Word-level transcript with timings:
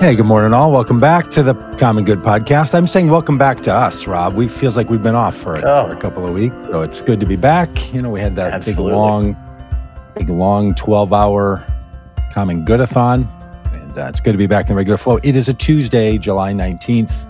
Hey, 0.00 0.16
good 0.16 0.24
morning, 0.24 0.54
all. 0.54 0.72
Welcome 0.72 0.98
back 0.98 1.30
to 1.32 1.42
the 1.42 1.52
Common 1.76 2.06
Good 2.06 2.20
podcast. 2.20 2.74
I'm 2.74 2.86
saying 2.86 3.10
welcome 3.10 3.36
back 3.36 3.62
to 3.64 3.72
us, 3.74 4.06
Rob. 4.06 4.32
We 4.32 4.48
feels 4.48 4.74
like 4.74 4.88
we've 4.88 5.02
been 5.02 5.14
off 5.14 5.36
for, 5.36 5.58
Oh. 5.58 5.90
for 5.90 5.94
a 5.94 6.00
couple 6.00 6.26
of 6.26 6.32
weeks, 6.32 6.56
so 6.70 6.80
it's 6.80 7.02
good 7.02 7.20
to 7.20 7.26
be 7.26 7.36
back. 7.36 7.92
You 7.92 8.00
know, 8.00 8.08
we 8.08 8.18
had 8.18 8.34
that 8.36 8.54
Absolutely. 8.54 8.92
big 8.92 8.96
long, 8.96 9.36
big 10.16 10.30
long 10.30 10.74
12 10.74 11.12
hour 11.12 11.62
Common 12.32 12.64
Goodathon, 12.64 13.26
and 13.74 13.98
uh, 13.98 14.06
it's 14.06 14.20
good 14.20 14.32
to 14.32 14.38
be 14.38 14.46
back 14.46 14.64
in 14.64 14.68
the 14.70 14.74
regular 14.76 14.96
flow. 14.96 15.18
It 15.22 15.36
is 15.36 15.50
a 15.50 15.54
Tuesday, 15.54 16.16
July 16.16 16.54
19th, 16.54 17.26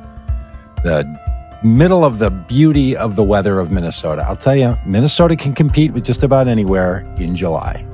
the 0.84 1.02
middle 1.62 2.04
of 2.04 2.18
the 2.18 2.30
beauty 2.30 2.96
of 2.96 3.16
the 3.16 3.22
weather 3.24 3.58
of 3.58 3.70
Minnesota. 3.70 4.24
I'll 4.26 4.36
tell 4.36 4.56
you, 4.56 4.76
Minnesota 4.86 5.36
can 5.36 5.54
compete 5.54 5.92
with 5.92 6.04
just 6.04 6.22
about 6.22 6.48
anywhere 6.48 7.00
in 7.18 7.36
July. 7.36 7.86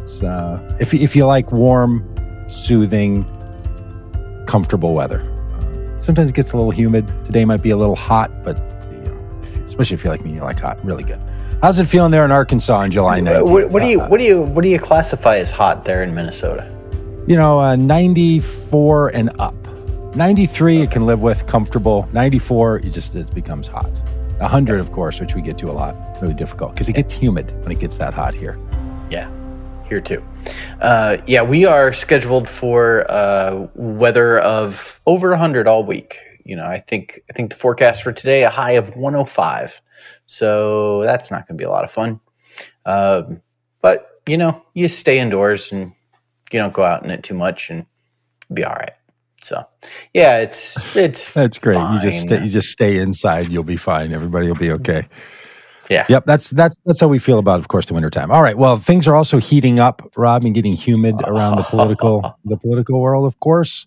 It's 0.00 0.22
uh, 0.22 0.76
if 0.80 0.94
if 0.94 1.16
you 1.16 1.26
like 1.26 1.52
warm, 1.52 2.04
soothing 2.48 3.24
comfortable 4.46 4.94
weather. 4.94 5.20
Um, 5.20 6.00
sometimes 6.00 6.30
it 6.30 6.34
gets 6.34 6.52
a 6.52 6.56
little 6.56 6.70
humid. 6.70 7.06
Today 7.24 7.44
might 7.44 7.62
be 7.62 7.70
a 7.70 7.76
little 7.76 7.96
hot, 7.96 8.30
but 8.44 8.56
you 8.92 8.98
know, 8.98 9.40
if, 9.42 9.56
especially 9.64 9.94
if 9.94 10.04
you 10.04 10.10
like 10.10 10.24
me, 10.24 10.32
you 10.34 10.40
like 10.40 10.58
hot. 10.60 10.82
Really 10.84 11.04
good. 11.04 11.20
How's 11.62 11.78
it 11.78 11.86
feeling 11.86 12.10
there 12.10 12.24
in 12.24 12.30
Arkansas 12.30 12.76
on 12.76 12.90
July 12.90 13.18
19th? 13.20 13.50
What, 13.50 13.70
what 13.70 13.82
do 13.82 13.88
you 13.88 14.00
Uh, 14.00 14.08
what 14.08 14.18
do 14.18 14.24
you 14.24 14.42
what 14.42 14.62
do 14.62 14.68
you 14.68 14.78
classify 14.78 15.36
as 15.38 15.50
hot 15.50 15.84
there 15.84 16.02
in 16.02 16.14
Minnesota? 16.14 16.72
you 17.28 17.34
know, 17.34 17.58
uh, 17.58 17.74
94 17.74 19.08
and 19.08 19.30
up. 19.40 19.65
93 20.16 20.80
you 20.80 20.88
can 20.88 21.04
live 21.04 21.20
with, 21.20 21.46
comfortable. 21.46 22.08
94, 22.12 22.78
it 22.78 22.90
just 22.90 23.14
it 23.14 23.34
becomes 23.34 23.68
hot. 23.68 23.90
100, 24.38 24.80
of 24.80 24.90
course, 24.90 25.20
which 25.20 25.34
we 25.34 25.42
get 25.42 25.58
to 25.58 25.70
a 25.70 25.72
lot, 25.72 25.94
really 26.22 26.32
difficult 26.32 26.72
because 26.72 26.88
it 26.88 26.94
gets 26.94 27.12
humid 27.12 27.52
when 27.62 27.70
it 27.70 27.78
gets 27.78 27.98
that 27.98 28.14
hot 28.14 28.34
here. 28.34 28.58
Yeah, 29.10 29.30
here 29.88 30.00
too. 30.00 30.24
Uh, 30.80 31.18
yeah, 31.26 31.42
we 31.42 31.66
are 31.66 31.92
scheduled 31.92 32.48
for 32.48 33.10
uh, 33.10 33.68
weather 33.74 34.38
of 34.38 35.02
over 35.04 35.30
100 35.30 35.68
all 35.68 35.84
week. 35.84 36.18
You 36.44 36.56
know, 36.56 36.64
I 36.64 36.78
think 36.78 37.20
I 37.28 37.34
think 37.34 37.50
the 37.50 37.56
forecast 37.56 38.02
for 38.02 38.12
today 38.12 38.44
a 38.44 38.50
high 38.50 38.72
of 38.72 38.96
105. 38.96 39.82
So 40.24 41.02
that's 41.02 41.30
not 41.30 41.46
going 41.46 41.58
to 41.58 41.62
be 41.62 41.66
a 41.66 41.70
lot 41.70 41.84
of 41.84 41.90
fun. 41.90 42.20
Um, 42.86 43.42
but 43.82 44.22
you 44.26 44.38
know, 44.38 44.62
you 44.72 44.88
stay 44.88 45.18
indoors 45.18 45.72
and 45.72 45.92
you 46.50 46.58
don't 46.58 46.72
go 46.72 46.84
out 46.84 47.04
in 47.04 47.10
it 47.10 47.22
too 47.22 47.34
much, 47.34 47.68
and 47.68 47.84
be 48.52 48.64
all 48.64 48.74
right. 48.74 48.95
So 49.46 49.64
yeah, 50.12 50.38
it's 50.38 50.96
it's 50.96 51.32
That's 51.32 51.58
great. 51.58 51.78
You 51.78 52.00
just 52.02 52.22
stay, 52.22 52.42
you 52.44 52.50
just 52.50 52.68
stay 52.68 52.98
inside, 52.98 53.48
you'll 53.48 53.62
be 53.64 53.76
fine. 53.76 54.12
Everybody 54.12 54.48
will 54.48 54.56
be 54.56 54.72
okay. 54.72 55.08
Yeah. 55.88 56.04
Yep, 56.08 56.24
that's 56.26 56.50
that's 56.50 56.76
that's 56.84 57.00
how 57.00 57.08
we 57.08 57.18
feel 57.18 57.38
about, 57.38 57.60
of 57.60 57.68
course, 57.68 57.86
the 57.86 57.94
wintertime. 57.94 58.30
All 58.30 58.42
right. 58.42 58.58
Well, 58.58 58.76
things 58.76 59.06
are 59.06 59.14
also 59.14 59.38
heating 59.38 59.78
up, 59.78 60.02
Rob, 60.16 60.44
and 60.44 60.54
getting 60.54 60.72
humid 60.72 61.14
around 61.24 61.56
the 61.56 61.62
political 61.62 62.36
the 62.44 62.56
political 62.56 63.00
world, 63.00 63.26
of 63.26 63.38
course. 63.40 63.86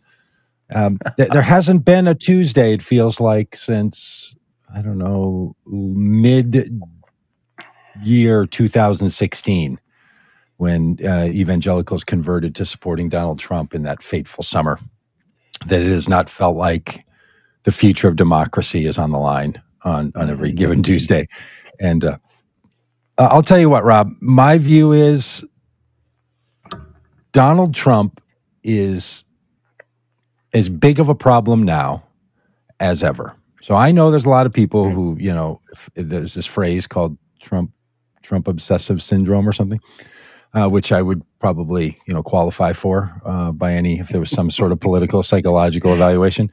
Um, 0.74 1.00
th- 1.18 1.30
there 1.30 1.42
hasn't 1.42 1.84
been 1.84 2.08
a 2.08 2.14
Tuesday, 2.14 2.74
it 2.74 2.84
feels 2.84 3.20
like, 3.20 3.56
since 3.56 4.36
I 4.74 4.82
don't 4.82 5.00
know, 5.00 5.56
mid 5.66 6.70
year 8.04 8.46
2016, 8.46 9.80
when 10.58 10.98
uh, 11.04 11.26
evangelicals 11.26 12.04
converted 12.04 12.56
to 12.56 12.66
supporting 12.66 13.10
Donald 13.10 13.40
Trump 13.40 13.74
in 13.74 13.82
that 13.84 14.04
fateful 14.04 14.44
summer. 14.44 14.80
That 15.68 15.82
it 15.82 15.90
has 15.90 16.08
not 16.08 16.30
felt 16.30 16.56
like 16.56 17.06
the 17.64 17.72
future 17.72 18.08
of 18.08 18.16
democracy 18.16 18.86
is 18.86 18.98
on 18.98 19.12
the 19.12 19.20
line 19.20 19.62
on 19.84 20.12
on 20.16 20.30
every 20.30 20.52
given 20.52 20.84
Tuesday. 20.84 21.28
And 21.80 22.06
uh, 22.06 22.18
I'll 23.18 23.44
tell 23.44 23.60
you 23.60 23.70
what, 23.70 23.84
Rob, 23.84 24.12
my 24.22 24.58
view 24.58 24.92
is 24.92 25.46
Donald 27.32 27.74
Trump 27.74 28.22
is 28.64 29.24
as 30.54 30.70
big 30.70 31.00
of 31.00 31.10
a 31.10 31.16
problem 31.16 31.64
now 31.64 32.04
as 32.80 33.04
ever. 33.04 33.36
So 33.62 33.76
I 33.76 33.92
know 33.92 34.10
there's 34.10 34.26
a 34.26 34.30
lot 34.30 34.46
of 34.46 34.54
people 34.54 34.90
who, 34.90 35.18
you 35.20 35.34
know, 35.34 35.62
there's 35.96 36.34
this 36.34 36.46
phrase 36.46 36.88
called 36.88 37.18
Trump 37.42 37.72
Trump 38.24 38.48
obsessive 38.48 39.02
syndrome 39.02 39.48
or 39.48 39.52
something, 39.52 39.80
uh, 40.54 40.68
which 40.68 40.92
I 40.92 41.02
would 41.02 41.22
probably, 41.40 41.98
you 42.08 42.14
know, 42.14 42.24
qualify 42.24 42.74
for 42.74 43.22
uh, 43.26 43.52
by 43.52 43.74
any 43.74 44.00
if 44.00 44.10
there 44.10 44.20
was 44.20 44.32
some 44.32 44.50
sort 44.50 44.72
of 44.72 44.80
political 44.80 45.24
psychological 45.24 45.94
evaluation. 45.94 46.52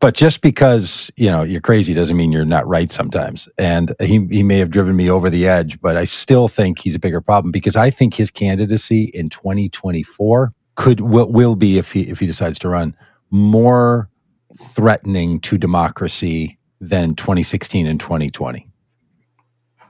But 0.00 0.14
just 0.14 0.42
because 0.42 1.10
you 1.16 1.28
know 1.30 1.42
you're 1.42 1.60
crazy 1.60 1.92
doesn't 1.92 2.16
mean 2.16 2.30
you're 2.30 2.44
not 2.44 2.66
right 2.68 2.90
sometimes. 2.92 3.48
And 3.58 3.92
he 4.00 4.26
he 4.30 4.42
may 4.42 4.58
have 4.58 4.70
driven 4.70 4.94
me 4.94 5.10
over 5.10 5.28
the 5.30 5.48
edge, 5.48 5.80
but 5.80 5.96
I 5.96 6.04
still 6.04 6.46
think 6.48 6.78
he's 6.78 6.94
a 6.94 6.98
bigger 7.00 7.20
problem 7.20 7.50
because 7.50 7.74
I 7.74 7.90
think 7.90 8.14
his 8.14 8.30
candidacy 8.30 9.10
in 9.14 9.28
2024 9.28 10.52
could 10.76 11.00
will, 11.00 11.32
will 11.32 11.56
be 11.56 11.78
if 11.78 11.92
he 11.92 12.02
if 12.02 12.20
he 12.20 12.26
decides 12.26 12.58
to 12.60 12.68
run 12.68 12.94
more 13.30 14.08
threatening 14.56 15.40
to 15.40 15.58
democracy 15.58 16.58
than 16.80 17.14
2016 17.16 17.86
and 17.88 17.98
2020 17.98 18.68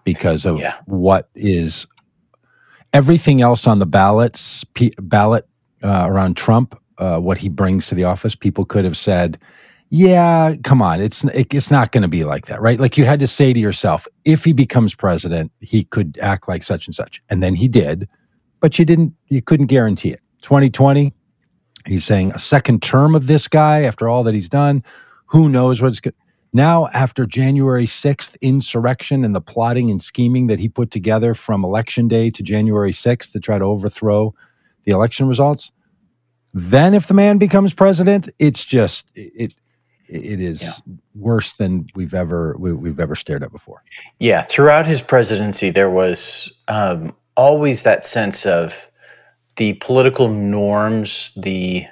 because 0.05 0.47
of 0.47 0.59
Yeah. 0.59 0.75
what 0.87 1.29
is 1.35 1.87
everything 2.93 3.41
else 3.41 3.67
on 3.67 3.79
the 3.79 3.87
ballots 3.87 4.65
p- 4.65 4.95
ballot 4.99 5.47
uh, 5.83 6.05
around 6.09 6.37
Trump, 6.37 6.79
uh, 6.99 7.19
what 7.19 7.39
he 7.39 7.49
brings 7.49 7.87
to 7.89 7.95
the 7.95 8.05
office. 8.05 8.35
People 8.35 8.65
could 8.65 8.85
have 8.85 8.97
said, 8.97 9.39
"Yeah, 9.91 10.57
come 10.65 10.83
on, 10.83 11.01
it's 11.01 11.25
it, 11.25 11.53
it's 11.55 11.71
not 11.71 11.93
going 11.93 12.03
to 12.03 12.09
be 12.09 12.25
like 12.25 12.47
that, 12.47 12.61
right?" 12.61 12.79
Like 12.81 12.99
you 12.99 13.05
had 13.05 13.21
to 13.21 13.27
say 13.27 13.53
to 13.53 13.61
yourself, 13.61 14.07
if 14.25 14.45
he 14.45 14.53
becomes 14.53 14.95
president, 14.95 15.53
he 15.61 15.85
could 15.85 16.19
act 16.21 16.49
like 16.49 16.63
such 16.63 16.87
and 16.87 16.95
such, 16.95 17.23
and 17.29 17.43
then 17.43 17.55
he 17.55 17.69
did, 17.69 18.09
but 18.61 18.79
you 18.79 18.85
didn't, 18.85 19.15
you 19.29 19.43
couldn't 19.43 19.67
guarantee 19.67 20.11
it. 20.11 20.21
2020, 20.43 21.13
he's 21.87 22.05
saying 22.05 22.33
a 22.33 22.39
second 22.39 22.83
term 22.83 23.15
of 23.15 23.27
this 23.27 23.49
guy 23.49 23.83
after 23.83 24.09
all 24.09 24.25
that 24.25 24.35
he's 24.35 24.49
done. 24.49 24.83
Who 25.27 25.49
knows 25.49 25.83
what's 25.83 26.01
good? 26.01 26.15
Now, 26.53 26.89
after 26.95 27.27
January 27.27 27.85
6th 27.85 28.41
insurrection 28.41 29.25
and 29.25 29.35
the 29.35 29.41
plotting 29.41 29.91
and 29.91 30.01
scheming 30.01 30.47
that 30.47 30.59
he 30.59 30.69
put 30.69 30.91
together 30.91 31.35
from 31.35 31.65
election 31.65 32.09
day 32.09 32.31
to 32.31 32.43
January 32.43 32.93
6th 32.93 33.33
to 33.33 33.41
try 33.41 33.59
to 33.59 33.65
overthrow 33.65 34.35
the 34.85 34.93
election 34.93 35.29
results, 35.29 35.71
then 36.55 36.95
if 36.95 37.07
the 37.07 37.15
man 37.15 37.39
becomes 37.39 37.75
president, 37.75 38.29
it's 38.39 38.65
just 38.65 39.13
it 39.15 39.55
it 40.09 40.41
is 40.41 40.81
worse 41.15 41.53
than 41.53 41.87
we've 41.95 42.15
ever 42.15 42.57
we, 42.59 42.73
we've 42.73 42.99
ever 42.99 43.15
stared 43.15 43.43
at 43.43 43.53
before. 43.53 43.83
Yeah, 44.19 44.43
throughout 44.43 44.87
his 44.87 45.03
presidency, 45.03 45.69
there 45.71 45.91
was 45.91 46.51
um, 46.69 47.15
always 47.37 47.83
that 47.83 48.05
sense 48.05 48.47
of 48.47 48.91
the 49.57 49.75
political 49.75 50.29
norms, 50.29 51.33
the 51.37 51.85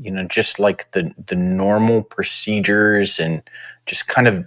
you 0.00 0.10
know, 0.10 0.24
just 0.24 0.58
like 0.58 0.90
the 0.92 1.12
the 1.26 1.34
normal 1.34 2.02
procedures 2.02 3.18
and 3.18 3.42
just 3.86 4.08
kind 4.08 4.28
of 4.28 4.46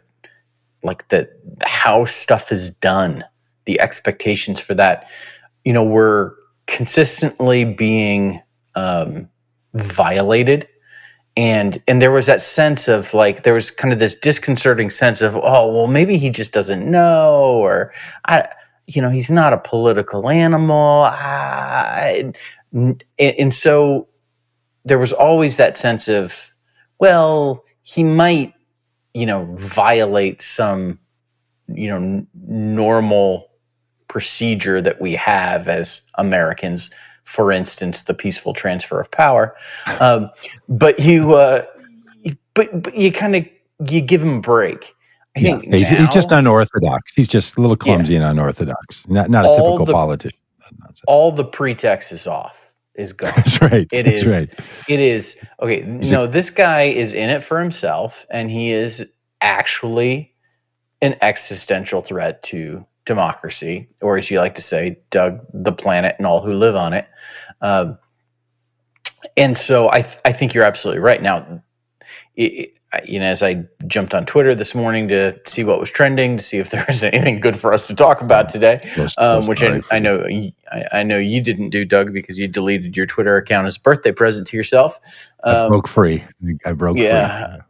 like 0.84 1.08
the, 1.10 1.30
how 1.64 2.06
stuff 2.06 2.52
is 2.52 2.70
done, 2.70 3.24
the 3.66 3.80
expectations 3.80 4.60
for 4.60 4.74
that, 4.74 5.08
you 5.64 5.72
know, 5.74 5.84
were 5.84 6.36
consistently 6.66 7.66
being 7.66 8.42
um, 8.76 9.30
violated. 9.74 10.68
And 11.38 11.82
and 11.88 12.02
there 12.02 12.12
was 12.12 12.26
that 12.26 12.42
sense 12.42 12.88
of 12.88 13.14
like 13.14 13.44
there 13.44 13.54
was 13.54 13.72
kind 13.72 13.94
of 13.94 14.00
this 14.00 14.16
disconcerting 14.16 14.90
sense 14.90 15.22
of 15.22 15.38
oh 15.38 15.74
well 15.74 15.88
maybe 15.88 16.18
he 16.18 16.30
just 16.30 16.52
doesn't 16.52 16.86
know 16.86 17.54
or 17.54 17.94
i 18.26 18.46
you 18.96 19.02
know 19.02 19.10
he's 19.10 19.32
not 19.32 19.54
a 19.54 19.58
political 19.58 20.30
animal. 20.30 21.04
Ah, 21.06 22.12
and, 22.74 23.04
and 23.20 23.54
so 23.54 24.08
there 24.86 24.98
was 25.00 25.14
always 25.14 25.58
that 25.58 25.78
sense 25.78 26.08
of 26.08 26.54
well 27.00 27.64
he 27.84 28.04
might 28.04 28.54
you 29.14 29.26
know 29.26 29.46
violate 29.58 30.42
some 30.42 31.00
you 31.68 31.88
know 31.90 31.98
n- 31.98 32.28
normal 32.48 33.48
procedure 34.08 34.82
that 34.82 35.00
we 35.00 35.14
have 35.14 35.68
as 35.68 36.02
americans 36.16 36.92
for 37.24 37.52
instance 37.52 38.04
the 38.04 38.14
peaceful 38.14 38.54
transfer 38.54 39.00
of 39.00 39.10
power 39.12 39.56
um, 40.00 40.30
but 40.68 41.00
you 41.00 41.36
uh 41.36 41.64
but, 42.54 42.82
but 42.84 42.96
you 42.96 43.12
kind 43.12 43.36
of 43.36 43.46
you 43.90 44.02
give 44.02 44.22
him 44.22 44.38
a 44.38 44.42
break 44.42 44.94
i 45.38 45.40
Yeah. 45.40 45.60
think 45.60 45.74
he's, 45.74 45.90
he's 45.90 46.10
just 46.10 46.32
unorthodox. 46.34 47.14
He's 47.16 47.28
just 47.30 47.58
a 47.58 47.62
little 47.62 47.78
clumsy 47.78 48.16
and 48.18 48.26
unorthodox. 48.26 49.08
Not 49.08 49.30
not 49.30 49.46
a 49.46 49.48
All 49.48 49.56
typical 49.78 49.86
the- 49.86 49.94
politician. 49.94 50.38
All 51.08 51.32
the 51.32 51.46
pretext 51.46 52.12
is 52.12 52.28
off 52.28 52.71
is 52.96 53.14
gone 53.14 53.32
right. 53.62 53.88
It 53.92 54.04
That's 54.04 54.22
is- 54.24 54.34
right. 54.34 54.50
it 54.90 55.00
is 55.00 55.38
okay 55.62 55.82
He's 55.84 56.12
no 56.12 56.28
this 56.28 56.50
guy 56.50 56.84
is 56.84 57.14
in 57.14 57.30
it 57.30 57.42
for 57.44 57.60
himself 57.60 58.26
and 58.30 58.52
he 58.52 58.72
is 58.72 59.12
actually 59.42 60.34
an 61.02 61.16
existential 61.22 62.02
threat 62.02 62.44
to 62.44 62.86
democracy 63.06 63.88
or 64.02 64.18
as 64.18 64.30
you 64.30 64.40
like 64.40 64.56
to 64.56 64.62
say 64.62 64.98
doug 65.10 65.40
the 65.54 65.72
planet 65.72 66.16
and 66.18 66.28
all 66.28 66.42
who 66.42 66.54
live 66.54 66.76
on 66.76 66.94
it 66.94 67.08
um, 67.62 67.98
and 69.38 69.58
so 69.58 69.90
I, 69.92 70.02
th- 70.02 70.20
I 70.26 70.32
think 70.32 70.54
you're 70.54 70.64
absolutely 70.64 71.02
right 71.02 71.22
now 71.22 71.64
it, 72.36 72.80
you 73.06 73.20
know, 73.20 73.26
as 73.26 73.44
I 73.44 73.66
jumped 73.88 74.14
on 74.14 74.26
Twitter 74.26 74.56
this 74.56 74.74
morning 74.74 75.08
to 75.10 75.38
see 75.46 75.64
what 75.64 75.80
was 75.80 75.92
trending, 75.92 76.38
to 76.38 76.44
see 76.44 76.58
if 76.58 76.70
there 76.70 76.84
was 76.88 77.04
anything 77.04 77.40
good 77.40 77.58
for 77.58 77.74
us 77.74 77.88
to 77.88 77.96
talk 77.96 78.22
about 78.22 78.50
today, 78.50 78.82
um, 79.18 79.48
which 79.48 79.64
I, 79.64 79.82
I, 79.92 80.00
know 80.00 80.26
I, 80.72 80.86
I, 80.92 81.04
know 81.04 81.18
you 81.18 81.42
didn't 81.42 81.70
do, 81.70 81.84
Doug, 81.86 82.14
because 82.14 82.40
you 82.40 82.48
deleted 82.48 82.96
your 82.96 83.06
Twitter 83.06 83.36
account 83.38 83.68
as 83.68 83.78
a 83.78 83.82
birthday 83.82 84.12
present 84.12 84.48
to 84.48 84.58
yourself. 84.58 85.00
Um, 85.44 85.56
I 85.56 85.68
broke 85.70 85.88
free. 85.88 86.24
I 86.66 86.72
broke 86.72 86.98
yeah, 86.98 87.48
free. 87.48 87.64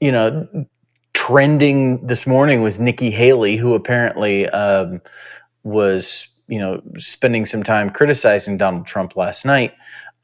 You 0.00 0.12
know, 0.12 0.66
trending 1.12 2.06
this 2.06 2.26
morning 2.26 2.62
was 2.62 2.78
Nikki 2.78 3.10
Haley, 3.10 3.56
who 3.56 3.74
apparently 3.74 4.48
um, 4.50 5.00
was 5.62 6.28
you 6.48 6.58
know 6.58 6.80
spending 6.96 7.44
some 7.44 7.62
time 7.62 7.90
criticizing 7.90 8.56
Donald 8.56 8.86
Trump 8.86 9.16
last 9.16 9.44
night. 9.44 9.74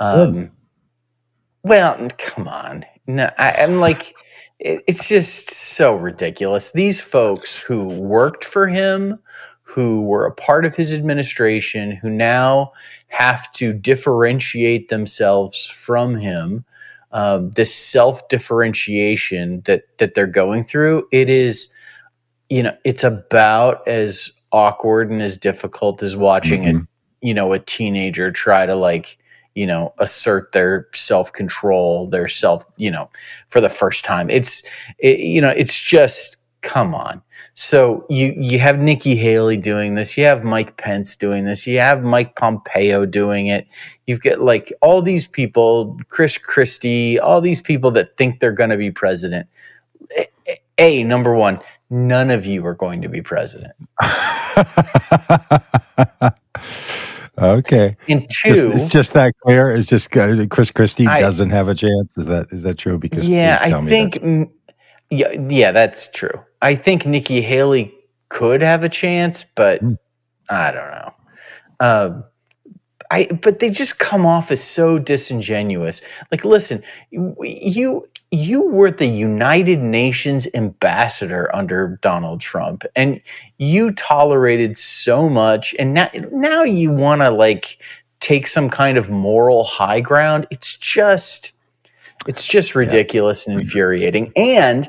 Um, 0.00 0.50
well, 1.62 2.08
come 2.18 2.48
on, 2.48 2.84
no, 3.06 3.30
I, 3.38 3.50
am 3.62 3.80
like, 3.80 4.14
it, 4.58 4.82
it's 4.86 5.08
just 5.08 5.50
so 5.50 5.96
ridiculous. 5.96 6.70
These 6.72 7.00
folks 7.00 7.58
who 7.58 7.84
worked 7.84 8.44
for 8.44 8.68
him, 8.68 9.18
who 9.62 10.02
were 10.04 10.26
a 10.26 10.34
part 10.34 10.64
of 10.64 10.76
his 10.76 10.92
administration, 10.92 11.92
who 11.92 12.10
now 12.10 12.72
have 13.08 13.50
to 13.52 13.72
differentiate 13.72 14.88
themselves 14.88 15.66
from 15.66 16.16
him. 16.16 16.64
Um, 17.10 17.50
this 17.50 17.74
self 17.74 18.26
differentiation 18.28 19.62
that 19.66 19.82
that 19.98 20.14
they're 20.14 20.26
going 20.26 20.64
through, 20.64 21.08
it 21.12 21.28
is, 21.28 21.70
you 22.48 22.62
know, 22.62 22.74
it's 22.84 23.04
about 23.04 23.86
as 23.86 24.30
awkward 24.50 25.10
and 25.10 25.20
as 25.20 25.36
difficult 25.36 26.02
as 26.02 26.16
watching 26.16 26.62
mm-hmm. 26.62 26.78
a, 26.78 26.86
you 27.20 27.34
know, 27.34 27.52
a 27.52 27.58
teenager 27.58 28.30
try 28.30 28.64
to 28.64 28.74
like 28.74 29.18
you 29.54 29.66
know 29.66 29.92
assert 29.98 30.52
their 30.52 30.88
self 30.94 31.32
control 31.32 32.08
their 32.08 32.28
self 32.28 32.64
you 32.76 32.90
know 32.90 33.10
for 33.48 33.60
the 33.60 33.68
first 33.68 34.04
time. 34.04 34.30
It's 34.30 34.62
it, 34.98 35.20
you 35.20 35.40
know 35.40 35.50
it's 35.50 35.80
just 35.80 36.38
come 36.62 36.94
on. 36.94 37.22
So 37.54 38.06
you 38.08 38.34
you 38.36 38.58
have 38.60 38.78
Nikki 38.78 39.14
Haley 39.14 39.58
doing 39.58 39.94
this. 39.94 40.16
You 40.16 40.24
have 40.24 40.42
Mike 40.42 40.78
Pence 40.78 41.16
doing 41.16 41.44
this. 41.44 41.66
You 41.66 41.80
have 41.80 42.02
Mike 42.02 42.34
Pompeo 42.36 43.04
doing 43.04 43.48
it. 43.48 43.66
You've 44.06 44.22
got 44.22 44.40
like 44.40 44.72
all 44.80 45.02
these 45.02 45.26
people 45.26 45.98
Chris 46.08 46.38
Christie 46.38 47.18
all 47.18 47.40
these 47.40 47.60
people 47.60 47.90
that 47.92 48.16
think 48.16 48.40
they're 48.40 48.52
going 48.52 48.70
to 48.70 48.78
be 48.78 48.90
president. 48.90 49.48
A 50.78 51.04
number 51.04 51.34
1 51.34 51.60
none 51.90 52.30
of 52.30 52.46
you 52.46 52.64
are 52.64 52.74
going 52.74 53.02
to 53.02 53.08
be 53.08 53.20
president 53.20 53.74
Okay. 57.38 57.96
And 58.08 58.28
two, 58.28 58.50
it's 58.50 58.62
just, 58.62 58.74
it's 58.74 58.92
just 58.92 59.12
that 59.14 59.32
clear. 59.42 59.74
It's 59.74 59.88
just 59.88 60.14
uh, 60.16 60.46
Chris 60.48 60.70
Christie 60.70 61.06
I, 61.06 61.20
doesn't 61.20 61.50
have 61.50 61.68
a 61.68 61.74
chance. 61.74 62.16
Is 62.18 62.26
that 62.26 62.46
is 62.50 62.62
that 62.62 62.76
true? 62.78 62.98
Because 62.98 63.26
yeah, 63.26 63.58
I 63.60 63.70
think 63.86 64.18
yeah, 65.10 65.32
yeah, 65.48 65.72
that's 65.72 66.10
true. 66.10 66.42
I 66.60 66.74
think 66.74 67.06
Nikki 67.06 67.40
Haley 67.40 67.94
could 68.28 68.60
have 68.60 68.84
a 68.84 68.88
chance, 68.88 69.44
but 69.44 69.82
mm. 69.82 69.96
I 70.50 70.72
don't 70.72 70.90
know. 70.90 71.14
Um, 71.80 72.24
I 73.10 73.26
but 73.26 73.58
they 73.58 73.70
just 73.70 73.98
come 73.98 74.26
off 74.26 74.50
as 74.50 74.62
so 74.62 74.98
disingenuous. 74.98 76.02
Like, 76.30 76.44
listen, 76.44 76.82
you 77.10 78.06
you 78.32 78.66
were 78.66 78.90
the 78.90 79.06
United 79.06 79.80
Nations 79.80 80.48
ambassador 80.54 81.54
under 81.54 81.98
Donald 82.00 82.40
Trump 82.40 82.84
and 82.96 83.20
you 83.58 83.92
tolerated 83.92 84.78
so 84.78 85.28
much 85.28 85.74
and 85.78 85.92
now 85.92 86.08
now 86.32 86.62
you 86.62 86.90
want 86.90 87.20
to 87.20 87.30
like 87.30 87.78
take 88.20 88.48
some 88.48 88.70
kind 88.70 88.96
of 88.96 89.10
moral 89.10 89.64
high 89.64 90.00
ground 90.00 90.46
it's 90.50 90.76
just 90.76 91.52
it's 92.26 92.46
just 92.46 92.74
ridiculous 92.74 93.46
yeah. 93.46 93.52
and 93.52 93.62
infuriating 93.62 94.32
and 94.34 94.88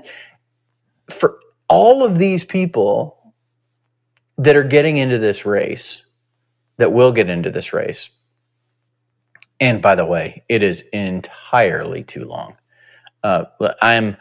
for 1.10 1.38
all 1.68 2.06
of 2.06 2.18
these 2.18 2.46
people 2.46 3.34
that 4.38 4.56
are 4.56 4.64
getting 4.64 4.96
into 4.96 5.18
this 5.18 5.46
race 5.46 6.06
that 6.78 6.94
will 6.94 7.12
get 7.12 7.30
into 7.30 7.52
this 7.52 7.74
race 7.74 8.10
and 9.60 9.82
by 9.82 9.96
the 9.96 10.06
way 10.06 10.44
it 10.48 10.64
is 10.64 10.82
entirely 10.94 12.04
too 12.04 12.24
long 12.24 12.56
uh, 13.24 13.46
I'm, 13.82 14.18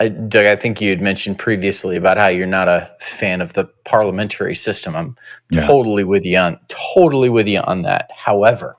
I, 0.00 0.08
Doug. 0.08 0.46
I 0.46 0.56
think 0.56 0.80
you 0.80 0.90
had 0.90 1.00
mentioned 1.00 1.38
previously 1.38 1.96
about 1.96 2.16
how 2.16 2.26
you're 2.26 2.46
not 2.46 2.68
a 2.68 2.90
fan 3.00 3.40
of 3.40 3.54
the 3.54 3.64
parliamentary 3.84 4.54
system. 4.54 4.94
I'm 4.94 5.16
yeah. 5.50 5.66
totally 5.66 6.04
with 6.04 6.24
you 6.24 6.38
on 6.38 6.58
totally 6.68 7.28
with 7.28 7.46
you 7.46 7.60
on 7.60 7.82
that. 7.82 8.10
However, 8.14 8.76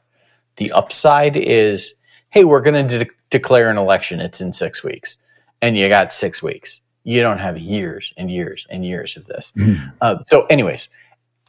the 0.58 0.72
upside 0.72 1.38
is, 1.38 1.94
hey, 2.30 2.44
we're 2.44 2.62
going 2.62 2.88
to 2.88 3.06
de- 3.06 3.12
declare 3.30 3.70
an 3.70 3.78
election. 3.78 4.20
It's 4.20 4.42
in 4.42 4.54
six 4.54 4.84
weeks, 4.84 5.18
and 5.62 5.78
you 5.78 5.90
got 5.90 6.12
six 6.12 6.44
weeks. 6.44 6.82
You 7.04 7.22
don't 7.22 7.40
have 7.40 7.58
years 7.58 8.14
and 8.18 8.30
years 8.30 8.68
and 8.70 8.86
years 8.86 9.16
of 9.16 9.26
this. 9.28 9.54
Mm. 9.56 9.94
Uh, 10.02 10.18
so, 10.24 10.46
anyways, 10.48 10.90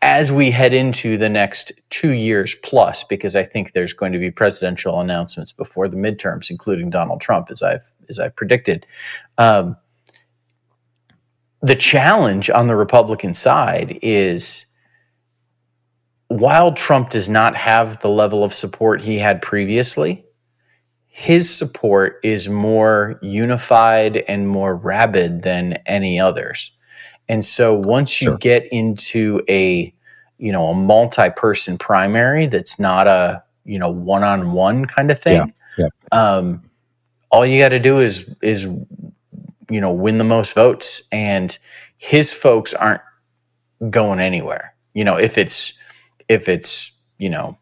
as 0.00 0.30
we 0.30 0.50
head 0.50 0.72
into 0.72 1.16
the 1.16 1.28
next 1.28 1.72
two 1.90 2.12
years 2.12 2.54
plus, 2.62 3.04
because 3.04 3.34
I 3.34 3.42
think 3.42 3.72
there's 3.72 3.92
going 3.92 4.12
to 4.12 4.18
be 4.18 4.30
presidential 4.30 5.00
announcements 5.00 5.52
before 5.52 5.88
the 5.88 5.96
midterms, 5.96 6.50
including 6.50 6.90
Donald 6.90 7.20
Trump, 7.20 7.50
as 7.50 7.62
I've 7.62 7.82
as 8.08 8.18
I've 8.18 8.36
predicted. 8.36 8.86
Um, 9.38 9.76
the 11.60 11.74
challenge 11.74 12.50
on 12.50 12.68
the 12.68 12.76
Republican 12.76 13.34
side 13.34 13.98
is 14.00 14.66
while 16.28 16.72
Trump 16.72 17.10
does 17.10 17.28
not 17.28 17.56
have 17.56 18.00
the 18.00 18.10
level 18.10 18.44
of 18.44 18.54
support 18.54 19.02
he 19.02 19.18
had 19.18 19.42
previously, 19.42 20.24
his 21.06 21.52
support 21.52 22.20
is 22.22 22.48
more 22.48 23.18
unified 23.22 24.18
and 24.28 24.48
more 24.48 24.76
rabid 24.76 25.42
than 25.42 25.78
any 25.86 26.20
others. 26.20 26.70
And 27.28 27.44
so 27.44 27.78
once 27.78 28.20
you 28.20 28.30
sure. 28.30 28.38
get 28.38 28.66
into 28.72 29.42
a 29.48 29.92
you 30.38 30.52
know 30.52 30.68
a 30.68 30.74
multi-person 30.74 31.78
primary 31.78 32.46
that's 32.46 32.78
not 32.78 33.06
a 33.06 33.42
you 33.64 33.78
know 33.78 33.90
one-on-one 33.90 34.86
kind 34.86 35.10
of 35.10 35.20
thing, 35.20 35.52
yeah. 35.78 35.86
Yeah. 35.86 35.88
Um, 36.12 36.70
all 37.30 37.44
you 37.44 37.62
got 37.62 37.70
to 37.70 37.78
do 37.78 37.98
is 37.98 38.34
is 38.42 38.64
you 38.64 39.80
know 39.80 39.92
win 39.92 40.18
the 40.18 40.24
most 40.24 40.54
votes, 40.54 41.02
and 41.12 41.56
his 41.98 42.32
folks 42.32 42.72
aren't 42.72 43.02
going 43.90 44.20
anywhere. 44.20 44.74
You 44.94 45.04
know 45.04 45.16
if 45.16 45.38
it's 45.38 45.74
if 46.28 46.48
it's 46.48 46.92
you 47.18 47.28
know 47.28 47.58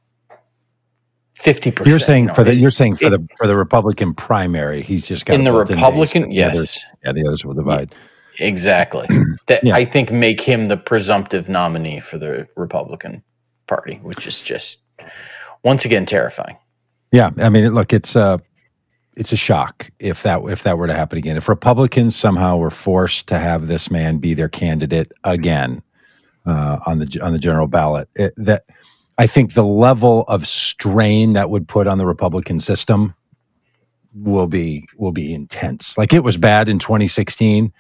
fifty 1.35 1.71
percent. 1.71 1.89
You're 1.89 1.99
saying 1.99 2.25
you 2.25 2.29
know, 2.29 2.35
for 2.35 2.45
the 2.45 2.55
you're 2.55 2.71
saying 2.71 2.97
for 2.97 3.07
it, 3.07 3.11
the 3.11 3.29
for 3.37 3.47
the 3.47 3.57
Republican 3.57 4.15
primary, 4.15 4.83
he's 4.83 5.07
just 5.07 5.27
got 5.27 5.35
in 5.35 5.45
the 5.45 5.53
Republican. 5.53 6.25
In 6.25 6.31
yes, 6.31 6.53
the 6.53 6.59
others, 6.59 6.85
yeah, 7.05 7.13
the 7.13 7.27
others 7.27 7.45
will 7.45 7.55
divide. 7.55 7.91
Yeah. 7.91 7.99
Exactly. 8.39 9.07
that 9.47 9.65
yeah. 9.65 9.75
I 9.75 9.85
think 9.85 10.13
make 10.13 10.41
him 10.41 10.69
the 10.69 10.77
presumptive 10.77 11.49
nominee 11.49 12.01
for 12.01 12.19
the 12.19 12.49
Republican 12.57 13.23
Party, 13.67 13.97
which 14.03 14.27
is 14.27 14.41
just 14.41 14.81
once 15.65 15.85
again 15.85 16.07
terrifying. 16.07 16.57
Yeah, 17.13 17.31
I 17.39 17.49
mean, 17.49 17.73
look, 17.75 17.93
it's 17.93 18.17
a 18.17 18.21
uh, 18.21 18.39
it's 19.17 19.33
a 19.33 19.37
shock 19.37 19.91
if 19.99 20.23
that 20.25 20.43
if 20.45 20.63
that 20.65 20.77
were 20.77 20.87
to 20.87 20.95
happen 20.95 21.19
again. 21.19 21.37
If 21.37 21.49
Republicans 21.49 22.15
somehow 22.15 22.59
were 22.59 22.71
forced 22.71 23.27
to 23.29 23.39
have 23.39 23.67
this 23.67 23.91
man 23.91 24.19
be 24.19 24.35
their 24.35 24.49
candidate 24.49 25.11
again 25.25 25.83
uh, 26.45 26.79
on 26.87 26.99
the 26.99 27.21
on 27.23 27.33
the 27.33 27.39
general 27.39 27.67
ballot, 27.67 28.09
it, 28.15 28.35
that 28.37 28.65
I 29.19 29.27
think 29.27 29.55
the 29.55 29.65
level 29.65 30.25
of 30.29 30.47
strain 30.47 31.33
that 31.33 31.49
would 31.49 31.67
put 31.67 31.87
on 31.87 31.99
the 31.99 32.07
Republican 32.07 32.61
system 32.61 33.15
will 34.15 34.47
be 34.47 34.87
will 34.97 35.13
be 35.13 35.33
intense. 35.33 35.97
Like 35.97 36.13
it 36.13 36.23
was 36.23 36.37
bad 36.37 36.69
in 36.69 36.79
2016 36.79 37.73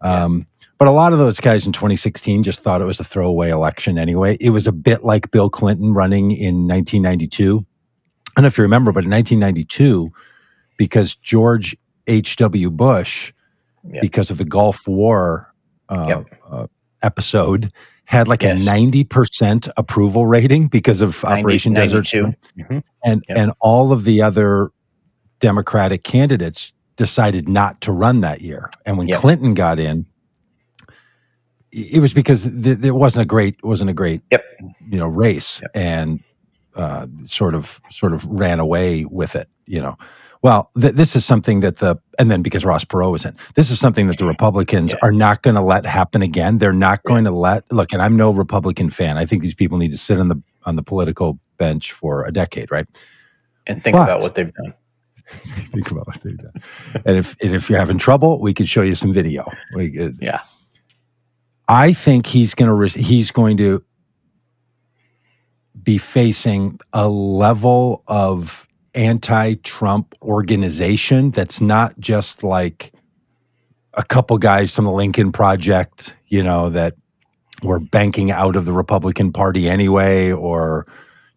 um, 0.00 0.46
but 0.78 0.86
a 0.86 0.92
lot 0.92 1.12
of 1.12 1.18
those 1.18 1.40
guys 1.40 1.66
in 1.66 1.72
2016 1.72 2.44
just 2.44 2.62
thought 2.62 2.80
it 2.80 2.84
was 2.84 3.00
a 3.00 3.04
throwaway 3.04 3.50
election 3.50 3.98
anyway. 3.98 4.36
It 4.40 4.50
was 4.50 4.68
a 4.68 4.72
bit 4.72 5.04
like 5.04 5.30
Bill 5.32 5.50
Clinton 5.50 5.92
running 5.92 6.30
in 6.30 6.68
1992. 6.68 7.58
I 8.36 8.40
don't 8.40 8.42
know 8.42 8.46
if 8.46 8.58
you 8.58 8.62
remember, 8.62 8.92
but 8.92 9.04
in 9.04 9.10
1992, 9.10 10.12
because 10.76 11.16
George 11.16 11.76
H.W. 12.06 12.70
Bush, 12.70 13.32
yep. 13.84 14.00
because 14.00 14.30
of 14.30 14.38
the 14.38 14.44
Gulf 14.44 14.86
War 14.86 15.52
uh, 15.88 16.06
yep. 16.08 16.40
uh, 16.48 16.66
episode, 17.02 17.72
had 18.04 18.28
like 18.28 18.42
yes. 18.42 18.64
a 18.64 18.70
90% 18.70 19.68
approval 19.76 20.26
rating 20.26 20.68
because 20.68 21.00
of 21.00 21.22
90, 21.24 21.40
Operation 21.40 21.72
92. 21.72 22.22
Desert 22.22 22.36
mm-hmm. 22.56 22.78
And, 23.04 23.24
yep. 23.28 23.38
and 23.38 23.52
all 23.58 23.92
of 23.92 24.04
the 24.04 24.22
other 24.22 24.70
Democratic 25.40 26.04
candidates 26.04 26.72
decided 26.98 27.48
not 27.48 27.80
to 27.80 27.92
run 27.92 28.20
that 28.20 28.42
year. 28.42 28.70
And 28.84 28.98
when 28.98 29.08
yep. 29.08 29.20
Clinton 29.20 29.54
got 29.54 29.78
in, 29.78 30.04
it 31.70 32.02
was 32.02 32.12
because 32.12 32.50
th- 32.62 32.78
it 32.82 32.90
wasn't 32.90 33.22
a 33.22 33.26
great 33.26 33.62
wasn't 33.62 33.88
a 33.88 33.94
great 33.94 34.22
yep. 34.30 34.44
you 34.88 34.98
know 34.98 35.06
race 35.06 35.60
yep. 35.62 35.70
and 35.74 36.20
uh, 36.76 37.06
sort 37.22 37.54
of 37.54 37.80
sort 37.90 38.12
of 38.12 38.26
ran 38.26 38.58
away 38.58 39.04
with 39.04 39.36
it. 39.36 39.48
You 39.66 39.80
know, 39.82 39.96
well, 40.42 40.70
th- 40.80 40.94
this 40.94 41.14
is 41.14 41.24
something 41.24 41.60
that 41.60 41.76
the 41.76 41.98
and 42.18 42.30
then 42.30 42.42
because 42.42 42.64
Ross 42.64 42.84
Perot 42.84 43.12
was 43.12 43.24
in, 43.24 43.36
this 43.54 43.70
is 43.70 43.78
something 43.78 44.06
that 44.08 44.18
the 44.18 44.24
Republicans 44.24 44.92
yeah. 44.92 44.98
are 45.02 45.12
not 45.12 45.42
going 45.42 45.56
to 45.56 45.62
let 45.62 45.84
happen 45.84 46.22
again. 46.22 46.58
They're 46.58 46.72
not 46.72 47.02
going 47.04 47.24
to 47.24 47.30
let 47.30 47.70
look. 47.70 47.92
And 47.92 48.02
I'm 48.02 48.16
no 48.16 48.32
Republican 48.32 48.90
fan. 48.90 49.18
I 49.18 49.26
think 49.26 49.42
these 49.42 49.54
people 49.54 49.78
need 49.78 49.92
to 49.92 49.98
sit 49.98 50.18
on 50.18 50.28
the 50.28 50.42
on 50.64 50.76
the 50.76 50.82
political 50.82 51.38
bench 51.58 51.92
for 51.92 52.24
a 52.24 52.32
decade, 52.32 52.70
right? 52.70 52.86
And 53.66 53.82
think 53.82 53.94
but, 53.94 54.04
about 54.04 54.22
what 54.22 54.34
they've 54.34 54.52
done 54.52 54.74
Think 55.72 55.90
about 55.90 56.06
what 56.06 56.20
they've 56.22 56.38
done. 56.38 56.62
And 57.04 57.16
if 57.16 57.36
and 57.42 57.54
if 57.54 57.68
you're 57.68 57.78
having 57.78 57.98
trouble, 57.98 58.40
we 58.40 58.54
could 58.54 58.68
show 58.68 58.82
you 58.82 58.94
some 58.94 59.12
video. 59.12 59.44
Could, 59.72 60.18
Yeah. 60.20 60.40
I 61.68 61.92
think 61.92 62.26
he's 62.26 62.54
going 62.54 62.88
to 62.88 62.98
he's 62.98 63.30
going 63.30 63.58
to 63.58 63.84
be 65.82 65.98
facing 65.98 66.80
a 66.92 67.08
level 67.08 68.02
of 68.08 68.66
anti-Trump 68.94 70.14
organization 70.22 71.30
that's 71.30 71.60
not 71.60 71.98
just 72.00 72.42
like 72.42 72.92
a 73.94 74.02
couple 74.02 74.38
guys 74.38 74.74
from 74.74 74.86
the 74.86 74.90
Lincoln 74.92 75.30
Project, 75.30 76.16
you 76.28 76.42
know, 76.42 76.70
that 76.70 76.94
were 77.62 77.78
banking 77.78 78.30
out 78.30 78.56
of 78.56 78.64
the 78.64 78.72
Republican 78.72 79.30
Party 79.30 79.68
anyway, 79.68 80.32
or 80.32 80.86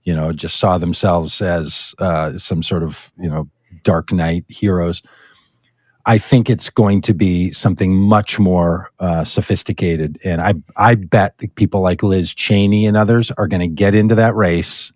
you 0.03 0.15
know, 0.15 0.31
just 0.31 0.59
saw 0.59 0.77
themselves 0.77 1.41
as 1.41 1.93
uh, 1.99 2.37
some 2.37 2.63
sort 2.63 2.83
of 2.83 3.11
you 3.19 3.29
know 3.29 3.49
dark 3.83 4.11
knight 4.11 4.45
heroes. 4.47 5.01
I 6.05 6.17
think 6.17 6.49
it's 6.49 6.69
going 6.69 7.01
to 7.01 7.13
be 7.13 7.51
something 7.51 7.95
much 7.95 8.39
more 8.39 8.89
uh, 8.99 9.23
sophisticated, 9.23 10.17
and 10.25 10.41
I 10.41 10.53
I 10.75 10.95
bet 10.95 11.39
people 11.55 11.81
like 11.81 12.01
Liz 12.01 12.33
Cheney 12.33 12.87
and 12.87 12.97
others 12.97 13.29
are 13.31 13.47
going 13.47 13.61
to 13.61 13.67
get 13.67 13.93
into 13.93 14.15
that 14.15 14.35
race 14.35 14.91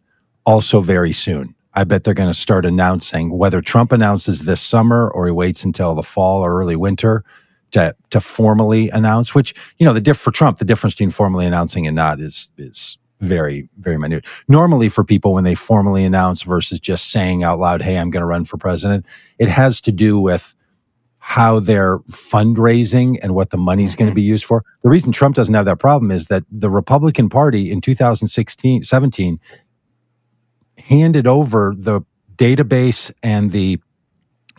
also 0.46 0.82
very 0.82 1.12
soon. 1.12 1.54
I 1.76 1.84
bet 1.84 2.04
they're 2.04 2.14
going 2.14 2.30
to 2.30 2.40
start 2.40 2.66
announcing 2.66 3.38
whether 3.38 3.62
Trump 3.62 3.92
announces 3.92 4.42
this 4.42 4.62
summer 4.62 5.12
or 5.12 5.26
he 5.26 5.32
waits 5.32 5.66
until 5.66 5.94
the 5.94 6.04
fall 6.04 6.42
or 6.42 6.58
early 6.60 6.76
winter 6.76 7.24
to 7.72 7.96
to 8.10 8.20
formally 8.20 8.90
announce. 8.90 9.36
Which 9.36 9.54
you 9.78 9.86
know 9.86 9.94
the 9.94 10.02
diff 10.02 10.18
for 10.18 10.32
Trump, 10.32 10.58
the 10.58 10.66
difference 10.66 10.96
between 10.96 11.12
formally 11.12 11.46
announcing 11.46 11.86
and 11.86 11.96
not 11.96 12.20
is 12.20 12.50
is 12.58 12.98
very 13.22 13.70
very 13.80 13.98
minute. 13.98 14.26
Normally, 14.48 14.90
for 14.90 15.04
people 15.04 15.34
when 15.34 15.44
they 15.44 15.56
formally 15.56 16.04
announce 16.04 16.42
versus 16.42 16.80
just 16.80 17.12
saying 17.12 17.44
out 17.44 17.60
loud, 17.60 17.82
"Hey, 17.82 17.98
I'm 17.98 18.10
going 18.10 18.22
to 18.22 18.28
run 18.28 18.46
for 18.46 18.58
president," 18.58 19.06
it 19.40 19.50
has 19.50 19.82
to 19.82 19.92
do 19.92 20.20
with 20.20 20.56
how 21.28 21.60
they're 21.60 21.98
fundraising 22.02 23.18
and 23.24 23.34
what 23.34 23.50
the 23.50 23.58
money's 23.58 23.96
going 23.96 24.06
to 24.06 24.12
mm-hmm. 24.12 24.16
be 24.16 24.22
used 24.22 24.46
for. 24.46 24.64
The 24.84 24.90
reason 24.90 25.12
Trump 25.12 25.36
doesn't 25.36 25.56
have 25.56 25.66
that 25.66 25.80
problem 25.80 26.12
is 26.12 26.28
that 26.28 26.44
the 26.52 26.70
Republican 26.70 27.30
Party 27.30 27.72
in 27.72 27.82
2016 27.82 28.84
17 28.84 29.40
handed 30.78 31.26
over 31.26 31.74
the 31.76 32.02
database 32.36 33.12
and 33.24 33.52
the 33.52 33.80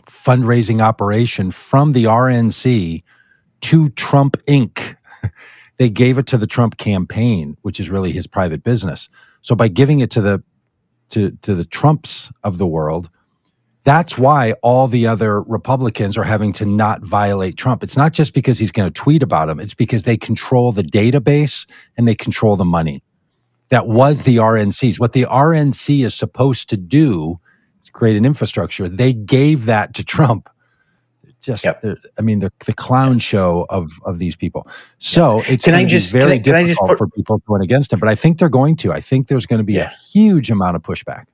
fundraising 0.07 0.81
operation 0.81 1.53
from 1.53 1.93
the 1.93 2.05
RNC 2.05 3.03
to 3.61 3.89
Trump 3.91 4.37
Inc. 4.47 4.97
they 5.79 5.91
gave 5.91 6.19
it 6.19 6.27
to 6.29 6.39
the 6.39 6.47
Trump 6.47 6.77
campaign, 6.77 7.57
which 7.63 7.81
is 7.81 7.91
really 7.91 8.13
his 8.13 8.27
private 8.27 8.63
business. 8.63 9.09
So 9.43 9.55
by 9.55 9.69
giving 9.69 10.01
it 10.01 10.11
to 10.13 10.21
the 10.21 10.43
to 11.11 11.31
to 11.43 11.55
the 11.55 11.65
Trumps 11.65 12.33
of 12.43 12.59
the 12.59 12.67
world, 12.67 13.11
that's 13.85 14.19
why 14.19 14.53
all 14.63 14.89
the 14.89 15.07
other 15.07 15.43
Republicans 15.43 16.19
are 16.19 16.25
having 16.25 16.53
to 16.55 16.67
not 16.67 17.03
violate 17.03 17.57
Trump. 17.57 17.85
It's 17.85 17.97
not 17.97 18.13
just 18.13 18.35
because 18.35 18.59
he's 18.59 18.73
going 18.73 18.93
to 18.93 19.01
tweet 19.01 19.23
about 19.23 19.49
him, 19.49 19.61
it's 19.61 19.75
because 19.75 20.03
they 20.03 20.17
control 20.17 20.73
the 20.73 20.83
database 20.83 21.69
and 21.97 22.09
they 22.09 22.17
control 22.17 22.57
the 22.57 22.65
money. 22.65 23.03
That 23.69 23.89
was 23.89 24.23
the 24.23 24.37
RNC's. 24.37 24.99
What 24.99 25.13
the 25.13 25.25
RNC 25.25 26.05
is 26.05 26.15
supposed 26.15 26.69
to 26.71 26.77
do 26.77 27.39
is 27.81 27.91
create 27.91 28.17
an 28.17 28.25
infrastructure. 28.25 28.89
They 28.89 29.13
gave 29.13 29.67
that 29.67 29.95
to 29.95 30.05
Trump. 30.05 30.49
Just, 31.47 31.65
Yep. 31.65 31.83
I 32.19 32.23
mean, 32.23 32.41
the, 32.41 32.53
the 32.67 32.75
clown 32.75 33.19
show 33.19 33.67
of 33.71 33.89
of 34.05 34.19
these 34.19 34.35
people. 34.37 34.67
So 34.99 35.43
it's 35.49 35.65
Can 35.65 35.75
I 35.75 35.85
just- 35.85 36.13
be 36.13 36.19
can 36.19 36.29
very 36.29 36.39
I- 36.41 36.43
can 36.43 36.55
I 36.57 36.63
just 36.63 36.71
difficult 36.81 36.89
put- 36.91 36.99
for 36.99 37.09
people 37.09 37.39
going 37.47 37.63
against 37.63 37.93
him. 37.93 38.01
But 38.01 38.09
I 38.09 38.15
think 38.17 38.39
they're 38.39 38.49
going 38.49 38.77
to. 38.77 38.93
I 38.93 39.01
think 39.01 39.29
there's 39.29 39.47
going 39.47 39.59
to 39.59 39.65
be 39.65 39.75
Yeah. 39.75 39.91
a 39.91 39.95
huge 40.13 40.51
amount 40.51 40.77
of 40.77 40.83
pushback. 40.83 41.25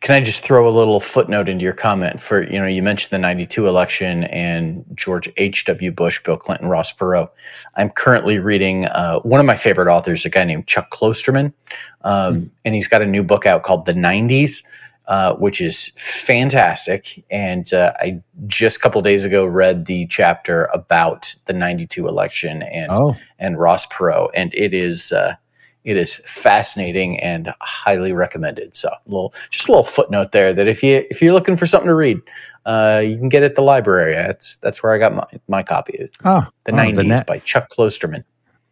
Can 0.00 0.14
I 0.16 0.20
just 0.20 0.42
throw 0.42 0.68
a 0.68 0.74
little 0.74 1.00
footnote 1.00 1.48
into 1.48 1.64
your 1.64 1.72
comment 1.72 2.20
for, 2.20 2.42
you 2.42 2.58
know, 2.58 2.66
you 2.66 2.82
mentioned 2.82 3.10
the 3.10 3.18
92 3.18 3.66
election 3.68 4.24
and 4.24 4.84
George 4.94 5.30
H.W. 5.38 5.92
Bush, 5.92 6.20
Bill 6.22 6.36
Clinton, 6.36 6.68
Ross 6.68 6.92
Perot. 6.92 7.30
I'm 7.76 7.88
currently 7.88 8.38
reading 8.38 8.84
uh, 8.86 9.20
one 9.20 9.40
of 9.40 9.46
my 9.46 9.54
favorite 9.54 9.88
authors, 9.88 10.26
a 10.26 10.30
guy 10.30 10.44
named 10.44 10.66
Chuck 10.66 10.90
Klosterman. 10.90 11.54
Um, 12.02 12.50
And 12.66 12.74
he's 12.74 12.88
got 12.88 13.00
a 13.00 13.06
new 13.06 13.22
book 13.22 13.46
out 13.46 13.62
called 13.62 13.86
The 13.86 13.94
90s, 13.94 14.62
uh, 15.06 15.34
which 15.36 15.60
is 15.60 15.88
fantastic. 15.96 17.24
And 17.30 17.72
uh, 17.72 17.92
I 18.00 18.22
just 18.46 18.76
a 18.78 18.80
couple 18.80 19.02
days 19.02 19.24
ago 19.24 19.44
read 19.44 19.86
the 19.86 20.06
chapter 20.06 20.68
about 20.72 21.34
the 21.46 21.52
92 21.52 22.06
election 22.08 22.62
and 22.62 22.90
Oh, 22.92 23.16
and 23.38 23.58
Ross 23.58 23.86
Perot, 23.86 24.30
and 24.34 24.52
it 24.54 24.72
is 24.74 25.12
uh, 25.12 25.34
it 25.84 25.96
is 25.96 26.16
fascinating 26.24 27.18
and 27.20 27.52
highly 27.60 28.12
recommended. 28.12 28.76
So, 28.76 28.88
a 28.88 28.98
little 29.06 29.34
just 29.50 29.68
a 29.68 29.72
little 29.72 29.84
footnote 29.84 30.32
there 30.32 30.52
that 30.52 30.68
if 30.68 30.82
you 30.82 31.04
if 31.10 31.20
you're 31.20 31.32
looking 31.32 31.56
for 31.56 31.66
something 31.66 31.88
to 31.88 31.94
read, 31.94 32.20
uh, 32.66 33.02
you 33.04 33.16
can 33.16 33.28
get 33.28 33.42
it 33.42 33.46
at 33.46 33.54
the 33.56 33.62
library. 33.62 34.14
That's 34.14 34.56
that's 34.56 34.82
where 34.82 34.92
I 34.94 34.98
got 34.98 35.12
my 35.14 35.26
my 35.48 35.62
copy. 35.64 36.08
Oh, 36.24 36.46
The 36.66 36.72
oh, 36.72 36.76
'90s 36.76 37.06
na- 37.06 37.24
by 37.26 37.38
Chuck 37.40 37.68
Klosterman. 37.70 38.22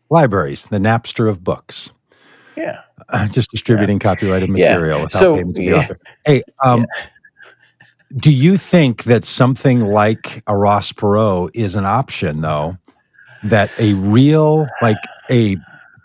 libraries, 0.08 0.66
the 0.66 0.78
Napster 0.78 1.28
of 1.28 1.42
books. 1.42 1.90
Yeah, 2.56 2.80
just 3.30 3.50
distributing 3.50 3.98
copyrighted 3.98 4.48
Yeah. 4.50 4.72
material 4.74 4.98
without 5.02 5.12
So, 5.12 5.36
payment 5.36 5.56
to 5.56 5.62
the 5.62 5.68
yeah. 5.68 5.76
author. 5.76 5.98
Hey, 6.24 6.42
um, 6.64 6.86
do 8.16 8.30
you 8.32 8.56
think 8.56 9.04
that 9.04 9.24
something 9.24 9.80
like 9.80 10.42
a 10.46 10.56
Ross 10.56 10.92
Perot 10.92 11.50
is 11.54 11.76
an 11.76 11.84
option, 11.86 12.40
though? 12.40 12.76
That 13.44 13.70
a 13.78 13.94
real, 13.94 14.66
like 14.82 14.96
a 15.30 15.56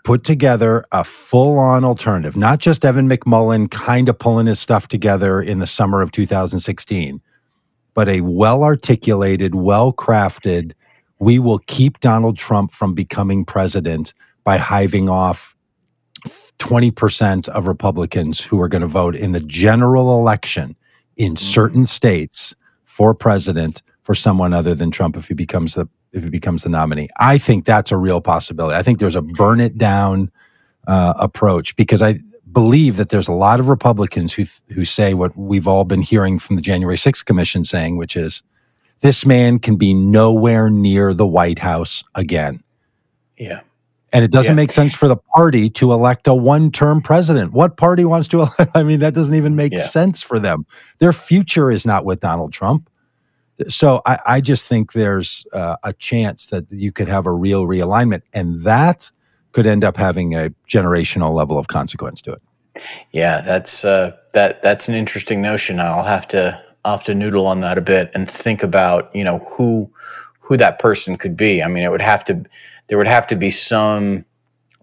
put 0.04 0.22
together 0.22 0.84
a 0.92 1.02
full 1.02 1.58
on 1.58 1.84
alternative, 1.84 2.36
not 2.36 2.60
just 2.60 2.84
Evan 2.84 3.08
McMullin 3.10 3.68
kind 3.70 4.08
of 4.08 4.16
pulling 4.18 4.46
his 4.46 4.60
stuff 4.60 4.86
together 4.86 5.42
in 5.42 5.58
the 5.58 5.66
summer 5.66 6.00
of 6.00 6.12
2016, 6.12 7.20
but 7.94 8.08
a 8.08 8.20
well 8.20 8.62
articulated, 8.62 9.56
well 9.56 9.92
crafted, 9.92 10.72
we 11.18 11.40
will 11.40 11.58
keep 11.66 11.98
Donald 12.00 12.38
Trump 12.38 12.72
from 12.72 12.94
becoming 12.94 13.44
president 13.44 14.14
by 14.44 14.58
hiving 14.58 15.10
off 15.10 15.55
20% 16.58 17.48
of 17.48 17.66
Republicans 17.66 18.44
who 18.44 18.60
are 18.60 18.68
going 18.68 18.82
to 18.82 18.88
vote 18.88 19.14
in 19.14 19.32
the 19.32 19.40
general 19.40 20.18
election 20.18 20.76
in 21.16 21.36
certain 21.36 21.86
states 21.86 22.54
for 22.84 23.14
president 23.14 23.82
for 24.02 24.14
someone 24.14 24.52
other 24.52 24.74
than 24.74 24.90
Trump 24.90 25.16
if 25.16 25.28
he 25.28 25.34
becomes 25.34 25.74
the 25.74 25.88
if 26.12 26.24
he 26.24 26.30
becomes 26.30 26.62
the 26.62 26.68
nominee. 26.70 27.08
I 27.18 27.36
think 27.36 27.64
that's 27.64 27.92
a 27.92 27.96
real 27.96 28.20
possibility. 28.20 28.76
I 28.76 28.82
think 28.82 28.98
there's 28.98 29.16
a 29.16 29.22
burn 29.22 29.60
it 29.60 29.76
down 29.76 30.30
uh, 30.86 31.12
approach 31.18 31.76
because 31.76 32.00
I 32.00 32.14
believe 32.50 32.96
that 32.96 33.10
there's 33.10 33.28
a 33.28 33.32
lot 33.32 33.60
of 33.60 33.68
Republicans 33.68 34.32
who 34.32 34.44
who 34.72 34.84
say 34.84 35.14
what 35.14 35.36
we've 35.36 35.68
all 35.68 35.84
been 35.84 36.02
hearing 36.02 36.38
from 36.38 36.56
the 36.56 36.62
January 36.62 36.96
6th 36.96 37.24
commission 37.24 37.64
saying 37.64 37.96
which 37.96 38.16
is 38.16 38.42
this 39.00 39.26
man 39.26 39.58
can 39.58 39.76
be 39.76 39.92
nowhere 39.92 40.70
near 40.70 41.12
the 41.12 41.26
White 41.26 41.58
House 41.58 42.02
again. 42.14 42.62
yeah, 43.36 43.60
And 44.12 44.24
it 44.24 44.30
doesn't 44.30 44.52
Yeah. 44.52 44.56
make 44.62 44.70
sense 44.70 44.94
for 44.94 45.08
the 45.08 45.16
party 45.16 45.68
to 45.70 45.92
elect 45.92 46.26
a 46.28 46.34
one 46.34 46.70
term 46.70 47.02
president. 47.02 47.52
What 47.52 47.76
party 47.76 48.04
wants 48.04 48.28
to? 48.28 48.46
I 48.74 48.82
mean, 48.82 49.00
that 49.00 49.14
doesn't 49.14 49.34
even 49.34 49.56
make 49.56 49.72
Yeah. 49.72 49.86
sense 49.86 50.22
for 50.22 50.38
them. 50.38 50.64
Their 50.98 51.12
future 51.12 51.70
is 51.70 51.84
not 51.86 52.04
with 52.04 52.20
Donald 52.20 52.52
Trump. 52.52 52.88
So 53.68 54.02
I, 54.06 54.18
I 54.26 54.40
just 54.40 54.66
think 54.66 54.92
there's 54.92 55.46
uh, 55.52 55.76
a 55.82 55.92
chance 55.94 56.46
that 56.46 56.66
you 56.70 56.92
could 56.92 57.08
have 57.08 57.26
a 57.26 57.32
real 57.32 57.64
realignment, 57.66 58.20
and 58.34 58.62
that 58.64 59.10
could 59.52 59.66
end 59.66 59.82
up 59.82 59.96
having 59.96 60.34
a 60.34 60.50
generational 60.68 61.32
level 61.32 61.58
of 61.58 61.66
consequence 61.68 62.20
to 62.22 62.32
it. 62.34 62.42
yeah. 63.12 63.40
That's 63.40 63.84
uh, 63.84 64.14
that 64.34 64.62
that's 64.62 64.88
an 64.88 64.94
interesting 64.94 65.40
notion. 65.40 65.80
I'll 65.80 66.04
have 66.04 66.28
to 66.28 66.60
I'll 66.84 66.98
have 66.98 67.04
to 67.06 67.14
noodle 67.14 67.46
on 67.46 67.60
that 67.62 67.78
a 67.78 67.80
bit 67.80 68.10
and 68.14 68.30
think 68.30 68.62
about 68.62 69.10
you 69.16 69.24
know 69.24 69.38
who 69.56 69.90
who 70.46 70.56
that 70.56 70.78
person 70.78 71.16
could 71.16 71.36
be. 71.36 71.62
I 71.62 71.66
mean, 71.68 71.82
it 71.82 71.90
would 71.90 72.00
have 72.00 72.24
to 72.26 72.44
there 72.88 72.98
would 72.98 73.08
have 73.08 73.26
to 73.28 73.36
be 73.36 73.50
some 73.50 74.24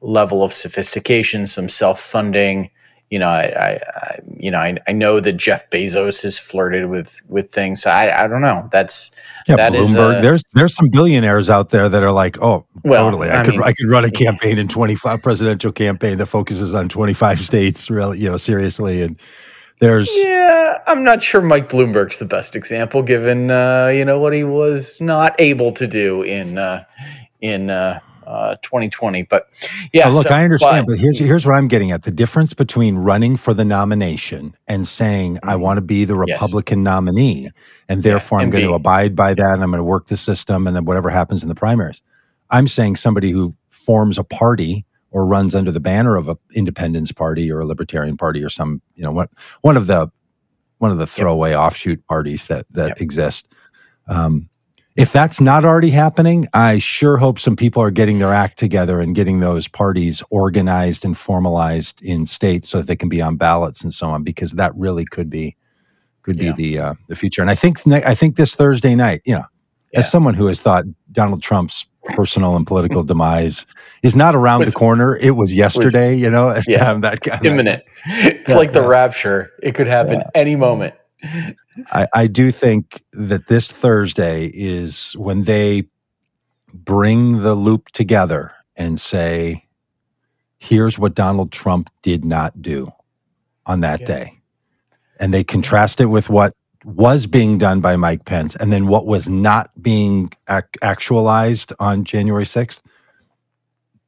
level 0.02 0.44
of 0.44 0.52
sophistication, 0.52 1.48
some 1.48 1.70
self 1.70 2.00
funding. 2.00 2.70
You 3.10 3.20
know, 3.20 3.28
I, 3.28 3.80
I, 3.96 4.20
you 4.38 4.50
know 4.50 4.58
I, 4.58 4.76
I 4.88 4.92
know 4.92 5.20
that 5.20 5.34
Jeff 5.34 5.70
Bezos 5.70 6.24
has 6.24 6.40
flirted 6.40 6.90
with 6.90 7.22
with 7.30 7.48
things. 7.52 7.86
I 7.86 8.24
I 8.24 8.28
don't 8.28 8.42
know. 8.42 8.68
That's 8.72 9.12
Yeah, 9.48 9.56
That 9.58 9.76
is, 9.76 9.94
Bloomberg. 9.94 10.16
uh, 10.18 10.22
there's 10.22 10.44
there's 10.54 10.76
some 10.76 10.90
billionaires 10.90 11.48
out 11.50 11.70
there 11.70 11.88
that 11.90 12.02
are 12.04 12.12
like, 12.12 12.42
oh, 12.42 12.66
Well, 12.84 13.06
totally. 13.06 13.30
I, 13.30 13.42
I 13.42 13.44
could 13.44 13.54
mean- 13.54 13.64
I 13.64 13.72
could 13.74 13.88
run 13.88 14.04
a 14.04 14.10
campaign 14.12 14.58
in 14.58 14.68
25 14.68 15.22
presidential 15.22 15.72
campaign 15.72 16.18
that 16.18 16.26
focuses 16.26 16.74
on 16.74 16.90
25 16.90 17.40
states, 17.40 17.90
really, 17.90 18.20
you 18.20 18.30
know, 18.30 18.38
seriously. 18.38 19.04
And 19.04 19.20
there's 19.84 20.12
yeah. 20.24 20.80
I'm 20.88 21.04
not 21.04 21.22
sure 21.22 21.42
Mike 21.42 21.70
Bloomberg's 21.70 22.20
the 22.20 22.26
best 22.26 22.56
example, 22.56 23.02
given 23.04 23.52
uh, 23.52 23.88
you 23.94 24.06
know 24.06 24.20
what 24.20 24.34
he 24.34 24.44
was 24.44 25.00
not 25.02 25.36
able 25.40 25.72
to 25.74 25.88
do 25.88 26.22
in 26.24 26.58
uh, 26.58 26.84
in 27.42 27.70
uh, 27.70 28.00
uh, 28.26 28.56
2020. 28.62 29.24
But 29.24 29.48
yeah, 29.92 30.08
Oh, 30.08 30.12
look, 30.12 30.28
so- 30.28 30.34
I 30.34 30.44
understand, 30.44 30.86
but, 30.88 30.98
here's 30.98 31.20
here's 31.20 31.46
what 31.46 31.56
I'm 31.56 31.68
getting 31.68 31.92
at: 31.92 32.04
the 32.04 32.12
difference 32.12 32.54
between 32.54 32.96
running 32.98 33.38
for 33.38 33.54
the 33.54 33.66
nomination 33.66 34.56
and 34.68 34.88
saying 34.88 35.40
I 35.44 35.54
Mhm. 35.56 35.60
want 35.60 35.78
to 35.78 35.82
be 35.82 36.06
the 36.06 36.16
Yes. 36.28 36.42
Republican 36.42 36.84
nominee, 36.84 37.50
and 37.90 38.04
therefore 38.04 38.40
I'm 38.40 38.50
going 38.50 38.66
to 38.66 38.74
abide 38.74 39.16
by 39.16 39.34
that, 39.34 39.54
and 39.54 39.64
I'm 39.64 39.70
going 39.72 39.80
to 39.80 39.84
work 39.86 40.08
the 40.08 40.18
system, 40.18 40.68
and 40.68 40.76
then 40.76 40.86
whatever 40.86 41.10
happens 41.10 41.44
in 41.44 41.50
the 41.50 41.56
primaries. 41.56 42.02
I'm 42.50 42.68
saying 42.68 42.98
somebody 42.98 43.32
who 43.32 43.56
forms 43.70 44.18
a 44.18 44.24
party 44.24 44.86
or 45.14 45.26
runs 45.26 45.56
under 45.56 45.72
the 45.72 45.80
banner 45.80 46.18
of 46.18 46.28
a 46.28 46.38
independence 46.56 47.12
party 47.14 47.50
or 47.50 47.60
a 47.60 47.66
libertarian 47.66 48.18
party 48.18 48.44
or 48.44 48.50
some, 48.50 48.82
you 48.96 49.04
know, 49.04 49.12
what 49.12 49.30
one 49.62 49.78
of 49.78 49.88
the 49.88 50.12
one 50.80 50.92
of 50.92 50.98
the 50.98 51.08
throwaway 51.08 51.56
offshoot 51.56 52.06
parties 52.08 52.46
that 52.48 52.66
that 52.72 53.00
exist. 53.00 53.48
Um, 54.08 54.50
if 54.96 55.12
that's 55.12 55.42
not 55.42 55.66
already 55.66 55.90
happening, 55.90 56.48
I 56.54 56.78
sure 56.78 57.18
hope 57.18 57.40
some 57.40 57.56
people 57.56 57.82
are 57.82 57.90
getting 57.90 58.20
their 58.20 58.34
act 58.34 58.60
together 58.60 59.00
and 59.00 59.16
getting 59.16 59.40
those 59.40 59.68
parties 59.68 60.22
organized 60.30 61.04
and 61.06 61.18
formalized 61.18 62.04
in 62.04 62.28
states 62.28 62.70
so 62.70 62.78
that 62.80 62.88
they 62.88 62.96
can 62.96 63.10
be 63.10 63.20
on 63.22 63.36
ballots 63.38 63.84
and 63.84 63.92
so 63.94 64.06
on, 64.08 64.24
because 64.24 64.52
that 64.52 64.72
really 64.76 65.06
could 65.06 65.30
be 65.30 65.56
could 66.22 66.38
be 66.38 66.46
Yeah. 66.46 66.54
the 66.54 66.80
uh, 66.80 66.94
the 67.08 67.16
future. 67.16 67.42
And 67.42 67.50
I 67.50 67.56
think 67.56 67.88
I 67.88 68.14
think 68.16 68.36
this 68.36 68.56
Thursday 68.56 68.94
night, 68.94 69.22
you 69.26 69.34
know, 69.36 69.46
Yeah. 69.94 70.00
as 70.00 70.12
someone 70.12 70.34
who 70.36 70.46
has 70.48 70.62
thought 70.62 70.86
Donald 71.12 71.42
Trump's 71.42 71.86
personal 72.10 72.56
and 72.56 72.68
political 72.68 73.04
demise 73.04 73.66
is 74.04 74.16
not 74.16 74.36
around 74.36 74.60
Was- 74.60 74.74
the 74.74 74.80
corner, 74.80 75.16
it 75.18 75.32
was 75.32 75.54
yesterday. 75.54 76.16
you 76.16 76.30
know, 76.30 76.58
Yeah. 76.68 76.92
Um, 76.92 77.02
that 77.02 77.20
guy- 77.22 77.40
Imminent. 77.44 77.84
It's 78.06 78.50
Yeah, 78.52 78.58
like 78.58 78.74
the 78.74 78.82
yeah. 78.82 78.88
rapture. 78.88 79.52
It 79.62 79.74
could 79.76 79.88
happen 79.88 80.24
any 80.36 80.56
moment. 80.56 80.94
I, 81.92 82.08
I 82.14 82.28
do 82.28 82.52
think 82.52 83.02
that 83.14 83.48
this 83.48 83.72
Thursday 83.72 84.52
is 84.54 85.14
when 85.14 85.44
they 85.44 85.88
bring 86.74 87.42
the 87.44 87.56
loop 87.56 87.88
together 87.94 88.52
and 88.76 89.00
say, 89.00 89.68
here's 90.58 91.00
what 91.00 91.16
Donald 91.16 91.52
Trump 91.52 91.90
did 92.02 92.26
not 92.26 92.62
do 92.62 92.92
on 93.66 93.80
that 93.82 94.02
Yeah. 94.02 94.06
day. 94.06 94.32
And 95.20 95.34
they 95.34 95.44
contrast 95.44 96.02
it 96.02 96.08
with 96.08 96.30
what 96.30 96.54
was 96.84 97.26
being 97.26 97.58
done 97.58 97.82
by 97.82 97.96
Mike 97.96 98.26
Pence 98.26 98.56
and 98.56 98.72
then 98.72 98.88
what 98.88 99.06
was 99.06 99.30
not 99.30 99.72
being 99.82 100.32
ac- 100.50 100.66
actualized 100.82 101.74
on 101.80 102.04
January 102.04 102.46
6th. 102.46 102.82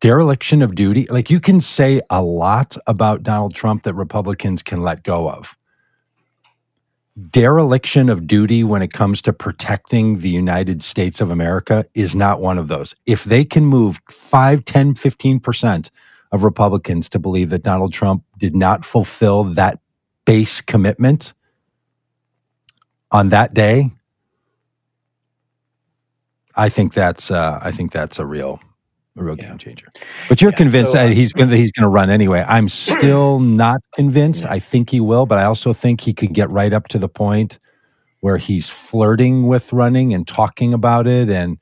Dereliction 0.02 0.62
of 0.62 0.76
duty. 0.76 1.08
Like 1.10 1.30
you 1.30 1.40
can 1.40 1.62
say 1.62 2.02
a 2.10 2.22
lot 2.22 2.78
about 2.86 3.24
Donald 3.24 3.56
Trump 3.56 3.84
that 3.84 3.94
Republicans 3.94 4.62
can 4.62 4.82
let 4.82 5.04
go 5.04 5.30
of 5.30 5.56
dereliction 7.32 8.10
of 8.10 8.28
duty 8.28 8.64
when 8.64 8.82
it 8.82 8.92
comes 8.92 9.22
to 9.22 9.32
protecting 9.32 10.20
the 10.20 10.30
United 10.30 10.82
States 10.82 11.22
of 11.22 11.30
America 11.30 11.86
is 11.94 12.16
not 12.16 12.42
one 12.42 12.58
of 12.58 12.68
those. 12.68 12.94
If 13.06 13.24
they 13.24 13.46
can 13.46 13.66
move 13.66 14.02
5, 14.10 14.66
10, 14.66 14.96
15% 14.96 15.90
of 16.32 16.44
Republicans 16.44 17.08
to 17.10 17.20
believe 17.20 17.50
that 17.52 17.64
Donald 17.64 17.94
Trump 17.94 18.24
did 18.38 18.56
not 18.56 18.84
fulfill 18.84 19.46
that 19.46 19.80
base 20.26 20.60
commitment 20.60 21.34
on 23.16 23.30
that 23.30 23.54
day, 23.54 23.92
I 26.56 26.70
think 26.70 26.94
that's 26.94 27.32
uh, 27.32 27.60
I 27.64 27.72
think 27.72 27.92
that's 27.92 28.20
a 28.20 28.26
real 28.26 28.60
a 29.18 29.24
real 29.24 29.38
Yeah. 29.38 29.48
game 29.50 29.58
changer. 29.58 29.88
But 30.28 30.42
you're 30.42 30.52
Yeah, 30.52 30.58
convinced 30.58 30.92
so, 30.92 30.98
that 30.98 31.08
uh, 31.12 31.14
he's 31.14 31.34
going 31.34 31.50
to 31.50 31.58
he's 31.58 31.72
going 31.72 31.84
to 31.84 31.90
run 31.90 32.10
anyway. 32.10 32.44
I'm 32.48 32.68
still 32.88 33.40
not 33.40 33.80
convinced. 33.96 34.44
Yeah. 34.44 34.52
I 34.54 34.60
think 34.60 34.90
he 34.90 35.00
will, 35.00 35.26
but 35.26 35.38
I 35.38 35.46
also 35.46 35.74
think 35.74 36.02
he 36.02 36.14
could 36.14 36.34
get 36.34 36.50
right 36.50 36.74
up 36.74 36.88
to 36.90 37.00
the 37.00 37.10
point 37.10 37.60
where 38.22 38.38
he's 38.38 38.70
flirting 38.70 39.48
with 39.48 39.72
running 39.72 40.14
and 40.14 40.28
talking 40.28 40.74
about 40.74 41.08
it 41.08 41.30
and 41.30 41.58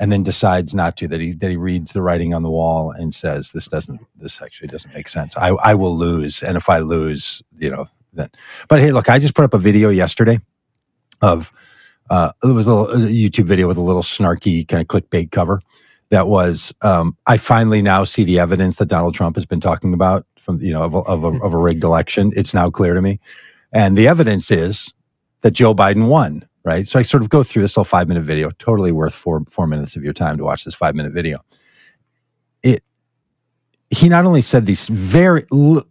and 0.00 0.12
then 0.12 0.22
decides 0.22 0.74
not 0.74 0.96
to 0.98 1.08
that 1.08 1.20
he 1.20 1.32
that 1.34 1.50
he 1.50 1.56
reads 1.56 1.92
the 1.92 2.02
writing 2.02 2.34
on 2.34 2.42
the 2.42 2.50
wall 2.50 2.90
and 2.90 3.14
says 3.14 3.52
this 3.52 3.68
doesn't 3.68 4.00
this 4.16 4.42
actually 4.42 4.68
doesn't 4.68 4.94
make 4.94 5.08
sense. 5.08 5.36
I 5.38 5.48
I 5.70 5.74
will 5.74 5.96
lose 5.96 6.42
and 6.42 6.56
if 6.56 6.68
I 6.68 6.78
lose, 6.80 7.42
you 7.58 7.70
know, 7.70 7.86
then 8.12 8.28
But 8.68 8.80
hey, 8.80 8.92
look, 8.92 9.08
I 9.08 9.18
just 9.18 9.34
put 9.34 9.44
up 9.44 9.54
a 9.54 9.58
video 9.58 9.88
yesterday 9.90 10.38
of 11.20 11.52
uh, 12.10 12.32
it 12.42 12.48
was 12.48 12.68
a, 12.68 12.70
YouTube 12.70 13.44
video 13.44 13.68
with 13.68 13.76
a 13.76 13.82
little 13.82 14.02
snarky 14.02 14.66
kind 14.66 14.80
of 14.80 14.88
clickbait 14.88 15.30
cover 15.30 15.60
that 16.10 16.28
was 16.28 16.74
um, 16.82 17.16
I 17.26 17.36
finally 17.36 17.82
now 17.82 18.04
see 18.04 18.24
the 18.24 18.38
evidence 18.38 18.76
that 18.76 18.86
Donald 18.86 19.14
Trump 19.14 19.36
has 19.36 19.44
been 19.44 19.60
talking 19.60 19.92
about 19.92 20.26
from 20.40 20.60
you 20.60 20.72
know 20.72 20.82
of 20.82 20.94
a, 20.94 20.98
of 21.00 21.24
a, 21.24 21.28
of 21.42 21.52
a 21.52 21.58
rigged 21.58 21.84
election. 21.84 22.32
It's 22.34 22.54
now 22.54 22.70
clear 22.70 22.94
to 22.94 23.02
me, 23.02 23.20
and 23.72 23.96
the 23.96 24.08
evidence 24.08 24.50
is 24.50 24.92
that 25.42 25.52
Joe 25.52 25.74
Biden 25.74 26.08
won. 26.08 26.44
Right, 26.64 26.86
so 26.86 26.98
I 26.98 27.02
sort 27.02 27.22
of 27.22 27.30
go 27.30 27.42
through 27.42 27.62
this 27.62 27.76
little 27.76 27.84
five 27.84 28.08
minute 28.08 28.24
video. 28.24 28.50
Totally 28.58 28.92
worth 28.92 29.14
four 29.14 29.42
four 29.50 29.66
minutes 29.66 29.96
of 29.96 30.04
your 30.04 30.12
time 30.12 30.36
to 30.38 30.44
watch 30.44 30.64
this 30.64 30.74
five 30.74 30.94
minute 30.94 31.12
video. 31.12 31.38
It 32.62 32.82
he 33.90 34.08
not 34.08 34.24
only 34.24 34.42
said 34.42 34.66
these 34.66 34.88
very 34.88 35.44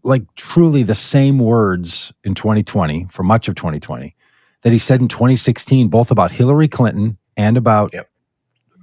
like 0.04 0.24
truly 0.36 0.84
the 0.84 0.96
same 0.96 1.40
words 1.40 2.14
in 2.24 2.36
2020 2.36 3.08
for 3.10 3.24
much 3.24 3.48
of 3.48 3.56
2020 3.56 4.16
that 4.64 4.72
he 4.72 4.80
said 4.80 5.02
in 5.02 5.08
2016 5.08 5.88
both 5.88 6.12
about 6.12 6.32
Hillary 6.32 6.68
Clinton 6.68 7.18
and 7.36 7.58
about 7.58 7.94
Yep. 7.94 8.10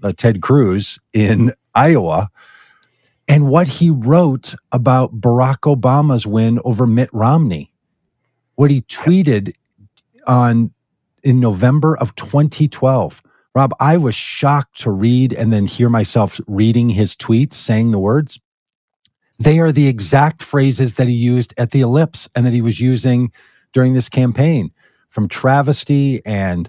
uh, 0.03 0.13
Ted 0.17 0.43
Cruz 0.43 0.99
in 1.13 1.53
Iowa 1.75 2.31
and 3.27 3.49
what 3.49 3.69
he 3.69 3.91
wrote 3.91 4.55
about 4.73 5.21
Barack 5.21 5.61
Obama's 5.61 6.27
win 6.27 6.59
over 6.65 6.87
Mitt 6.87 7.11
Romney. 7.13 7.73
What 8.57 8.71
he 8.71 8.83
tweeted 8.83 9.55
on 10.27 10.73
in 11.23 11.41
November 11.41 11.97
of 11.99 12.15
2012 12.17 13.23
Rob 13.55 13.73
I 13.79 13.97
was 13.97 14.15
shocked 14.15 14.81
to 14.81 14.91
read 14.91 15.33
and 15.33 15.53
then 15.53 15.67
hear 15.67 15.89
myself 15.89 16.41
reading 16.47 16.89
his 16.89 17.15
tweets 17.15 17.55
saying 17.55 17.93
the 17.93 18.01
words. 18.01 18.41
They 19.39 19.61
are 19.61 19.71
the 19.73 19.87
exact 19.87 20.43
phrases 20.43 20.95
that 20.95 21.07
he 21.07 21.15
used 21.15 21.55
at 21.57 21.71
the 21.71 21.81
ellipse 21.81 22.29
and 22.35 22.45
that 22.47 22.53
he 22.53 22.63
was 22.63 22.81
using 22.81 23.33
during 23.73 23.95
this 23.95 24.09
campaign 24.09 24.73
from 25.15 25.29
travesty 25.29 26.21
and 26.27 26.69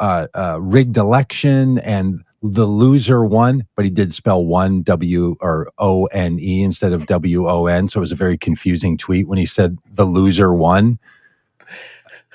uh, 0.00 0.26
uh, 0.34 0.58
rigged 0.60 0.96
election 0.96 1.78
and 1.78 2.24
the 2.42 2.66
loser 2.66 3.24
won, 3.24 3.64
but 3.76 3.84
he 3.84 3.90
did 3.90 4.12
spell 4.12 4.44
one 4.44 4.82
W 4.82 5.36
or 5.40 5.70
O 5.78 6.06
N 6.06 6.38
E 6.40 6.62
instead 6.62 6.92
of 6.92 7.06
W 7.06 7.48
O 7.48 7.66
N. 7.66 7.86
So 7.86 7.98
it 7.98 8.00
was 8.00 8.12
a 8.12 8.16
very 8.16 8.36
confusing 8.36 8.98
tweet 8.98 9.28
when 9.28 9.38
he 9.38 9.46
said 9.46 9.78
the 9.92 10.04
loser 10.04 10.52
won. 10.52 10.98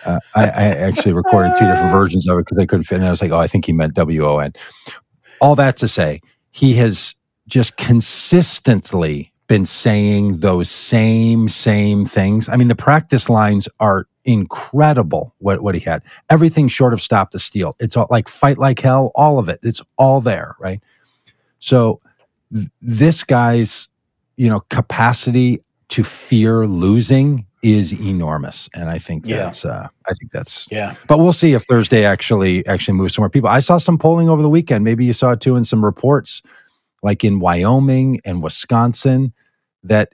Uh, 0.05 0.19
I, 0.33 0.45
I 0.45 0.65
actually 0.77 1.11
recorded 1.11 1.53
two 1.59 1.67
different 1.67 1.91
versions 1.99 2.25
of 2.27 2.39
it 2.39 2.45
because 2.45 2.57
I 2.57 2.65
couldn't 2.65 2.85
fit. 2.85 2.95
And 2.95 3.05
I 3.05 3.11
was 3.11 3.21
like, 3.21 3.31
oh, 3.31 3.37
I 3.37 3.47
think 3.47 3.65
he 3.65 3.73
meant 3.73 3.95
W 3.95 4.25
O 4.25 4.39
N. 4.39 4.53
All 5.41 5.55
that 5.55 5.75
to 5.77 5.89
say, 5.89 6.21
he 6.51 6.73
has 6.75 7.15
just 7.47 7.75
consistently 7.75 9.31
been 9.47 9.65
saying 9.65 10.39
those 10.39 10.71
same 10.71 11.49
same 11.49 12.05
things. 12.05 12.47
I 12.47 12.55
mean, 12.55 12.69
the 12.69 12.75
practice 12.75 13.29
lines 13.29 13.67
are 13.81 14.07
incredible. 14.29 15.33
What 15.39 15.61
what 15.61 15.75
he 15.75 15.81
had, 15.81 16.01
everything 16.29 16.67
short 16.67 16.93
of 16.93 17.01
stop 17.01 17.31
the 17.31 17.39
steal. 17.39 17.75
It's 17.79 17.97
all 17.97 18.07
like 18.09 18.27
fight 18.27 18.57
like 18.57 18.79
hell. 18.79 19.11
All 19.15 19.39
of 19.39 19.49
it. 19.49 19.59
It's 19.63 19.81
all 19.97 20.21
there, 20.21 20.55
right? 20.59 20.81
So 21.59 21.99
th- 22.53 22.67
this 22.81 23.23
guy's 23.23 23.87
you 24.37 24.49
know 24.49 24.61
capacity 24.69 25.61
to 25.89 26.03
fear 26.03 26.65
losing 26.65 27.45
is 27.61 27.91
enormous, 27.99 28.69
and 28.73 28.89
I 28.89 28.99
think 28.99 29.27
Yeah. 29.27 29.37
that's 29.37 29.65
uh, 29.65 29.87
I 30.07 30.13
think 30.13 30.31
that's 30.31 30.67
Yeah. 30.71 30.95
but 31.07 31.17
we'll 31.19 31.33
see 31.33 31.53
if 31.53 31.63
Thursday 31.63 32.05
actually 32.05 32.65
actually 32.67 32.97
moves 32.97 33.15
some 33.15 33.23
more 33.23 33.29
people. 33.29 33.49
I 33.49 33.59
saw 33.59 33.77
some 33.77 33.97
polling 33.97 34.29
over 34.29 34.41
the 34.41 34.49
weekend. 34.49 34.83
Maybe 34.85 35.03
you 35.05 35.13
saw 35.13 35.31
it 35.31 35.41
too 35.41 35.55
in 35.57 35.63
some 35.65 35.83
reports, 35.83 36.41
like 37.03 37.23
in 37.25 37.39
Wyoming 37.39 38.21
and 38.23 38.41
Wisconsin, 38.41 39.33
that 39.83 40.13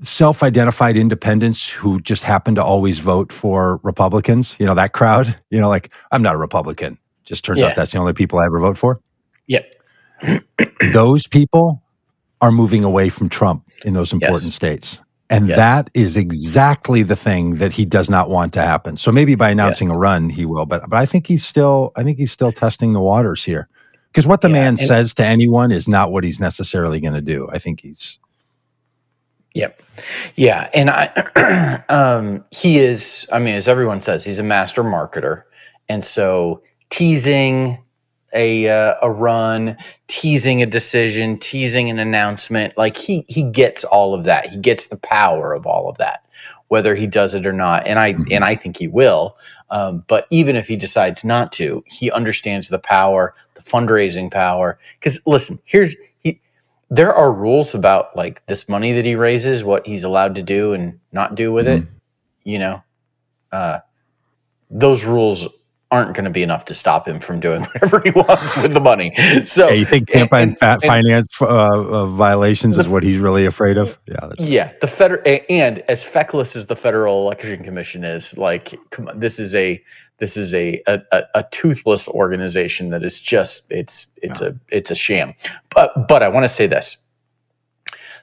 qu- 0.00 0.04
self-identified 0.04 0.96
independents 0.96 1.68
who 1.70 2.00
just 2.00 2.24
happen 2.24 2.54
to 2.56 2.64
always 2.64 2.98
vote 2.98 3.32
for 3.32 3.80
Republicans. 3.82 4.56
You 4.60 4.66
know 4.66 4.74
that 4.74 4.92
crowd. 4.92 5.36
You 5.50 5.60
know, 5.60 5.68
like 5.68 5.90
I'm 6.12 6.22
not 6.22 6.34
a 6.34 6.38
Republican. 6.38 6.98
Just 7.24 7.44
turns 7.44 7.60
Yeah. 7.60 7.68
out 7.68 7.76
that's 7.76 7.92
the 7.92 7.98
only 7.98 8.12
people 8.12 8.38
I 8.38 8.46
ever 8.46 8.60
vote 8.60 8.78
for. 8.78 9.00
Yep. 9.48 9.72
Those 10.92 11.26
people 11.26 11.82
are 12.40 12.52
moving 12.52 12.84
away 12.84 13.08
from 13.08 13.28
Trump 13.28 13.64
in 13.84 13.94
those 13.94 14.12
important 14.12 14.52
states. 14.52 15.00
And 15.30 15.48
Yes. 15.48 15.56
that 15.56 15.90
is 15.94 16.16
exactly 16.16 17.02
the 17.02 17.16
thing 17.16 17.56
that 17.56 17.72
he 17.72 17.84
does 17.84 18.08
not 18.08 18.30
want 18.30 18.52
to 18.54 18.60
happen. 18.62 18.96
So 18.96 19.10
maybe 19.10 19.34
by 19.34 19.50
announcing 19.50 19.90
a 19.90 19.94
run, 19.98 20.28
he 20.30 20.46
will. 20.46 20.66
But 20.66 20.88
but 20.88 20.96
I 20.96 21.06
think 21.06 21.26
he's 21.26 21.44
still 21.44 21.92
I 21.96 22.04
think 22.04 22.18
he's 22.18 22.30
still 22.30 22.52
testing 22.52 22.92
the 22.92 23.00
waters 23.00 23.42
here. 23.44 23.68
Because 24.12 24.26
what 24.26 24.40
the 24.40 24.48
Yeah, 24.48 24.54
man 24.54 24.76
says 24.76 25.12
to 25.14 25.26
anyone 25.26 25.72
is 25.72 25.88
not 25.88 26.12
what 26.12 26.22
he's 26.24 26.38
necessarily 26.40 27.00
going 27.00 27.14
to 27.14 27.20
do. 27.20 27.48
I 27.52 27.58
think 27.58 27.80
he's 27.80 28.18
Yep. 29.56 29.82
Yeah, 30.36 30.70
and 30.74 30.90
I 30.90 31.84
um 31.90 32.44
he 32.52 32.78
is 32.78 33.28
I 33.32 33.40
mean 33.40 33.56
as 33.56 33.68
everyone 33.68 34.02
says 34.02 34.24
he's 34.24 34.38
a 34.40 34.44
master 34.44 34.84
marketer. 34.84 35.44
And 35.88 36.04
so 36.04 36.62
teasing 36.90 37.82
a 38.34 38.68
uh, 38.68 38.96
a 39.02 39.10
run, 39.10 39.76
teasing 40.08 40.62
a 40.62 40.66
decision, 40.66 41.38
teasing 41.38 41.90
an 41.90 41.98
announcement, 41.98 42.76
like 42.76 42.96
he 42.98 43.24
he 43.28 43.42
gets 43.44 43.84
all 43.84 44.14
of 44.14 44.24
that. 44.24 44.48
He 44.48 44.58
gets 44.58 44.88
the 44.88 44.98
power 44.98 45.54
of 45.54 45.66
all 45.66 45.88
of 45.88 45.98
that 45.98 46.24
whether 46.68 46.94
he 46.96 47.06
does 47.06 47.34
it 47.34 47.46
or 47.46 47.52
not. 47.52 47.86
And 47.86 47.98
I 47.98 48.14
Mhm. 48.14 48.28
and 48.32 48.44
I 48.44 48.54
think 48.56 48.78
he 48.78 48.88
will. 48.88 49.36
Um, 49.70 50.04
but 50.08 50.26
even 50.30 50.56
if 50.56 50.68
he 50.68 50.76
decides 50.76 51.24
not 51.24 51.52
to, 51.52 51.84
he 51.86 52.10
understands 52.10 52.68
the 52.68 52.78
power, 52.78 53.34
the 53.54 53.62
fundraising 53.62 54.30
power. 54.30 54.78
Because 55.00 55.20
listen, 55.26 55.60
here's 55.64 55.92
he 55.94 56.00
there 56.88 57.14
are 57.14 57.32
rules 57.32 57.74
about 57.74 58.16
like 58.16 58.44
this 58.46 58.68
money 58.68 58.92
that 58.92 59.04
he 59.04 59.14
raises, 59.14 59.64
what 59.64 59.86
he's 59.86 60.04
allowed 60.04 60.36
to 60.36 60.42
do 60.42 60.72
and 60.72 61.00
not 61.12 61.34
do 61.34 61.52
with 61.52 61.66
it. 61.66 61.84
You 62.44 62.58
know, 62.60 62.82
uh, 63.50 63.80
those 64.70 65.04
rules 65.04 65.48
aren't 65.90 66.14
going 66.14 66.24
to 66.24 66.30
be 66.30 66.42
enough 66.42 66.64
to 66.64 66.74
stop 66.74 67.06
him 67.06 67.20
from 67.20 67.38
doing 67.38 67.62
whatever 67.74 68.00
he 68.04 68.10
wants 68.10 68.56
with 68.56 68.72
the 68.72 68.80
money. 68.80 69.12
So 69.44 69.68
yeah, 69.68 69.74
you 69.74 69.84
think 69.84 70.08
campaign 70.08 70.54
and, 70.60 70.82
finance 70.82 71.28
uh, 71.40 71.46
uh, 71.46 72.06
violations 72.06 72.76
the, 72.76 72.82
is 72.82 72.88
what 72.88 73.02
he's 73.02 73.18
really 73.18 73.46
afraid 73.46 73.78
of? 73.78 73.98
Yeah, 74.06 74.30
yeah. 74.38 74.72
The 74.80 74.88
federal 74.88 75.22
and 75.48 75.78
as 75.88 76.02
feckless 76.04 76.56
as 76.56 76.66
the 76.66 76.76
Federal 76.76 77.22
Election 77.22 77.62
Commission 77.62 78.04
is, 78.04 78.36
like, 78.36 78.74
come 78.90 79.08
on, 79.08 79.18
this 79.18 79.38
is 79.38 79.54
a 79.54 79.82
this 80.18 80.36
is 80.36 80.54
a 80.54 80.82
a, 80.86 81.00
a 81.34 81.44
toothless 81.50 82.08
organization 82.08 82.90
that 82.90 83.02
is 83.02 83.20
just 83.20 83.70
it's 83.70 84.14
it's 84.22 84.40
yeah. 84.40 84.48
a 84.48 84.52
it's 84.68 84.90
a 84.90 84.94
sham. 84.94 85.34
But 85.74 86.08
but 86.08 86.22
I 86.22 86.28
want 86.28 86.44
to 86.44 86.48
say 86.48 86.66
this: 86.66 86.96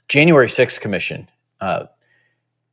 January 0.07 0.47
6th 0.47 0.79
Commission. 0.79 1.29
Uh, 1.61 1.85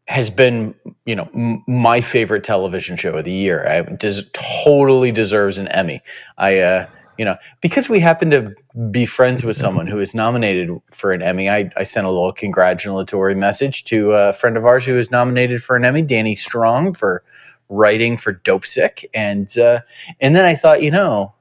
has 0.09 0.29
been, 0.29 0.75
you 1.07 1.15
know, 1.15 1.31
m- 1.33 1.63
my 1.69 2.01
favorite 2.01 2.43
television 2.43 2.97
show 2.97 3.17
of 3.17 3.25
the 3.25 3.31
year. 3.31 3.65
I 3.65 3.83
des- 3.83 4.25
totally 4.33 5.13
deserves 5.13 5.57
an 5.57 5.69
Emmy. 5.69 6.01
I, 6.37 6.59
uh, 6.59 6.87
you 7.17 7.25
know, 7.25 7.37
because 7.61 7.89
we 7.89 8.01
happen 8.01 8.31
to 8.31 8.53
be 8.91 9.07
friends 9.07 9.45
with 9.45 9.57
someone 9.57 9.87
who 9.87 10.01
is 10.01 10.13
nominated 10.13 10.71
for 10.91 11.13
an 11.13 11.23
Emmy, 11.23 11.49
I, 11.49 11.71
I 11.77 11.85
sent 11.85 12.07
a 12.07 12.11
little 12.11 12.33
congratulatory 12.33 13.37
message 13.37 13.85
to 13.85 14.13
a 14.13 14.33
friend 14.33 14.57
of 14.57 14.65
ours 14.65 14.85
who 14.85 14.99
is 14.99 15.13
nominated 15.13 15.63
for 15.63 15.77
an 15.77 15.85
Emmy, 15.85 16.03
Danny 16.03 16.35
Strong, 16.35 16.95
for 16.95 17.23
writing 17.71 18.19
for 18.19 18.35
Dopesick, 18.35 19.07
and 19.15 19.57
uh, 19.57 19.81
and 20.21 20.37
then 20.37 20.45
I 20.45 20.55
thought, 20.55 20.83
you 20.83 20.91
know, 20.91 21.33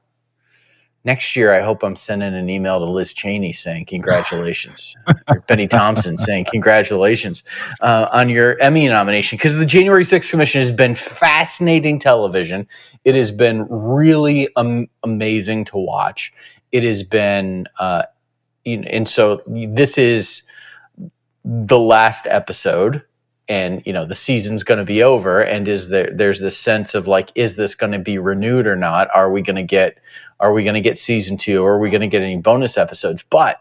next 1.04 1.34
year 1.36 1.52
I 1.52 1.60
hope 1.60 1.82
I'm 1.82 1.96
sending 1.96 2.34
an 2.34 2.48
email 2.48 2.78
to 2.78 2.84
Liz 2.84 3.12
Cheney 3.12 3.52
saying 3.52 3.86
congratulations, 3.86 4.96
or 5.28 5.40
Bennie 5.48 5.66
Thompson 5.66 6.16
saying 6.16 6.46
congratulations 6.50 7.42
uh, 7.80 8.08
on 8.12 8.28
your 8.28 8.58
Emmy 8.60 8.88
nomination 8.88 9.36
because 9.36 9.56
the 9.56 9.66
January 9.66 10.04
6th 10.04 10.30
Commission 10.30 10.60
has 10.60 10.70
been 10.70 10.94
fascinating 10.94 11.98
television. 11.98 12.66
It 13.04 13.14
has 13.14 13.30
been 13.30 13.66
really 13.68 14.48
um, 14.56 14.88
amazing 15.02 15.64
to 15.66 15.78
watch. 15.78 16.32
It 16.72 16.84
has 16.84 17.02
been, 17.02 17.66
uh, 17.78 18.04
you 18.64 18.78
know, 18.78 18.88
and 18.88 19.08
so 19.08 19.40
this 19.46 19.98
is 19.98 20.42
the 21.44 21.78
last 21.78 22.26
episode 22.26 23.02
and 23.50 23.82
you 23.84 23.92
know 23.92 24.06
the 24.06 24.14
season's 24.14 24.62
going 24.62 24.78
to 24.78 24.84
be 24.84 25.02
over 25.02 25.42
and 25.42 25.68
is 25.68 25.88
there 25.88 26.08
there's 26.10 26.38
this 26.38 26.56
sense 26.56 26.94
of 26.94 27.08
like 27.08 27.32
is 27.34 27.56
this 27.56 27.74
going 27.74 27.92
to 27.92 27.98
be 27.98 28.16
renewed 28.16 28.66
or 28.66 28.76
not? 28.76 29.08
Are 29.12 29.30
we 29.30 29.42
going 29.42 29.56
to 29.56 29.64
get 29.64 29.98
are 30.38 30.52
we 30.52 30.62
going 30.62 30.74
to 30.74 30.80
get 30.80 30.96
season 30.96 31.36
two? 31.36 31.62
Or 31.62 31.74
are 31.74 31.78
we 31.78 31.90
going 31.90 32.00
to 32.00 32.06
get 32.06 32.22
any 32.22 32.38
bonus 32.38 32.78
episodes? 32.78 33.22
But 33.22 33.60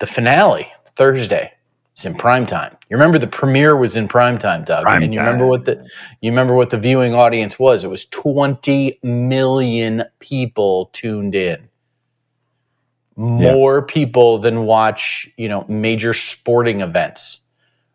the 0.00 0.06
finale 0.06 0.72
thursday 0.96 1.52
is 1.96 2.04
in 2.04 2.16
prime 2.16 2.46
time. 2.46 2.76
You 2.90 2.96
remember 2.96 3.16
the 3.16 3.28
premiere 3.28 3.76
was 3.76 3.96
in 3.96 4.08
prime 4.08 4.38
time 4.38 4.64
doug 4.64 4.82
prime 4.82 5.04
and 5.04 5.14
you 5.14 5.20
time. 5.20 5.26
remember 5.26 5.46
what 5.46 5.64
the 5.64 5.88
you 6.20 6.32
remember 6.32 6.54
what 6.54 6.70
the 6.70 6.78
viewing 6.78 7.14
audience 7.14 7.60
was? 7.60 7.84
It 7.84 7.88
was 7.88 8.06
20 8.06 8.98
million 9.04 10.02
people 10.18 10.90
tuned 10.92 11.36
in. 11.36 11.68
More 13.16 13.78
yeah. 13.78 13.94
people 13.94 14.38
than 14.38 14.64
watch 14.64 15.30
you 15.36 15.48
know 15.48 15.64
major 15.68 16.12
sporting 16.12 16.80
events 16.80 17.43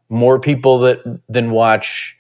more 0.10 0.40
people 0.40 0.80
that 0.80 1.22
than 1.30 1.52
watch 1.52 2.18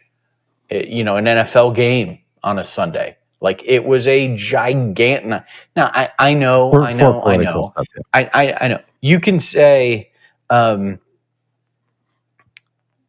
eh, 0.69 0.86
you 0.88 1.04
know 1.04 1.17
an 1.17 1.25
NFL 1.25 1.75
game 1.75 2.19
on 2.43 2.60
a 2.60 2.63
Sunday. 2.63 3.17
Like 3.41 3.63
it 3.65 3.86
was 3.86 4.08
a 4.08 4.36
gigantic. 4.36 5.43
Now 5.75 5.91
I, 5.93 6.10
I 6.19 6.34
know 6.34 6.71
for, 6.71 6.84
I 6.84 6.93
know 6.93 7.21
I 7.23 7.38
know 7.38 7.71
stuff, 7.73 7.88
yeah. 7.95 8.02
I, 8.13 8.30
I 8.34 8.58
I 8.62 8.67
know 8.67 8.82
you 9.02 9.19
can 9.19 9.39
say 9.39 10.12
um, 10.49 10.99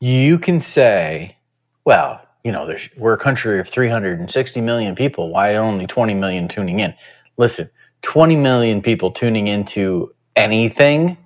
you 0.00 0.38
can 0.38 0.60
say 0.60 1.36
well 1.84 2.20
you 2.44 2.52
know 2.52 2.66
there's 2.66 2.88
we're 2.96 3.12
a 3.12 3.18
country 3.18 3.60
of 3.60 3.68
360 3.68 4.60
million 4.60 4.94
people 4.94 5.30
why 5.30 5.56
only 5.56 5.86
20 5.86 6.14
million 6.14 6.48
tuning 6.48 6.80
in 6.80 6.94
listen 7.36 7.68
20 8.02 8.36
million 8.36 8.80
people 8.80 9.10
tuning 9.10 9.46
into 9.46 10.12
anything 10.36 11.16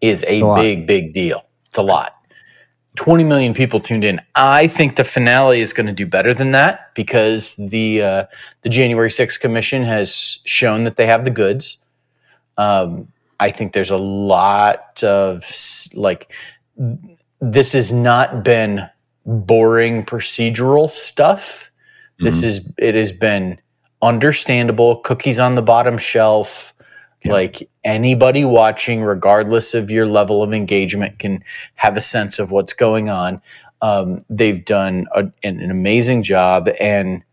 is 0.00 0.24
a, 0.28 0.40
a 0.40 0.54
big 0.54 0.86
big 0.86 1.12
deal 1.12 1.44
it's 1.66 1.78
a 1.78 1.82
lot 1.82 2.16
20 2.96 3.24
million 3.24 3.54
people 3.54 3.80
tuned 3.80 4.04
in. 4.04 4.20
I 4.34 4.66
think 4.66 4.96
the 4.96 5.04
finale 5.04 5.60
is 5.60 5.72
going 5.72 5.86
to 5.86 5.92
do 5.92 6.06
better 6.06 6.34
than 6.34 6.52
that 6.52 6.94
because 6.94 7.56
the 7.56 8.02
uh, 8.02 8.24
the 8.62 8.68
January 8.68 9.08
6th 9.08 9.40
commission 9.40 9.82
has 9.82 10.40
shown 10.44 10.84
that 10.84 10.96
they 10.96 11.06
have 11.06 11.24
the 11.24 11.30
goods. 11.30 11.78
Um, 12.58 13.08
I 13.40 13.50
think 13.50 13.72
there's 13.72 13.90
a 13.90 13.96
lot 13.96 15.02
of 15.02 15.44
like 15.94 16.32
this 17.40 17.72
has 17.72 17.92
not 17.92 18.44
been 18.44 18.88
boring 19.24 20.04
procedural 20.04 20.88
stuff. 20.90 21.70
Mm-hmm. 22.14 22.24
This 22.26 22.42
is 22.42 22.72
it 22.78 22.94
has 22.94 23.12
been 23.12 23.58
understandable, 24.02 24.96
cookies 24.96 25.38
on 25.38 25.54
the 25.54 25.62
bottom 25.62 25.96
shelf, 25.96 26.71
yeah. 27.24 27.32
Like 27.32 27.68
anybody 27.84 28.44
watching, 28.44 29.02
regardless 29.02 29.74
of 29.74 29.90
your 29.90 30.06
level 30.06 30.42
of 30.42 30.52
engagement, 30.52 31.18
can 31.18 31.44
have 31.74 31.96
a 31.96 32.00
sense 32.00 32.38
of 32.38 32.50
what's 32.50 32.72
going 32.72 33.08
on. 33.08 33.40
Um, 33.80 34.18
they've 34.30 34.64
done 34.64 35.06
a, 35.14 35.24
an, 35.42 35.60
an 35.60 35.70
amazing 35.70 36.22
job, 36.22 36.68
and 36.80 37.24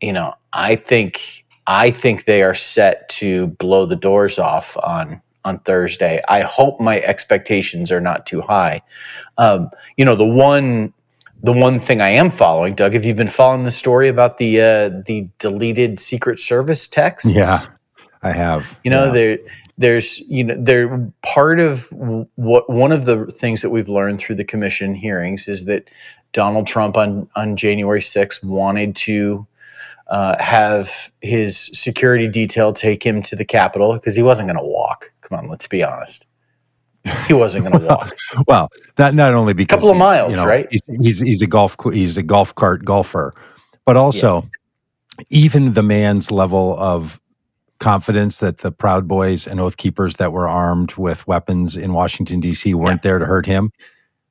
you 0.00 0.12
know, 0.12 0.34
I 0.52 0.76
think 0.76 1.44
I 1.66 1.90
think 1.90 2.24
they 2.24 2.42
are 2.42 2.54
set 2.54 3.08
to 3.10 3.48
blow 3.48 3.86
the 3.86 3.96
doors 3.96 4.38
off 4.38 4.76
on 4.78 5.22
on 5.44 5.58
Thursday. 5.60 6.20
I 6.28 6.40
hope 6.40 6.80
my 6.80 7.00
expectations 7.00 7.90
are 7.90 8.00
not 8.00 8.26
too 8.26 8.40
high. 8.40 8.82
Um, 9.38 9.70
you 9.96 10.04
know, 10.04 10.16
the 10.16 10.26
one 10.26 10.92
the 11.42 11.52
one 11.52 11.78
thing 11.78 12.00
I 12.00 12.10
am 12.10 12.30
following, 12.30 12.74
Doug, 12.74 12.92
have 12.92 13.04
you 13.04 13.14
been 13.14 13.28
following 13.28 13.64
the 13.64 13.70
story 13.70 14.08
about 14.08 14.38
the 14.38 14.60
uh, 14.60 14.88
the 15.06 15.28
deleted 15.38 15.98
Secret 15.98 16.38
Service 16.38 16.86
texts? 16.86 17.32
Yeah, 17.32 17.58
I 18.22 18.32
have. 18.32 18.78
You 18.84 18.90
know, 18.90 19.06
yeah. 19.06 19.12
there 19.12 19.38
there's 19.78 20.20
you 20.20 20.44
know 20.44 20.56
they're 20.58 21.10
part 21.22 21.58
of 21.58 21.90
what 21.90 22.68
one 22.68 22.92
of 22.92 23.06
the 23.06 23.26
things 23.26 23.62
that 23.62 23.70
we've 23.70 23.88
learned 23.88 24.20
through 24.20 24.36
the 24.36 24.44
commission 24.44 24.94
hearings 24.94 25.48
is 25.48 25.64
that 25.64 25.88
Donald 26.32 26.66
Trump 26.66 26.96
on 26.96 27.28
on 27.34 27.56
January 27.56 28.00
6th 28.00 28.44
wanted 28.44 28.94
to 28.96 29.46
uh, 30.08 30.36
have 30.42 31.10
his 31.22 31.70
security 31.72 32.28
detail 32.28 32.72
take 32.72 33.04
him 33.04 33.22
to 33.22 33.36
the 33.36 33.44
Capitol 33.44 33.94
because 33.94 34.16
he 34.16 34.22
wasn't 34.22 34.48
going 34.48 34.58
to 34.58 34.70
walk. 34.70 35.12
Come 35.20 35.38
on, 35.38 35.48
let's 35.48 35.66
be 35.66 35.82
honest. 35.82 36.26
He 37.26 37.32
wasn't 37.32 37.64
going 37.64 37.80
to 37.80 37.86
walk. 37.86 38.14
well, 38.46 38.68
that 38.96 39.14
not 39.14 39.32
only 39.32 39.54
because 39.54 39.76
a 39.76 39.78
couple 39.78 39.90
of 39.90 39.96
miles, 39.96 40.36
you 40.36 40.42
know, 40.42 40.48
right? 40.48 40.68
He's, 40.70 40.82
he's, 41.00 41.20
he's 41.20 41.42
a 41.42 41.46
golf 41.46 41.76
he's 41.92 42.18
a 42.18 42.22
golf 42.22 42.54
cart 42.54 42.84
golfer, 42.84 43.34
but 43.86 43.96
also 43.96 44.42
yeah. 44.42 45.24
even 45.30 45.72
the 45.72 45.82
man's 45.82 46.30
level 46.30 46.76
of 46.78 47.18
confidence 47.80 48.38
that 48.38 48.58
the 48.58 48.70
Proud 48.70 49.08
Boys 49.08 49.46
and 49.46 49.58
Oath 49.58 49.76
Keepers 49.76 50.16
that 50.16 50.32
were 50.32 50.48
armed 50.48 50.94
with 50.94 51.26
weapons 51.26 51.76
in 51.76 51.92
Washington, 51.92 52.38
D.C. 52.38 52.74
weren't 52.74 53.00
yeah. 53.00 53.10
there 53.10 53.18
to 53.18 53.26
hurt 53.26 53.46
him. 53.46 53.72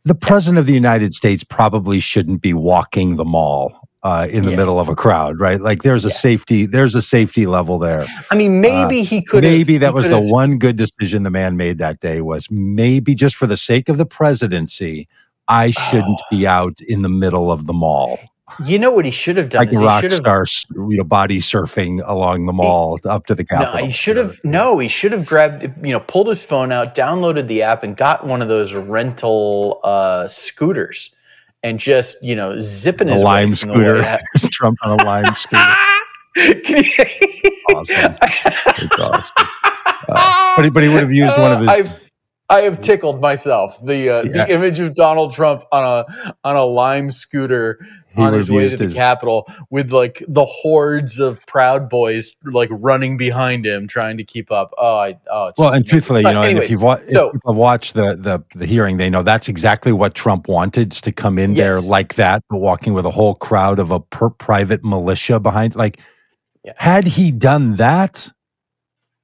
The 0.05 0.17
yeah. 0.19 0.27
President 0.27 0.59
of 0.59 0.65
the 0.65 0.73
United 0.73 1.11
States 1.11 1.43
probably 1.43 1.99
shouldn't 1.99 2.41
be 2.41 2.53
walking 2.53 3.17
the 3.17 3.25
mall 3.25 3.89
uh, 4.03 4.27
in 4.31 4.45
the 4.45 4.51
yes. 4.51 4.57
middle 4.57 4.79
of 4.79 4.87
a 4.87 4.95
crowd, 4.95 5.39
right? 5.39 5.59
Like 5.59 5.83
there's 5.83 6.05
a 6.05 6.09
yeah. 6.09 6.15
safety, 6.15 6.65
there's 6.65 6.95
a 6.95 7.01
safety 7.01 7.45
level 7.45 7.79
there. 7.79 8.05
I 8.31 8.35
mean, 8.35 8.61
maybe 8.61 9.01
uh, 9.01 9.05
he 9.05 9.21
could. 9.21 9.43
Maybe 9.43 9.77
that 9.77 9.93
was 9.93 10.07
the 10.07 10.21
one 10.21 10.57
good 10.57 10.77
decision 10.77 11.23
the 11.23 11.29
man 11.29 11.57
made 11.57 11.79
that 11.79 11.99
day. 11.99 12.21
Was 12.21 12.47
maybe 12.49 13.13
just 13.13 13.35
for 13.35 13.47
the 13.47 13.57
sake 13.57 13.89
of 13.89 13.97
the 13.97 14.05
presidency, 14.05 15.07
I 15.47 15.71
shouldn't 15.71 16.21
oh. 16.21 16.27
be 16.29 16.47
out 16.47 16.79
in 16.87 17.01
the 17.01 17.09
middle 17.09 17.51
of 17.51 17.65
the 17.65 17.73
mall. 17.73 18.19
You 18.65 18.79
know 18.79 18.91
what 18.91 19.05
he 19.05 19.11
should 19.11 19.37
have 19.37 19.49
done? 19.49 19.65
Like 19.65 19.75
a 19.75 19.79
rock 19.79 20.11
star, 20.11 20.45
you 20.73 20.97
know, 20.97 21.03
body 21.03 21.39
surfing 21.39 22.01
along 22.05 22.45
the 22.45 22.53
mall 22.53 22.99
he, 23.01 23.09
up 23.09 23.25
to 23.27 23.35
the 23.35 23.45
Capitol. 23.45 23.75
No, 23.75 23.85
he 23.85 23.91
should 23.91 24.17
have. 24.17 24.39
No, 24.43 24.79
he 24.79 24.87
should 24.87 25.11
have 25.11 25.25
grabbed, 25.25 25.63
you 25.85 25.91
know, 25.91 25.99
pulled 25.99 26.27
his 26.27 26.43
phone 26.43 26.71
out, 26.71 26.95
downloaded 26.95 27.47
the 27.47 27.63
app, 27.63 27.83
and 27.83 27.95
got 27.95 28.25
one 28.25 28.41
of 28.41 28.47
those 28.47 28.73
rental 28.73 29.79
uh, 29.83 30.27
scooters, 30.27 31.13
and 31.63 31.79
just 31.79 32.23
you 32.23 32.35
know, 32.35 32.59
zipping 32.59 33.07
his 33.07 33.21
lime 33.21 33.55
scooter. 33.55 34.03
Trump 34.51 34.77
on 34.83 34.99
a 34.99 35.03
lime 35.03 35.35
scooter. 35.35 35.75
awesome. 37.75 38.15
It's 38.21 38.99
awesome. 38.99 39.47
Uh, 40.07 40.55
but, 40.55 40.63
he, 40.65 40.69
but 40.71 40.83
he 40.83 40.89
would 40.89 41.01
have 41.01 41.11
used 41.11 41.37
one 41.37 41.51
of 41.51 41.59
his. 41.59 41.69
I've, 41.69 41.99
I 42.49 42.61
have 42.61 42.81
tickled 42.81 43.21
myself. 43.21 43.77
The 43.83 44.09
uh, 44.09 44.23
yeah. 44.23 44.45
the 44.45 44.53
image 44.53 44.79
of 44.79 44.95
Donald 44.95 45.31
Trump 45.31 45.63
on 45.71 45.83
a 45.83 46.33
on 46.43 46.55
a 46.55 46.65
lime 46.65 47.11
scooter 47.11 47.79
he 48.15 48.21
on 48.21 48.33
his 48.33 48.49
way 48.49 48.69
to 48.69 48.77
the 48.77 48.85
his... 48.85 48.93
Capitol 48.93 49.47
with 49.69 49.91
like 49.91 50.23
the 50.27 50.45
hordes 50.45 51.19
of 51.19 51.45
Proud 51.45 51.89
Boys 51.89 52.35
like 52.43 52.69
running 52.71 53.17
behind 53.17 53.65
him, 53.65 53.87
trying 53.87 54.17
to 54.17 54.23
keep 54.23 54.51
up. 54.51 54.73
Oh, 54.77 54.97
I 54.97 55.19
oh. 55.31 55.51
well, 55.57 55.67
and 55.69 55.77
amazing. 55.77 55.83
truthfully, 55.83 56.23
but 56.23 56.29
you 56.29 56.33
know, 56.35 56.41
anyways, 56.41 56.65
if 56.65 56.71
you've 56.71 56.81
wa- 56.81 56.99
so, 57.05 57.31
if 57.31 57.41
watched 57.45 57.93
the, 57.93 58.15
the 58.15 58.43
the 58.57 58.65
hearing, 58.65 58.97
they 58.97 59.09
know 59.09 59.23
that's 59.23 59.47
exactly 59.47 59.91
what 59.91 60.15
Trump 60.15 60.47
wanted 60.47 60.91
to 60.91 61.11
come 61.11 61.37
in 61.37 61.55
yes. 61.55 61.81
there 61.81 61.89
like 61.89 62.15
that, 62.15 62.43
walking 62.49 62.93
with 62.93 63.05
a 63.05 63.11
whole 63.11 63.35
crowd 63.35 63.79
of 63.79 63.91
a 63.91 63.99
per- 63.99 64.29
private 64.29 64.83
militia 64.83 65.39
behind. 65.39 65.75
Like, 65.75 65.99
yeah. 66.63 66.73
had 66.77 67.05
he 67.05 67.31
done 67.31 67.75
that, 67.75 68.31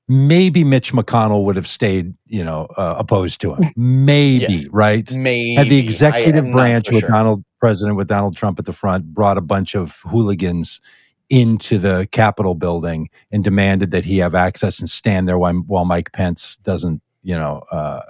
maybe 0.08 0.64
Mitch 0.64 0.94
McConnell 0.94 1.44
would 1.46 1.56
have 1.56 1.68
stayed, 1.68 2.14
you 2.28 2.44
know, 2.44 2.68
uh, 2.78 2.96
opposed 2.98 3.42
to 3.42 3.56
him. 3.56 3.72
Maybe, 3.76 4.54
yes, 4.54 4.68
right? 4.72 5.12
Maybe. 5.16 5.56
Had 5.56 5.70
the 5.70 5.80
executive 5.80 6.52
branch 6.52 6.88
so 6.88 6.94
with 6.94 7.02
sure. 7.02 7.10
Donald 7.10 7.44
President 7.60 7.98
with 7.98 8.08
Donald 8.08 8.36
Trump 8.36 8.60
at 8.60 8.66
the 8.66 8.74
front 8.74 9.06
brought 9.14 9.38
a 9.38 9.42
bunch 9.42 9.76
of 9.76 10.02
hooligans 10.02 10.82
into 11.30 11.80
the 11.80 12.08
Capitol 12.12 12.54
building 12.54 13.10
and 13.32 13.44
demanded 13.44 13.90
that 13.92 14.04
he 14.06 14.20
have 14.20 14.36
access 14.36 14.80
and 14.80 14.90
stand 14.90 15.28
there 15.28 15.40
while, 15.40 15.56
while 15.66 15.86
Mike 15.86 16.12
Pence 16.12 16.58
doesn't, 16.58 17.02
you 17.24 17.36
know, 17.36 17.64
uh, 17.72 18.02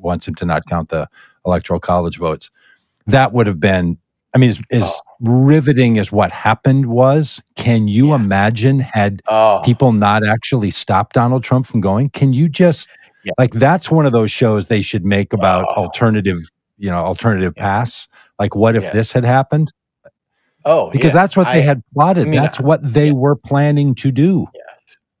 wants 0.00 0.26
him 0.26 0.34
to 0.34 0.44
not 0.44 0.66
count 0.66 0.88
the 0.88 1.08
electoral 1.46 1.78
college 1.78 2.18
votes. 2.18 2.50
That 3.06 3.32
would 3.32 3.46
have 3.46 3.60
been, 3.60 3.98
I 4.34 4.38
mean, 4.38 4.50
as, 4.50 4.60
as 4.72 4.82
Oh. 4.82 5.00
riveting 5.20 5.96
as 5.98 6.10
what 6.10 6.30
happened 6.32 6.86
was, 6.86 7.40
can 7.56 7.86
you 7.88 8.08
Yeah. 8.08 8.16
imagine 8.16 8.80
had 8.80 9.20
Oh, 9.28 9.60
people 9.64 9.92
not 9.92 10.24
actually 10.26 10.70
stopped 10.70 11.14
Donald 11.14 11.44
Trump 11.44 11.66
from 11.66 11.80
going? 11.80 12.10
Can 12.10 12.32
you 12.32 12.48
just 12.48 12.88
Yeah. 13.24 13.32
like 13.38 13.52
that's 13.52 13.90
one 13.90 14.06
of 14.06 14.12
those 14.12 14.30
shows 14.30 14.66
they 14.66 14.82
should 14.82 15.04
make 15.04 15.32
about 15.32 15.66
Oh. 15.68 15.82
alternative, 15.84 16.38
you 16.78 16.90
know, 16.90 16.96
alternative 16.96 17.54
Yeah. 17.56 17.62
pass. 17.62 18.08
Like 18.40 18.54
what 18.56 18.74
if 18.76 18.82
Yeah. 18.84 18.90
this 18.92 19.12
had 19.12 19.24
happened? 19.24 19.72
oh, 20.64 20.90
Because 20.90 21.14
yeah. 21.14 21.20
that's 21.20 21.36
what 21.36 21.46
they 21.52 21.62
had 21.62 21.82
plotted. 21.94 22.26
I 22.26 22.30
mean, 22.30 22.40
that's 22.40 22.58
what 22.58 22.80
they 22.82 23.06
yeah. 23.08 23.12
were 23.12 23.36
planning 23.36 23.94
to 23.96 24.10
do. 24.10 24.48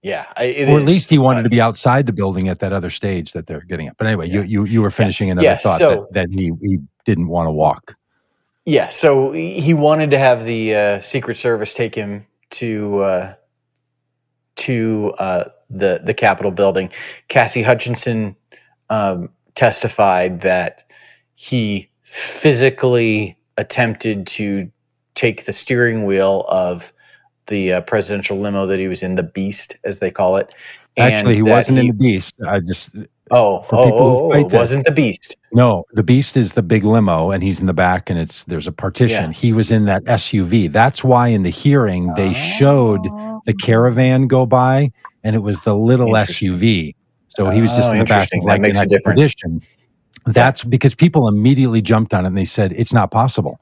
Yeah, 0.02 0.24
I- 0.36 0.44
it 0.44 0.68
or 0.68 0.78
at 0.78 0.84
least 0.84 1.08
he 1.08 1.16
wanted 1.18 1.40
uh, 1.40 1.42
to 1.44 1.48
be 1.50 1.60
outside 1.62 2.04
the 2.06 2.12
building 2.12 2.48
at 2.48 2.58
that 2.58 2.72
other 2.74 2.90
stage 2.90 3.32
that 3.32 3.46
they're 3.46 3.62
getting 3.62 3.86
at. 3.88 3.96
But 3.96 4.06
anyway, 4.06 4.28
you 4.28 4.40
Yeah. 4.40 4.46
you 4.46 4.64
you 4.64 4.82
were 4.82 4.90
finishing 4.90 5.30
another 5.30 5.46
Yeah, 5.46 5.56
thought 5.56 5.78
so- 5.78 6.08
that, 6.12 6.28
that 6.30 6.38
he 6.38 6.50
he 6.62 6.78
didn't 7.06 7.28
want 7.28 7.46
to 7.46 7.52
walk. 7.52 7.94
Yeah, 8.66 8.88
so 8.88 9.32
he 9.32 9.74
wanted 9.74 10.10
to 10.12 10.18
have 10.18 10.44
the 10.44 10.74
uh, 10.74 11.00
Secret 11.00 11.36
Service 11.36 11.74
take 11.74 11.94
him 11.94 12.26
to 12.50 13.00
uh, 13.00 13.34
to 14.56 15.14
uh, 15.18 15.44
the 15.68 16.00
the 16.02 16.14
Capitol 16.14 16.50
building. 16.50 16.90
Cassie 17.28 17.62
Hutchinson 17.62 18.36
um, 18.88 19.28
testified 19.54 20.40
that 20.40 20.84
he 21.34 21.90
physically 22.02 23.36
attempted 23.58 24.26
to 24.26 24.70
take 25.14 25.44
the 25.44 25.52
steering 25.52 26.04
wheel 26.04 26.46
of 26.48 26.92
the 27.46 27.74
uh, 27.74 27.80
presidential 27.82 28.38
limo 28.38 28.66
that 28.66 28.78
he 28.78 28.88
was 28.88 29.02
in, 29.02 29.16
the 29.16 29.22
Beast, 29.22 29.76
as 29.84 29.98
they 29.98 30.10
call 30.10 30.36
it. 30.36 30.52
Actually, 30.96 31.34
he 31.34 31.42
wasn't 31.42 31.78
in 31.78 31.86
the 31.88 31.92
Beast. 31.92 32.36
I 32.48 32.60
just 32.60 32.90
Oh, 33.30 33.62
for 33.62 33.76
oh, 33.76 33.84
people 33.84 33.98
who 33.98 34.16
oh, 34.16 34.26
oh, 34.26 34.30
fight 34.30 34.40
it 34.40 34.48
this. 34.50 34.58
wasn't 34.58 34.84
the 34.84 34.92
Beast. 34.92 35.36
No, 35.52 35.84
the 35.92 36.02
Beast 36.02 36.36
is 36.36 36.52
the 36.52 36.62
big 36.62 36.84
limo, 36.84 37.30
and 37.30 37.42
he's 37.42 37.60
in 37.60 37.66
the 37.66 37.74
back, 37.74 38.10
and 38.10 38.18
it's 38.18 38.44
there's 38.44 38.66
a 38.66 38.72
partition. 38.72 39.30
Yeah. 39.30 39.32
He 39.32 39.52
was 39.52 39.70
in 39.72 39.86
that 39.86 40.04
SUV. 40.04 40.70
That's 40.70 41.02
why 41.02 41.28
in 41.28 41.42
the 41.42 41.50
hearing 41.50 42.12
they 42.14 42.34
showed 42.34 43.02
the 43.04 43.10
oh. 43.52 43.62
caravan 43.62 44.26
go 44.26 44.46
by, 44.46 44.90
and 45.22 45.34
it 45.34 45.40
was 45.40 45.60
the 45.60 45.74
little 45.74 46.10
SUV. 46.10 46.94
So 47.28 47.50
he 47.50 47.60
was 47.60 47.72
just 47.72 47.90
Oh, 47.90 47.92
in 47.92 47.98
the 48.00 48.04
back 48.04 48.28
of 48.32 48.40
That 48.40 48.46
like 48.46 48.60
makes 48.60 48.78
an 48.78 48.84
a 48.84 48.88
difference. 48.88 49.36
That's 50.26 50.64
because 50.64 50.94
people 50.94 51.28
immediately 51.28 51.82
jumped 51.82 52.14
on 52.14 52.24
it 52.24 52.28
and 52.28 52.38
they 52.38 52.44
said 52.44 52.72
it's 52.72 52.92
not 52.92 53.10
possible. 53.10 53.58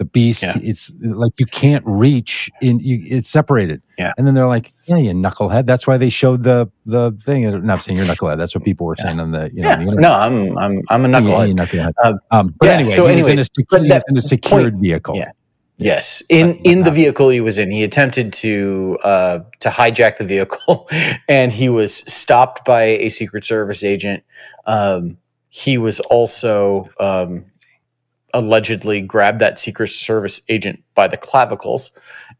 The 0.00 0.06
Beast, 0.06 0.42
Yeah. 0.42 0.54
it's 0.56 0.90
like 1.02 1.32
you 1.38 1.44
can't 1.44 1.84
reach 1.86 2.50
in. 2.62 2.78
You, 2.80 3.02
it's 3.04 3.28
separated. 3.28 3.82
Yeah. 3.98 4.14
And 4.16 4.26
then 4.26 4.32
they're 4.32 4.46
like, 4.46 4.72
"Yeah, 4.86 4.96
you 4.96 5.10
knucklehead." 5.12 5.66
That's 5.66 5.86
why 5.86 5.98
they 5.98 6.08
showed 6.08 6.42
the 6.42 6.70
the 6.86 7.12
thing. 7.26 7.44
I'm 7.46 7.66
not 7.66 7.82
saying 7.82 7.98
you're 7.98 8.06
knucklehead. 8.06 8.38
That's 8.38 8.54
what 8.54 8.64
people 8.64 8.86
were 8.86 8.96
saying 8.96 9.20
on 9.20 9.32
the 9.32 9.50
you 9.52 9.60
know. 9.60 9.68
Yeah, 9.68 9.76
the 9.84 9.94
no, 9.96 10.10
I'm 10.14 10.56
I'm 10.56 10.80
I'm 10.88 11.04
a 11.04 11.08
knucklehead. 11.08 11.54
knucklehead. 11.54 11.92
Uh, 12.02 12.14
um, 12.30 12.54
but 12.58 12.64
yeah, 12.66 12.72
anyway, 12.72 12.88
so 12.90 13.02
was 13.02 13.12
in 13.12 13.18
a, 13.18 13.22
anyways, 13.24 13.40
sec- 13.42 13.66
but 13.70 13.82
that 13.88 14.02
in 14.08 14.16
a 14.16 14.22
secured 14.22 14.78
vehicle. 14.80 15.16
yeah. 15.16 15.32
Yes, 15.76 16.22
in 16.30 16.56
in 16.64 16.82
the 16.84 16.90
vehicle 16.90 17.28
he 17.28 17.42
was 17.42 17.58
in, 17.58 17.70
he 17.70 17.84
attempted 17.84 18.32
to 18.34 18.98
uh, 19.04 19.40
to 19.58 19.68
hijack 19.68 20.16
the 20.16 20.24
vehicle, 20.24 20.88
and 21.28 21.52
he 21.52 21.68
was 21.68 21.94
stopped 22.10 22.64
by 22.64 22.82
a 22.84 23.10
Secret 23.10 23.44
Service 23.44 23.84
agent. 23.84 24.24
Um, 24.64 25.18
he 25.50 25.76
was 25.76 26.00
also 26.00 26.88
um, 27.00 27.44
allegedly 28.34 29.00
grabbed 29.00 29.40
that 29.40 29.58
Secret 29.58 29.88
Service 29.88 30.40
agent 30.48 30.82
by 30.94 31.08
the 31.08 31.16
clavicles, 31.16 31.92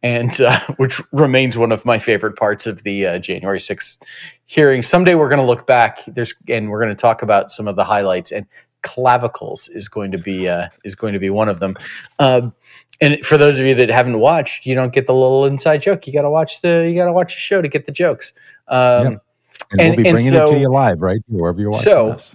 and 0.03 0.41
uh, 0.41 0.61
which 0.77 1.01
remains 1.13 1.57
one 1.59 1.73
of 1.73 1.85
my 1.85 1.99
favorite 1.99 2.37
parts 2.37 2.67
of 2.67 2.83
the 2.83 3.07
uh, 3.07 3.19
January 3.19 3.59
6th 3.59 4.03
hearing. 4.47 4.83
Someday 4.83 5.15
we're 5.15 5.29
going 5.29 5.41
to 5.41 5.47
look 5.47 5.67
back. 5.67 6.01
There's 6.07 6.35
and 6.49 6.71
we're 6.71 6.81
going 6.81 6.95
to 6.95 7.01
talk 7.01 7.23
about 7.23 7.51
some 7.51 7.69
of 7.69 7.77
the 7.77 7.85
highlights 7.85 8.33
and 8.33 8.47
clavicles 8.83 9.69
is 9.69 9.89
going 9.89 10.11
to 10.13 10.19
be 10.19 10.49
uh, 10.49 10.69
is 10.85 10.95
going 10.95 11.13
to 11.13 11.19
be 11.19 11.31
one 11.31 11.49
of 11.49 11.61
them. 11.61 11.77
Um, 12.19 12.55
and 13.01 13.25
for 13.25 13.39
those 13.39 13.59
of 13.59 13.67
you 13.67 13.75
that 13.77 13.89
haven't 13.89 14.19
watched, 14.21 14.67
you 14.67 14.75
don't 14.75 14.93
get 14.93 15.07
the 15.07 15.15
little 15.15 15.45
inside 15.47 15.83
joke. 15.83 16.07
You 16.07 16.13
got 16.13 16.23
to 16.23 16.31
watch 16.31 16.61
the 16.61 16.87
you 16.89 16.95
got 16.95 17.07
to 17.07 17.13
watch 17.13 17.35
the 17.35 17.41
show 17.41 17.63
to 17.63 17.69
get 17.69 17.87
the 17.87 17.93
jokes. 17.93 18.33
Um, 18.69 18.81
Yep. 18.81 19.07
And- 19.07 19.21
And, 19.73 19.89
we'll 19.91 20.03
be 20.03 20.09
and 20.09 20.17
bringing 20.17 20.35
it 20.35 20.47
to 20.49 20.59
you 20.59 20.69
live, 20.69 21.01
right? 21.01 21.21
Wherever 21.29 21.61
you're 21.61 21.71
watching 21.71 21.85
So- 21.85 22.13
this. 22.13 22.35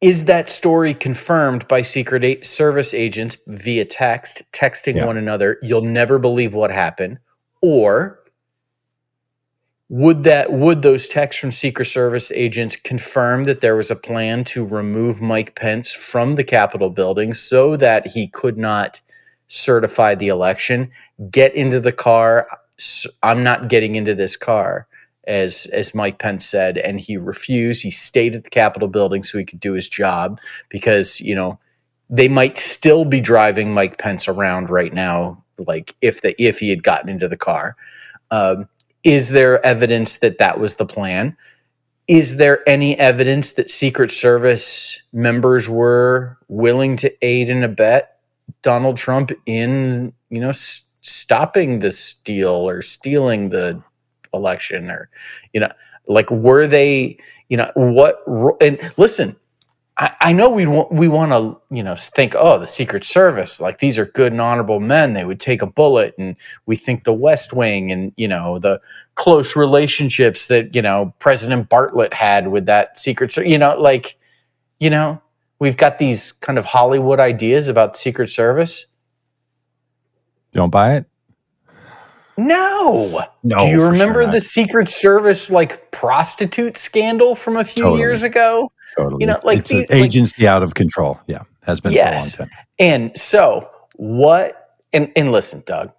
Is 0.00 0.24
that 0.24 0.48
story 0.50 0.92
confirmed 0.94 1.66
by 1.68 1.82
Secret 1.82 2.24
A- 2.24 2.42
Service 2.42 2.92
agents 2.92 3.36
via 3.46 3.84
text, 3.84 4.42
texting 4.52 4.96
Yeah. 4.96 5.06
one 5.06 5.16
another? 5.16 5.58
You'll 5.62 5.82
never 5.82 6.18
believe 6.18 6.54
what 6.54 6.70
happened, 6.70 7.18
or 7.62 8.20
would 9.88 10.24
that 10.24 10.52
would 10.52 10.82
those 10.82 11.06
texts 11.06 11.40
from 11.40 11.52
Secret 11.52 11.84
Service 11.86 12.30
agents 12.32 12.76
confirm 12.76 13.44
that 13.44 13.60
there 13.60 13.76
was 13.76 13.90
a 13.90 13.96
plan 13.96 14.44
to 14.44 14.64
remove 14.66 15.20
Mike 15.22 15.54
Pence 15.54 15.90
from 15.92 16.34
the 16.34 16.44
Capitol 16.44 16.90
building 16.90 17.32
so 17.32 17.76
that 17.76 18.06
he 18.08 18.26
could 18.26 18.58
not 18.58 19.00
certify 19.48 20.14
the 20.14 20.28
election? 20.28 20.90
Get 21.30 21.54
into 21.54 21.80
the 21.80 21.92
car. 21.92 22.46
i'm 23.22 23.44
not 23.44 23.68
getting 23.68 23.94
into 23.94 24.16
this 24.16 24.36
car 24.36 24.88
as 25.26 25.66
as 25.72 25.94
Mike 25.94 26.18
Pence 26.18 26.44
said, 26.44 26.78
and 26.78 27.00
he 27.00 27.16
refused. 27.16 27.82
He 27.82 27.90
stayed 27.90 28.34
at 28.34 28.44
the 28.44 28.50
Capitol 28.50 28.88
building 28.88 29.22
so 29.22 29.38
he 29.38 29.44
could 29.44 29.60
do 29.60 29.72
his 29.72 29.88
job 29.88 30.40
because 30.68 31.20
you 31.20 31.34
know 31.34 31.58
they 32.10 32.28
might 32.28 32.58
still 32.58 33.04
be 33.04 33.20
driving 33.20 33.72
Mike 33.72 33.98
Pence 33.98 34.28
around 34.28 34.70
right 34.70 34.92
now, 34.92 35.42
like 35.58 35.94
if 36.02 36.22
the 36.22 36.34
if 36.42 36.60
he 36.60 36.70
had 36.70 36.82
gotten 36.82 37.08
into 37.08 37.28
the 37.28 37.36
car. 37.36 37.76
Um, 38.30 38.68
is 39.04 39.30
there 39.30 39.64
evidence 39.64 40.16
that 40.16 40.38
that 40.38 40.58
was 40.58 40.76
the 40.76 40.86
plan? 40.86 41.36
Is 42.08 42.36
there 42.36 42.68
any 42.68 42.98
evidence 42.98 43.52
that 43.52 43.70
Secret 43.70 44.10
Service 44.10 45.02
members 45.12 45.68
were 45.68 46.38
willing 46.48 46.96
to 46.98 47.12
aid 47.24 47.48
and 47.50 47.64
abet 47.64 48.18
Donald 48.62 48.96
Trump 48.96 49.32
in, 49.46 50.12
you 50.30 50.40
know, 50.40 50.50
s- 50.50 50.88
stopping 51.02 51.78
the 51.78 51.92
steal 51.92 52.68
or 52.68 52.82
stealing 52.82 53.50
the 53.50 53.82
election 54.34 54.90
or, 54.90 55.08
you 55.52 55.60
know, 55.60 55.70
like 56.06 56.30
were 56.30 56.66
they, 56.66 57.18
you 57.48 57.56
know, 57.56 57.70
what? 57.74 58.22
And 58.60 58.78
listen, 58.96 59.36
I, 59.96 60.32
know 60.32 60.50
we 60.50 60.66
want 60.66 60.90
we 60.90 61.06
want 61.06 61.30
to, 61.30 61.74
you 61.74 61.82
know, 61.82 61.94
think, 61.94 62.34
oh, 62.36 62.58
the 62.58 62.66
Secret 62.66 63.04
Service, 63.04 63.60
like 63.60 63.78
these 63.78 63.96
are 63.96 64.06
good 64.06 64.32
and 64.32 64.40
honorable 64.40 64.80
men. 64.80 65.12
They 65.12 65.24
would 65.24 65.38
take 65.38 65.62
a 65.62 65.66
bullet, 65.66 66.14
and 66.18 66.36
we 66.66 66.74
think 66.74 67.04
the 67.04 67.12
West 67.12 67.52
Wing 67.52 67.92
and 67.92 68.12
you 68.16 68.26
know 68.26 68.58
the 68.58 68.80
close 69.14 69.54
relationships 69.54 70.48
that 70.48 70.74
you 70.74 70.82
know 70.82 71.14
President 71.20 71.68
Bartlet 71.68 72.12
had 72.12 72.48
with 72.48 72.66
that 72.66 72.98
Secret 72.98 73.30
Service. 73.30 73.48
You 73.48 73.58
know, 73.58 73.78
like, 73.80 74.16
you 74.80 74.90
know, 74.90 75.22
we've 75.60 75.76
got 75.76 76.00
these 76.00 76.32
kind 76.32 76.58
of 76.58 76.64
Hollywood 76.64 77.20
ideas 77.20 77.68
about 77.68 77.96
Secret 77.96 78.30
Service. 78.30 78.86
Don't 80.52 80.70
buy 80.70 80.96
it? 80.96 81.06
No. 82.36 83.24
No. 83.42 83.58
Do 83.58 83.64
you 83.66 83.74
for 83.76 83.80
sure 83.80 83.90
remember 83.90 84.26
the 84.26 84.40
Secret 84.40 84.88
Service 84.88 85.50
like 85.50 85.90
prostitute 85.90 86.76
scandal 86.76 87.34
from 87.34 87.56
a 87.56 87.64
few 87.64 87.82
Totally. 87.84 88.00
years 88.00 88.22
ago? 88.22 88.70
Totally. 88.96 89.22
you 89.22 89.26
know, 89.26 89.38
like 89.42 89.58
it's 89.60 89.70
these- 89.70 89.90
like- 89.90 90.02
agency 90.04 90.46
out 90.46 90.62
of 90.62 90.74
control. 90.74 91.18
Yeah, 91.26 91.42
has 91.64 91.80
been 91.80 91.92
Yes. 91.92 92.36
for 92.36 92.42
a 92.42 92.44
long 92.44 92.48
time. 92.50 92.58
And 92.78 93.18
so 93.18 93.68
what 93.96 94.76
and 94.92 95.10
and 95.16 95.32
listen, 95.32 95.62
Doug, 95.66 95.90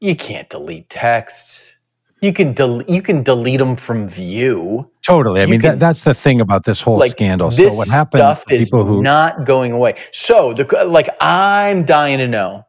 you 0.00 0.14
can't 0.14 0.48
delete 0.50 0.90
texts. 0.90 1.78
You 2.20 2.32
can 2.32 2.52
del- 2.52 2.82
you 2.82 3.00
can 3.02 3.22
delete 3.22 3.58
them 3.58 3.74
from 3.76 4.08
view. 4.08 4.88
Totally. 5.04 5.40
I 5.40 5.44
You 5.44 5.50
mean, 5.52 5.60
can- 5.60 5.70
that, 5.70 5.80
that's 5.80 6.04
the 6.04 6.14
thing 6.14 6.40
about 6.40 6.64
this 6.64 6.80
whole 6.82 6.98
like 6.98 7.10
scandal. 7.12 7.48
this 7.48 7.72
so 7.72 7.78
what 7.78 7.88
happened? 7.88 8.20
stuff 8.20 8.44
is 8.52 8.64
people 8.70 8.84
who 8.84 9.02
not 9.02 9.44
going 9.46 9.72
away. 9.72 9.94
So 10.12 10.52
the 10.52 10.64
like 10.86 11.08
I'm 11.20 11.84
dying 11.84 12.18
to 12.18 12.28
know 12.28 12.66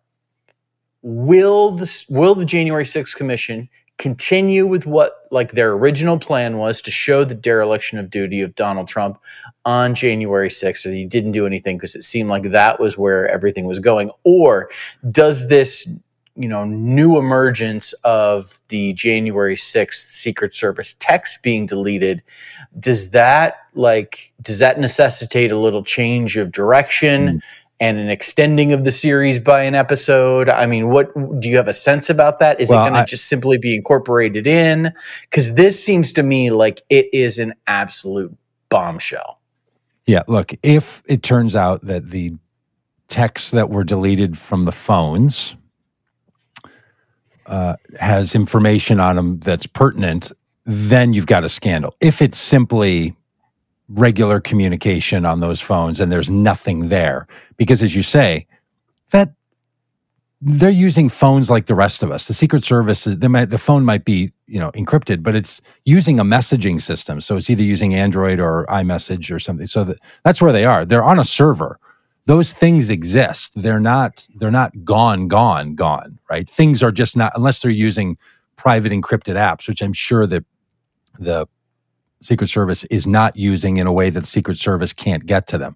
will 1.04 1.72
the 1.72 2.06
will 2.10 2.34
the 2.34 2.46
January 2.46 2.86
6th 2.86 3.16
commission 3.16 3.70
continue 4.00 4.66
with 4.66 4.88
what 4.88 5.28
like 5.30 5.52
their 5.52 5.74
original 5.74 6.18
plan 6.18 6.58
was 6.58 6.82
to 6.82 6.90
show 6.90 7.24
the 7.24 7.36
dereliction 7.36 8.00
of 8.00 8.10
duty 8.10 8.42
of 8.42 8.56
Donald 8.56 8.88
Trump 8.88 9.20
on 9.66 9.94
January 9.94 10.50
6th 10.50 10.86
or 10.86 10.92
he 10.92 11.06
didn't 11.06 11.32
do 11.32 11.46
anything 11.46 11.78
because 11.78 11.96
it 11.96 12.02
seemed 12.04 12.30
like 12.30 12.44
that 12.44 12.80
was 12.80 12.98
where 12.98 13.30
everything 13.30 13.66
was 13.68 13.80
going 13.80 14.10
or 14.24 14.70
does 15.12 15.48
this 15.48 16.00
you 16.36 16.48
know 16.48 16.66
new 16.66 17.18
emergence 17.20 17.94
of 18.04 18.60
the 18.70 18.94
January 18.94 19.56
6th 19.56 19.94
Secret 19.94 20.56
Service 20.56 20.96
text 21.00 21.44
being 21.44 21.68
deleted 21.68 22.24
does 22.80 23.12
that 23.12 23.58
like 23.76 24.34
does 24.42 24.58
that 24.58 24.80
necessitate 24.80 25.52
a 25.52 25.58
little 25.58 25.84
change 25.84 26.36
of 26.38 26.52
direction 26.52 27.28
Mm. 27.28 27.42
And 27.84 27.98
an 27.98 28.10
extending 28.10 28.72
of 28.72 28.86
the 28.86 28.92
series 28.92 29.40
by 29.40 29.64
an 29.64 29.76
episode. 29.76 30.48
I 30.48 30.66
mean 30.66 30.90
what 30.90 31.12
do 31.42 31.50
you 31.50 31.58
have 31.58 31.68
a 31.68 31.74
sense 31.74 32.10
about 32.10 32.40
that? 32.40 32.62
Is 32.62 32.70
Well, 32.70 32.86
it 32.86 32.90
going 32.90 33.06
to 33.06 33.10
just 33.10 33.28
simply 33.28 33.58
be 33.58 33.76
incorporated 33.76 34.48
in? 34.48 34.94
Because 35.24 35.56
this 35.56 35.84
seems 35.84 36.14
to 36.14 36.24
me 36.24 36.50
like 36.50 36.82
it 36.90 37.14
is 37.14 37.40
an 37.40 37.54
absolute 37.68 38.34
bombshell. 38.70 39.42
Yeah, 40.06 40.24
look, 40.30 40.54
if 40.64 41.04
it 41.08 41.24
turns 41.24 41.58
out 41.58 41.86
that 41.86 42.10
the 42.10 42.34
texts 43.10 43.52
that 43.52 43.70
were 43.70 43.84
deleted 43.84 44.38
from 44.38 44.64
the 44.64 44.72
phones 44.72 45.56
uh, 47.48 47.76
has 48.00 48.34
information 48.34 49.02
on 49.02 49.18
them 49.18 49.40
that's 49.40 49.68
pertinent, 49.68 50.32
then 50.66 51.12
you've 51.12 51.28
got 51.28 51.44
a 51.44 51.50
scandal. 51.50 51.94
If 52.00 52.22
it's 52.22 52.40
simply 52.40 53.14
regular 53.90 54.40
communication 54.40 55.26
on 55.26 55.40
those 55.40 55.62
phones 55.62 56.00
and 56.00 56.12
there's 56.12 56.30
nothing 56.30 56.90
there, 56.90 57.28
because 57.58 57.84
as 57.84 57.96
you 57.96 58.04
say, 58.04 58.48
that 59.12 59.34
they're 60.42 60.70
using 60.70 61.08
phones 61.08 61.50
like 61.50 61.68
the 61.68 61.76
rest 61.76 62.04
of 62.04 62.12
us. 62.12 62.28
The 62.28 62.34
Secret 62.34 62.64
Service 62.64 63.08
is 63.08 63.18
might, 63.18 63.46
the 63.46 63.58
phone 63.58 63.86
might 63.86 64.04
be 64.04 64.32
you 64.48 64.60
know 64.60 64.72
encrypted, 64.72 65.24
but 65.24 65.36
it's 65.36 65.62
using 65.86 66.20
a 66.20 66.24
messaging 66.26 66.82
system. 66.82 67.22
So 67.22 67.38
it's 67.38 67.50
either 67.50 67.64
using 67.64 67.94
Android 67.94 68.40
or 68.40 68.66
iMessage 68.68 69.34
or 69.34 69.40
something. 69.40 69.68
So 69.68 69.84
that, 69.86 69.98
that's 70.24 70.42
where 70.42 70.52
they 70.52 70.66
are. 70.66 70.86
They're 70.86 71.04
on 71.04 71.20
a 71.20 71.24
server 71.24 71.80
those 72.26 72.54
things 72.54 72.90
exist. 72.90 73.54
They're 73.62 73.80
not 73.80 74.28
they're 74.36 74.52
not 74.52 74.84
gone, 74.84 75.28
gone, 75.28 75.76
gone, 75.76 76.20
right? 76.30 76.48
Things 76.48 76.82
are 76.82 76.92
just 76.92 77.18
not 77.18 77.34
unless 77.36 77.62
they're 77.62 77.72
using 77.72 78.18
private 78.56 78.92
encrypted 78.92 79.36
apps, 79.36 79.68
which 79.68 79.82
I'm 79.82 79.94
sure 79.94 80.26
that 80.28 80.46
the 81.20 81.48
Secret 82.24 82.48
Service 82.48 82.84
is 82.86 83.06
not 83.06 83.36
using 83.36 83.78
in 83.78 83.88
a 83.88 83.94
way 83.94 84.10
that 84.10 84.22
the 84.22 84.26
Secret 84.26 84.58
Service 84.58 84.94
can't 84.94 85.26
get 85.26 85.48
to 85.48 85.58
them. 85.58 85.76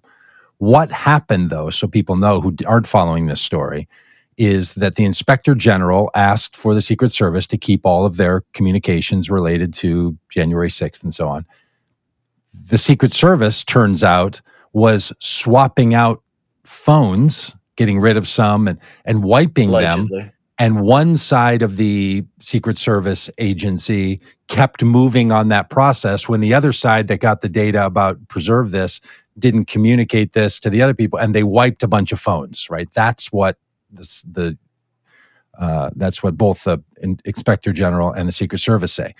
What 0.58 0.90
happened 0.90 1.50
though, 1.50 1.70
so 1.70 1.86
people 1.86 2.16
know 2.16 2.40
who 2.40 2.54
aren't 2.66 2.86
following 2.86 3.26
this 3.26 3.40
story, 3.40 3.88
is 4.36 4.74
that 4.74 4.94
the 4.94 5.04
Inspector 5.04 5.52
General 5.56 6.10
asked 6.14 6.56
for 6.56 6.74
the 6.74 6.82
Secret 6.82 7.12
Service 7.12 7.46
to 7.48 7.58
keep 7.58 7.84
all 7.84 8.06
of 8.06 8.16
their 8.16 8.42
communications 8.54 9.28
related 9.28 9.74
to 9.74 10.16
January 10.30 10.68
6th 10.68 11.02
and 11.02 11.12
so 11.12 11.28
on. 11.28 11.44
The 12.70 12.78
Secret 12.78 13.12
Service 13.12 13.64
turns 13.64 14.02
out 14.02 14.40
was 14.72 15.12
swapping 15.18 15.94
out 15.94 16.22
phones, 16.64 17.56
getting 17.76 17.98
rid 17.98 18.16
of 18.16 18.28
some 18.28 18.68
and 18.68 18.78
and 19.04 19.22
wiping 19.22 19.68
Allegedly. 19.70 20.20
them. 20.20 20.32
And 20.58 20.80
one 20.80 21.16
side 21.16 21.62
of 21.62 21.76
the 21.76 22.24
Secret 22.40 22.78
Service 22.78 23.30
agency 23.38 24.20
kept 24.48 24.82
moving 24.82 25.30
on 25.30 25.48
that 25.48 25.70
process 25.70 26.28
when 26.28 26.40
the 26.40 26.52
other 26.52 26.72
side 26.72 27.06
that 27.08 27.20
got 27.20 27.42
the 27.42 27.48
data 27.48 27.86
about 27.86 28.26
preserve 28.28 28.72
this 28.72 29.00
didn't 29.38 29.66
communicate 29.66 30.32
this 30.32 30.58
to 30.60 30.70
the 30.70 30.82
other 30.82 30.94
people 30.94 31.18
and 31.18 31.32
they 31.32 31.44
wiped 31.44 31.84
a 31.84 31.88
bunch 31.88 32.10
of 32.10 32.18
phones, 32.18 32.68
right? 32.68 32.88
That's 32.92 33.30
what 33.30 33.56
this, 33.90 34.22
the 34.22 34.58
uh, 35.58 35.90
that's 35.96 36.22
what 36.22 36.36
both 36.36 36.64
the 36.64 36.78
inspector 37.24 37.72
general 37.72 38.12
and 38.12 38.28
the 38.28 38.32
Secret 38.32 38.58
Service 38.58 38.92
say. 38.92 39.12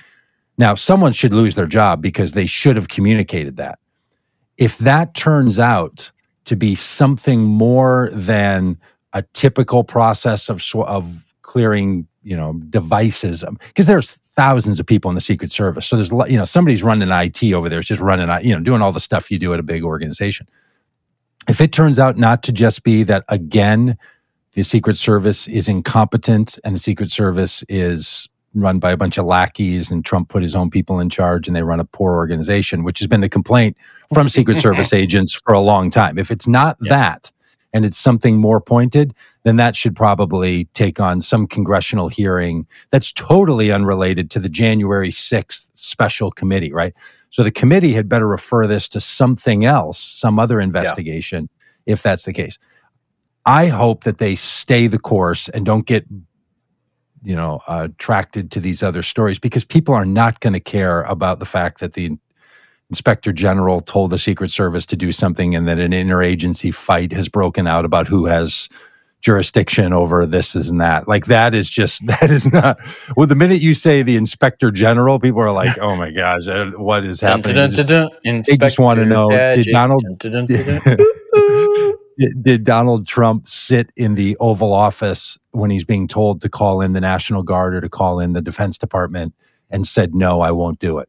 Now, 0.57 0.75
someone 0.75 1.13
should 1.13 1.33
lose 1.33 1.55
their 1.55 1.67
job 1.67 2.01
because 2.01 2.33
they 2.33 2.47
should 2.47 2.77
have 2.77 2.89
communicated 2.89 3.57
that. 3.57 3.79
If 4.57 4.79
that 4.79 5.15
turns 5.15 5.59
out 5.59 6.11
to 6.47 6.57
be 6.57 6.75
something 6.75 7.43
more 7.43 8.11
than 8.13 8.79
a 9.13 9.23
typical 9.35 9.85
process 9.85 10.49
of 10.49 10.65
of 10.75 11.28
clearing 11.49 12.07
you 12.23 12.37
know 12.37 12.53
devices 12.69 13.43
because 13.69 13.89
um, 13.89 13.91
there's 13.91 14.17
thousands 14.37 14.79
of 14.79 14.85
people 14.85 15.11
in 15.11 15.15
the 15.15 15.21
secret 15.21 15.51
service 15.51 15.87
so 15.87 15.97
there's 15.97 16.13
you 16.31 16.37
know 16.37 16.45
somebody's 16.45 16.83
running 16.83 17.09
IT 17.11 17.43
over 17.55 17.71
there 17.71 17.79
it's 17.79 17.89
just 17.89 18.03
running 18.03 18.29
you 18.47 18.55
know 18.55 18.61
doing 18.63 18.83
all 18.83 18.93
the 18.93 19.01
stuff 19.01 19.31
you 19.31 19.39
do 19.39 19.55
at 19.55 19.59
a 19.59 19.63
big 19.63 19.83
organization 19.83 20.47
if 21.49 21.59
it 21.63 21.73
turns 21.73 21.99
out 21.99 22.19
not 22.19 22.43
to 22.43 22.53
just 22.53 22.83
be 22.83 23.03
that 23.03 23.25
again 23.31 23.97
the 24.53 24.63
secret 24.63 24.99
service 24.99 25.49
is 25.49 25.69
incompetent 25.69 26.59
and 26.65 26.75
the 26.75 26.79
secret 26.79 27.11
service 27.11 27.65
is 27.67 28.29
run 28.53 28.79
by 28.79 28.93
a 28.93 28.97
bunch 28.99 29.17
of 29.17 29.25
lackeys 29.25 29.91
and 29.91 30.05
Trump 30.05 30.29
put 30.29 30.43
his 30.43 30.55
own 30.55 30.69
people 30.69 31.01
in 31.01 31.09
charge 31.09 31.47
and 31.47 31.57
they 31.57 31.63
run 31.63 31.81
a 31.81 31.85
poor 31.85 32.15
organization, 32.15 32.83
which 32.83 32.99
has 32.99 33.07
been 33.07 33.21
the 33.21 33.29
complaint 33.29 33.77
from 34.13 34.29
Secret 34.29 34.57
Service 34.67 34.93
agents 34.93 35.35
for 35.35 35.55
a 35.55 35.61
long 35.61 35.91
time. 35.91 36.19
If 36.19 36.31
it's 36.31 36.49
not 36.49 36.77
yeah. 36.81 36.89
that 36.89 37.31
and 37.73 37.85
it's 37.85 37.99
something 37.99 38.39
more 38.39 38.61
pointed, 38.61 39.15
then 39.45 39.57
that 39.57 39.77
should 39.77 39.95
probably 39.95 40.65
take 40.75 41.01
on 41.01 41.21
some 41.21 41.47
congressional 41.47 42.09
hearing 42.09 42.67
that's 42.91 43.13
totally 43.13 43.71
unrelated 43.71 44.31
to 44.31 44.39
the 44.39 44.49
January 44.49 45.11
6th 45.11 45.71
special 45.75 46.31
committee, 46.31 46.73
right? 46.73 46.95
So 47.31 47.43
the 47.43 47.51
committee 47.51 47.93
had 47.93 48.09
better 48.09 48.27
refer 48.27 48.67
this 48.67 48.89
to 48.91 49.01
something 49.01 49.65
else, 49.65 49.99
some 49.99 50.39
other 50.39 50.61
investigation, 50.61 51.49
yeah. 51.85 51.93
if 51.93 52.03
that's 52.03 52.25
the 52.25 52.33
case. 52.33 52.59
I 53.45 53.67
hope 53.67 54.05
that 54.05 54.19
they 54.19 54.35
stay 54.35 54.87
the 54.87 54.99
course 54.99 55.49
and 55.49 55.65
don't 55.65 55.87
get 55.87 56.07
you 57.23 57.35
know 57.35 57.61
uh, 57.67 57.89
attracted 57.91 58.51
to 58.53 58.61
these 58.61 58.83
other 58.83 59.03
stories 59.03 59.39
because 59.39 59.65
people 59.65 59.95
are 59.95 60.05
not 60.05 60.41
going 60.41 60.53
to 60.53 60.61
care 60.61 61.03
about 61.03 61.41
the 61.41 61.47
fact 61.47 61.81
that 61.81 61.95
the 61.95 62.17
inspector 62.91 63.33
general 63.33 63.81
told 63.81 64.11
the 64.11 64.19
secret 64.19 64.51
service 64.51 64.87
to 64.87 64.97
do 64.97 65.13
something 65.13 65.55
and 65.55 65.69
that 65.69 65.79
an 65.79 65.93
interagency 65.93 66.73
fight 66.73 67.13
has 67.13 67.29
broken 67.29 67.67
out 67.67 67.85
about 67.85 68.09
who 68.09 68.27
has 68.27 68.69
jurisdiction 69.21 69.93
over 69.93 70.25
this 70.27 70.55
and 70.55 70.81
that. 70.81 71.09
Like 71.09 71.27
that 71.27 71.55
is 71.55 71.69
just 71.69 72.07
that 72.07 72.31
is 72.31 72.51
not 72.51 72.79
well 73.17 73.27
the 73.27 73.35
minute 73.35 73.61
you 73.61 73.75
say 73.75 74.03
the 74.03 74.17
inspector 74.17 74.71
general 74.71 75.19
people 75.19 75.41
are 75.41 75.53
like 75.53 75.77
oh 75.79 75.97
my 75.97 76.11
gosh 76.11 76.47
uh, 76.47 76.71
what 76.77 77.05
is 77.05 77.21
happening? 77.21 77.55
dun, 77.55 77.71
dun, 77.71 77.87
dun, 77.87 78.11
just, 78.25 78.51
they 78.51 78.57
just 78.57 78.79
want 78.79 78.99
to 79.01 79.07
know 79.07 79.29
did 79.31 79.67
donald 79.71 80.03
did 82.43 82.65
Donald 82.65 83.07
Trump 83.07 83.49
sit 83.49 83.93
in 83.97 84.15
the 84.15 84.37
Oval 84.39 84.73
Office 84.73 85.39
when 85.53 85.71
he's 85.71 85.85
being 85.85 86.09
told 86.09 86.41
to 86.43 86.49
call 86.49 86.81
in 86.81 86.93
the 86.93 87.01
National 87.01 87.43
Guard 87.43 87.75
or 87.75 87.81
to 87.81 87.89
call 87.89 88.19
in 88.21 88.33
the 88.33 88.43
Defense 88.43 88.79
Department 88.79 89.35
and 89.71 89.87
said 89.87 90.15
no, 90.15 90.41
I 90.41 90.51
won't 90.51 90.79
do 90.79 90.99
it? 90.99 91.09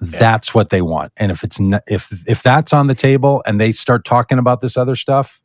Yeah. 0.00 0.18
That's 0.18 0.54
what 0.54 0.70
they 0.70 0.82
want. 0.82 1.12
And 1.16 1.32
if 1.32 1.42
it's 1.42 1.58
n- 1.58 1.80
if 1.86 2.12
if 2.28 2.42
that's 2.42 2.72
on 2.72 2.86
the 2.86 2.94
table 2.94 3.42
and 3.46 3.60
they 3.60 3.72
start 3.72 4.04
talking 4.04 4.38
about 4.38 4.60
this 4.60 4.76
other 4.76 4.94
stuff, 4.94 5.40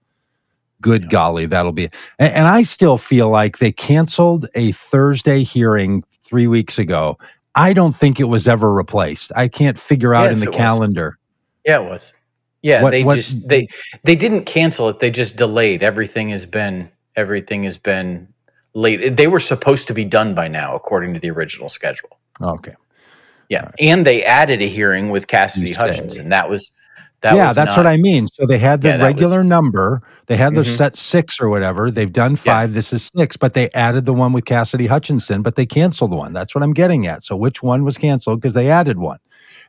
good 0.81 1.03
yeah. 1.03 1.09
golly, 1.09 1.45
that'll 1.45 1.71
be. 1.71 1.85
And, 2.19 2.33
and 2.33 2.47
I 2.47 2.63
still 2.63 2.97
feel 2.97 3.29
like 3.29 3.59
they 3.59 3.71
canceled 3.71 4.47
a 4.53 4.73
Thursday 4.73 5.43
hearing 5.43 6.03
three 6.25 6.47
weeks 6.47 6.77
ago. 6.77 7.17
I 7.55 7.73
don't 7.73 7.95
think 7.95 8.19
it 8.19 8.25
was 8.25 8.47
ever 8.47 8.73
replaced. 8.73 9.31
I 9.35 9.47
can't 9.47 9.79
figure 9.79 10.13
out 10.13 10.23
yes, 10.23 10.43
in 10.43 10.51
the 10.51 10.57
calendar. 10.57 11.17
Was. 11.17 11.61
Yeah, 11.65 11.81
it 11.81 11.89
was. 11.89 12.13
Yeah, 12.61 12.83
what, 12.83 12.91
they 12.91 13.03
what, 13.03 13.15
just 13.15 13.47
they 13.47 13.67
they 14.03 14.15
didn't 14.15 14.45
cancel 14.45 14.89
it. 14.89 14.99
They 14.99 15.11
just 15.11 15.35
delayed. 15.35 15.81
Everything 15.81 16.29
has 16.29 16.45
been 16.45 16.91
everything 17.15 17.63
has 17.63 17.77
been 17.77 18.27
late. 18.73 19.15
They 19.15 19.27
were 19.27 19.39
supposed 19.39 19.87
to 19.87 19.93
be 19.93 20.05
done 20.05 20.35
by 20.35 20.47
now, 20.47 20.75
according 20.75 21.13
to 21.13 21.19
the 21.19 21.31
original 21.31 21.69
schedule. 21.69 22.19
Okay. 22.41 22.75
Yeah, 23.51 23.65
right. 23.65 23.75
and 23.81 24.07
they 24.07 24.23
added 24.23 24.61
a 24.61 24.65
hearing 24.65 25.09
with 25.09 25.27
Cassidy 25.27 25.73
Hutchinson. 25.73 26.29
That 26.29 26.49
was 26.49 26.71
that. 27.19 27.35
Yeah, 27.35 27.47
was 27.47 27.55
that's 27.55 27.75
not, 27.75 27.79
what 27.79 27.87
I 27.87 27.97
mean. 27.97 28.27
So 28.27 28.45
they 28.45 28.57
had 28.57 28.79
the 28.79 28.87
yeah, 28.87 29.03
regular 29.03 29.39
was, 29.39 29.47
number. 29.47 30.01
They 30.27 30.37
had 30.37 30.55
the 30.55 30.61
mm-hmm. 30.61 30.71
set 30.71 30.95
six 30.95 31.41
or 31.41 31.49
whatever. 31.49 31.91
They've 31.91 32.13
done 32.13 32.37
five. 32.37 32.69
Yeah. 32.69 32.75
This 32.75 32.93
is 32.93 33.11
six, 33.13 33.35
but 33.35 33.53
they 33.53 33.69
added 33.71 34.05
the 34.05 34.13
one 34.13 34.31
with 34.31 34.45
Cassidy 34.45 34.87
Hutchinson. 34.87 35.41
But 35.41 35.57
they 35.57 35.65
canceled 35.65 36.13
one. 36.13 36.31
That's 36.31 36.55
what 36.55 36.63
I'm 36.63 36.71
getting 36.71 37.07
at. 37.07 37.23
So 37.23 37.35
which 37.35 37.61
one 37.61 37.83
was 37.83 37.97
canceled 37.97 38.39
because 38.39 38.53
they 38.53 38.69
added 38.69 38.99
one? 38.99 39.19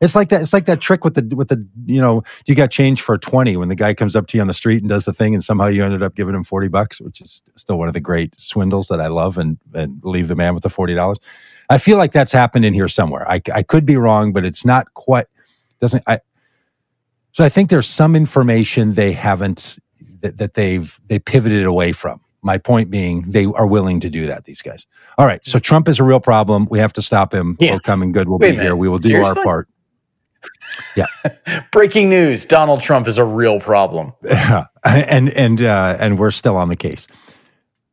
It's 0.01 0.14
like 0.14 0.29
that. 0.29 0.42
It's 0.42 0.53
like 0.53 0.66
that 0.66 0.81
trick 0.81 1.03
with 1.03 1.14
the 1.14 1.35
with 1.35 1.49
the 1.49 1.66
you 1.85 2.01
know 2.01 2.23
you 2.47 2.55
got 2.55 2.71
change 2.71 3.03
for 3.03 3.18
twenty 3.18 3.57
when 3.57 3.68
the 3.68 3.75
guy 3.75 3.95
comes 3.95 4.14
up 4.14 4.29
to 4.29 4.38
you 4.38 4.42
on 4.42 4.47
the 4.47 4.55
street 4.55 4.81
and 4.81 4.88
does 4.88 5.07
the 5.07 5.12
thing 5.12 5.35
and 5.35 5.42
somehow 5.42 5.66
you 5.66 5.85
ended 5.85 6.05
up 6.05 6.14
giving 6.14 6.37
him 6.37 6.45
forty 6.45 6.68
bucks, 6.68 7.01
which 7.01 7.21
is 7.21 7.42
still 7.57 7.79
one 7.79 7.88
of 7.88 7.95
the 7.95 8.01
great 8.01 8.40
swindles 8.40 8.87
that 8.88 9.01
I 9.01 9.09
love 9.09 9.38
and 9.38 9.59
and 9.75 10.01
leave 10.05 10.29
the 10.29 10.37
man 10.37 10.55
with 10.55 10.62
the 10.62 10.71
forty 10.71 10.95
dollars. 10.95 11.18
I 11.73 11.79
feel 11.79 11.97
like 11.97 12.13
that's 12.13 12.33
happened 12.33 12.67
in 12.67 12.75
here 12.75 12.89
somewhere. 12.89 13.29
I 13.29 13.41
I 13.53 13.63
could 13.63 13.87
be 13.87 13.97
wrong, 13.97 14.33
but 14.33 14.45
it's 14.45 14.65
not 14.65 14.93
quite 14.95 15.27
doesn't 15.81 16.05
I. 16.07 16.21
So 17.33 17.43
I 17.43 17.49
think 17.49 17.71
there's 17.71 17.89
some 17.89 18.15
information 18.15 18.93
they 18.93 19.13
haven't 19.13 19.79
that, 20.21 20.37
that 20.37 20.55
they've 20.55 21.01
they 21.07 21.19
pivoted 21.19 21.65
away 21.65 21.93
from. 21.93 22.21
My 22.45 22.59
point 22.59 22.91
being, 22.91 23.23
they 23.31 23.47
are 23.47 23.67
willing 23.67 24.01
to 24.01 24.11
do 24.11 24.27
that. 24.27 24.45
These 24.45 24.63
guys. 24.63 24.87
All 25.17 25.27
right. 25.27 25.41
So 25.47 25.59
Trump 25.59 25.89
is 25.89 25.99
a 26.01 26.05
real 26.05 26.21
problem. 26.21 26.67
We 26.71 26.79
have 26.81 26.93
to 26.95 27.03
stop 27.03 27.33
him. 27.33 27.57
Yeah. 27.61 27.79
coming 27.79 28.13
good 28.13 28.27
We 28.27 28.33
will 28.33 28.39
Wait 28.39 28.57
be 28.57 28.63
here. 28.63 28.77
We 28.77 28.89
will 28.89 28.99
do 28.99 29.09
Seriously? 29.09 29.39
our 29.39 29.45
part. 29.45 29.69
Yeah. 30.97 31.07
Breaking 31.73 32.11
news: 32.11 32.45
Donald 32.45 32.81
Trump 32.81 33.07
is 33.07 33.17
a 33.17 33.25
real 33.25 33.61
problem. 33.61 34.13
Yeah. 34.25 34.67
And 34.85 35.31
and 35.31 35.63
uh, 35.63 35.97
and 36.01 36.19
we're 36.19 36.33
still 36.33 36.57
on 36.57 36.69
the 36.69 36.75
case. 36.75 37.07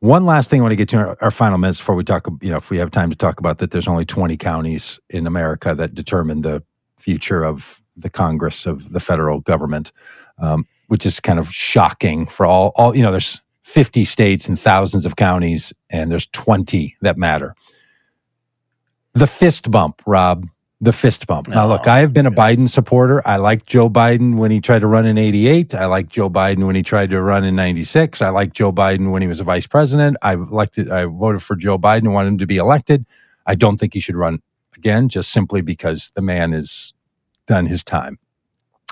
One 0.00 0.24
last 0.24 0.48
thing 0.48 0.60
I 0.60 0.62
want 0.62 0.72
to 0.72 0.76
get 0.76 0.88
to 0.90 0.96
our, 0.96 1.18
our, 1.20 1.30
final 1.30 1.58
minutes 1.58 1.78
before 1.78 1.94
we 1.94 2.04
talk. 2.04 2.26
You 2.40 2.50
know, 2.50 2.56
if 2.56 2.70
we 2.70 2.78
have 2.78 2.90
time 2.90 3.10
to 3.10 3.16
talk 3.16 3.38
about 3.38 3.58
that, 3.58 3.70
there's 3.70 3.86
only 3.86 4.06
20 4.06 4.36
counties 4.38 4.98
in 5.10 5.26
America 5.26 5.74
that 5.74 5.94
determine 5.94 6.40
the 6.40 6.62
future 6.98 7.44
of 7.44 7.82
the 7.96 8.08
Congress 8.08 8.64
of 8.64 8.92
the 8.92 9.00
federal 9.00 9.40
government, 9.40 9.92
um, 10.38 10.66
which 10.86 11.04
is 11.04 11.20
kind 11.20 11.38
of 11.38 11.52
shocking 11.52 12.24
for 12.24 12.46
all. 12.46 12.72
All 12.76 12.96
you 12.96 13.02
know, 13.02 13.10
there's 13.10 13.42
50 13.62 14.04
states 14.04 14.48
and 14.48 14.58
thousands 14.58 15.04
of 15.04 15.16
counties, 15.16 15.72
and 15.90 16.10
there's 16.10 16.26
20 16.28 16.96
that 17.02 17.18
matter. 17.18 17.54
The 19.12 19.26
fist 19.26 19.70
bump, 19.70 20.00
Rob 20.06 20.46
the 20.80 20.92
fist 20.92 21.26
bump. 21.26 21.48
Now, 21.48 21.66
look, 21.66 21.86
I 21.86 21.98
have 21.98 22.12
been 22.12 22.26
a 22.26 22.30
Biden 22.30 22.68
supporter. 22.68 23.26
I 23.26 23.36
liked 23.36 23.66
Joe 23.66 23.90
Biden 23.90 24.36
when 24.36 24.50
he 24.50 24.60
tried 24.60 24.80
to 24.80 24.86
run 24.86 25.04
in 25.04 25.18
88. 25.18 25.74
I 25.74 25.84
liked 25.86 26.10
Joe 26.10 26.30
Biden 26.30 26.66
when 26.66 26.74
he 26.74 26.82
tried 26.82 27.10
to 27.10 27.20
run 27.20 27.44
in 27.44 27.54
96. 27.54 28.22
I 28.22 28.30
liked 28.30 28.54
Joe 28.54 28.72
Biden 28.72 29.10
when 29.10 29.20
he 29.20 29.28
was 29.28 29.40
a 29.40 29.44
vice 29.44 29.66
president. 29.66 30.16
I 30.22 30.34
elected, 30.34 30.90
I 30.90 31.04
voted 31.04 31.42
for 31.42 31.54
Joe 31.54 31.78
Biden 31.78 31.98
and 31.98 32.14
wanted 32.14 32.28
him 32.28 32.38
to 32.38 32.46
be 32.46 32.56
elected. 32.56 33.04
I 33.46 33.54
don't 33.56 33.78
think 33.78 33.92
he 33.92 34.00
should 34.00 34.16
run 34.16 34.40
again, 34.74 35.10
just 35.10 35.30
simply 35.32 35.60
because 35.60 36.12
the 36.14 36.22
man 36.22 36.52
has 36.52 36.94
done 37.46 37.66
his 37.66 37.84
time 37.84 38.18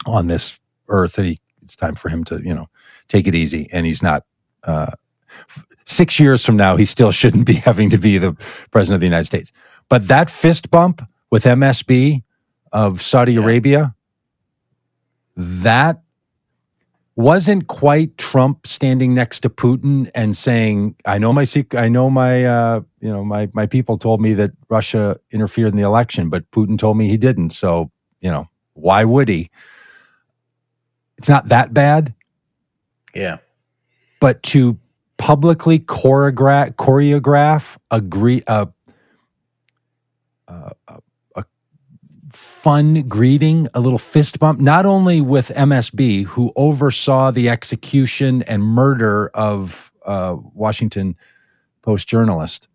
on 0.05 0.27
this 0.27 0.59
earth 0.89 1.17
and 1.17 1.29
he, 1.29 1.41
it's 1.63 1.77
time 1.77 1.95
for 1.95 2.11
him 2.11 2.23
to, 2.25 2.43
you 2.43 2.55
know, 2.55 2.69
take 3.09 3.27
it 3.27 3.35
easy. 3.35 3.67
And 3.73 3.87
he's 3.87 4.03
not, 4.03 4.25
uh, 4.65 4.93
Six 5.85 6.21
years 6.21 6.45
from 6.45 6.57
now, 6.57 6.77
he 6.77 6.85
still 6.85 7.13
shouldn't 7.13 7.47
be 7.47 7.53
having 7.69 7.91
to 7.91 7.99
be 7.99 8.19
the 8.19 8.35
president 8.71 8.97
of 8.97 9.01
the 9.01 9.07
United 9.07 9.25
States. 9.25 9.53
But 9.89 10.09
that 10.09 10.31
fist 10.31 10.71
bump 10.71 11.03
with 11.31 11.45
MSB 11.45 12.23
of 12.73 13.03
Saudi 13.03 13.33
Yeah. 13.35 13.41
Arabia, 13.43 13.95
that 15.37 16.03
wasn't 17.17 17.67
quite 17.67 18.17
Trump 18.17 18.67
standing 18.67 19.13
next 19.13 19.41
to 19.41 19.51
Putin 19.51 20.09
and 20.15 20.37
saying, 20.37 20.95
"I 21.05 21.19
know 21.19 21.33
my 21.33 21.45
secret. 21.45 21.81
I 21.81 21.89
know 21.89 22.11
my, 22.11 22.45
uh, 22.45 22.81
you 23.01 23.09
know, 23.09 23.25
my 23.25 23.49
my 23.53 23.67
people 23.67 23.99
told 23.99 24.21
me 24.21 24.35
that 24.35 24.53
Russia 24.69 25.17
interfered 25.33 25.69
in 25.71 25.77
the 25.77 25.83
election, 25.83 26.29
but 26.29 26.49
Putin 26.53 26.79
told 26.79 26.97
me 26.97 27.09
he 27.09 27.17
didn't. 27.17 27.51
So, 27.51 27.91
you 28.21 28.31
know, 28.31 28.49
why 28.75 29.05
would 29.05 29.29
he?" 29.29 29.51
It's 31.19 31.29
not 31.29 31.49
that 31.49 31.75
bad, 31.75 32.15
Yeah. 33.15 33.39
but 34.21 34.41
to 34.45 34.79
publicly 35.17 35.81
choreograph 35.81 36.75
choreograph 36.77 37.77
agree 37.91 38.45
a 38.47 38.69
a, 40.47 40.73
a, 40.89 40.95
a 40.95 41.01
fun 42.69 43.01
greeting, 43.09 43.67
a 43.73 43.81
little 43.81 43.99
fist 43.99 44.39
bump, 44.39 44.61
not 44.61 44.85
only 44.85 45.23
with 45.23 45.49
MSB, 45.57 46.25
who 46.27 46.53
oversaw 46.55 47.31
the 47.31 47.49
execution 47.49 48.43
and 48.43 48.63
murder 48.63 49.31
of 49.33 49.91
uh, 50.05 50.37
Washington 50.53 51.17
Post 51.81 52.07
journalist, 52.09 52.69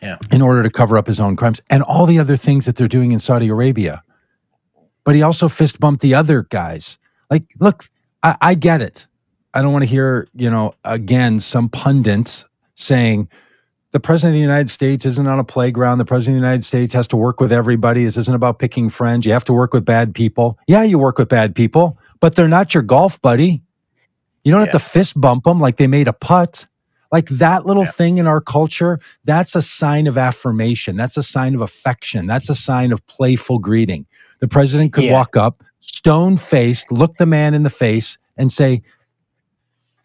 Yeah. 0.00 0.18
in 0.32 0.40
order 0.40 0.62
to 0.62 0.70
cover 0.70 0.96
up 0.96 1.08
his 1.08 1.18
own 1.18 1.34
crimes, 1.34 1.60
and 1.68 1.82
all 1.82 2.06
the 2.06 2.20
other 2.20 2.36
things 2.36 2.64
that 2.66 2.76
they're 2.76 2.86
doing 2.86 3.10
in 3.10 3.18
Saudi 3.18 3.48
Arabia. 3.48 4.04
But 5.02 5.16
he 5.16 5.22
also 5.22 5.48
fist 5.48 5.80
bumped 5.80 6.00
the 6.00 6.14
other 6.14 6.44
guys. 6.44 6.96
Like, 7.28 7.42
look, 7.58 7.90
I, 8.22 8.36
I 8.40 8.54
get 8.54 8.80
it. 8.80 9.08
I 9.52 9.62
don't 9.62 9.72
want 9.72 9.82
to 9.82 9.90
hear, 9.90 10.28
you 10.36 10.48
know, 10.48 10.74
again, 10.84 11.40
some 11.40 11.68
pundit 11.68 12.44
saying 12.76 13.28
the 13.92 14.00
president 14.00 14.32
of 14.34 14.36
the 14.38 14.42
United 14.42 14.68
States 14.70 15.06
isn't 15.06 15.26
on 15.26 15.38
a 15.38 15.44
playground. 15.44 15.98
The 15.98 16.04
president 16.04 16.36
of 16.36 16.42
the 16.42 16.46
United 16.46 16.64
States 16.64 16.92
has 16.92 17.08
to 17.08 17.16
work 17.16 17.40
with 17.40 17.52
everybody. 17.52 18.04
This 18.04 18.16
isn't 18.18 18.34
about 18.34 18.58
picking 18.58 18.90
friends. 18.90 19.24
You 19.24 19.32
have 19.32 19.44
to 19.46 19.52
work 19.52 19.72
with 19.72 19.84
bad 19.84 20.14
people. 20.14 20.58
Yeah, 20.66 20.82
you 20.82 20.98
work 20.98 21.18
with 21.18 21.28
bad 21.28 21.54
people, 21.54 21.98
but 22.20 22.34
they're 22.36 22.48
not 22.48 22.74
your 22.74 22.82
golf 22.82 23.20
buddy. 23.22 23.62
You 24.44 24.52
don't 24.52 24.60
have 24.60 24.70
to 24.72 24.78
fist 24.78 25.18
bump 25.20 25.44
them 25.44 25.58
like 25.60 25.76
they 25.76 25.86
made 25.86 26.08
a 26.08 26.12
putt. 26.12 26.66
Like 27.10 27.28
that 27.30 27.64
little 27.64 27.84
Yeah. 27.84 27.90
thing 27.92 28.18
in 28.18 28.26
our 28.26 28.40
culture, 28.42 28.98
that's 29.24 29.56
a 29.56 29.62
sign 29.62 30.06
of 30.06 30.18
affirmation. 30.18 30.94
That's 30.96 31.16
a 31.16 31.22
sign 31.22 31.54
of 31.54 31.62
affection. 31.62 32.26
That's 32.26 32.50
a 32.50 32.54
sign 32.54 32.92
of 32.92 33.06
playful 33.06 33.58
greeting. 33.58 34.04
The 34.40 34.48
president 34.48 34.92
could 34.92 35.04
Yeah. 35.04 35.14
walk 35.14 35.34
up, 35.34 35.62
stone 35.80 36.36
faced, 36.36 36.92
look 36.92 37.16
the 37.16 37.24
man 37.24 37.54
in 37.54 37.62
the 37.62 37.70
face, 37.70 38.18
and 38.36 38.52
say, 38.52 38.82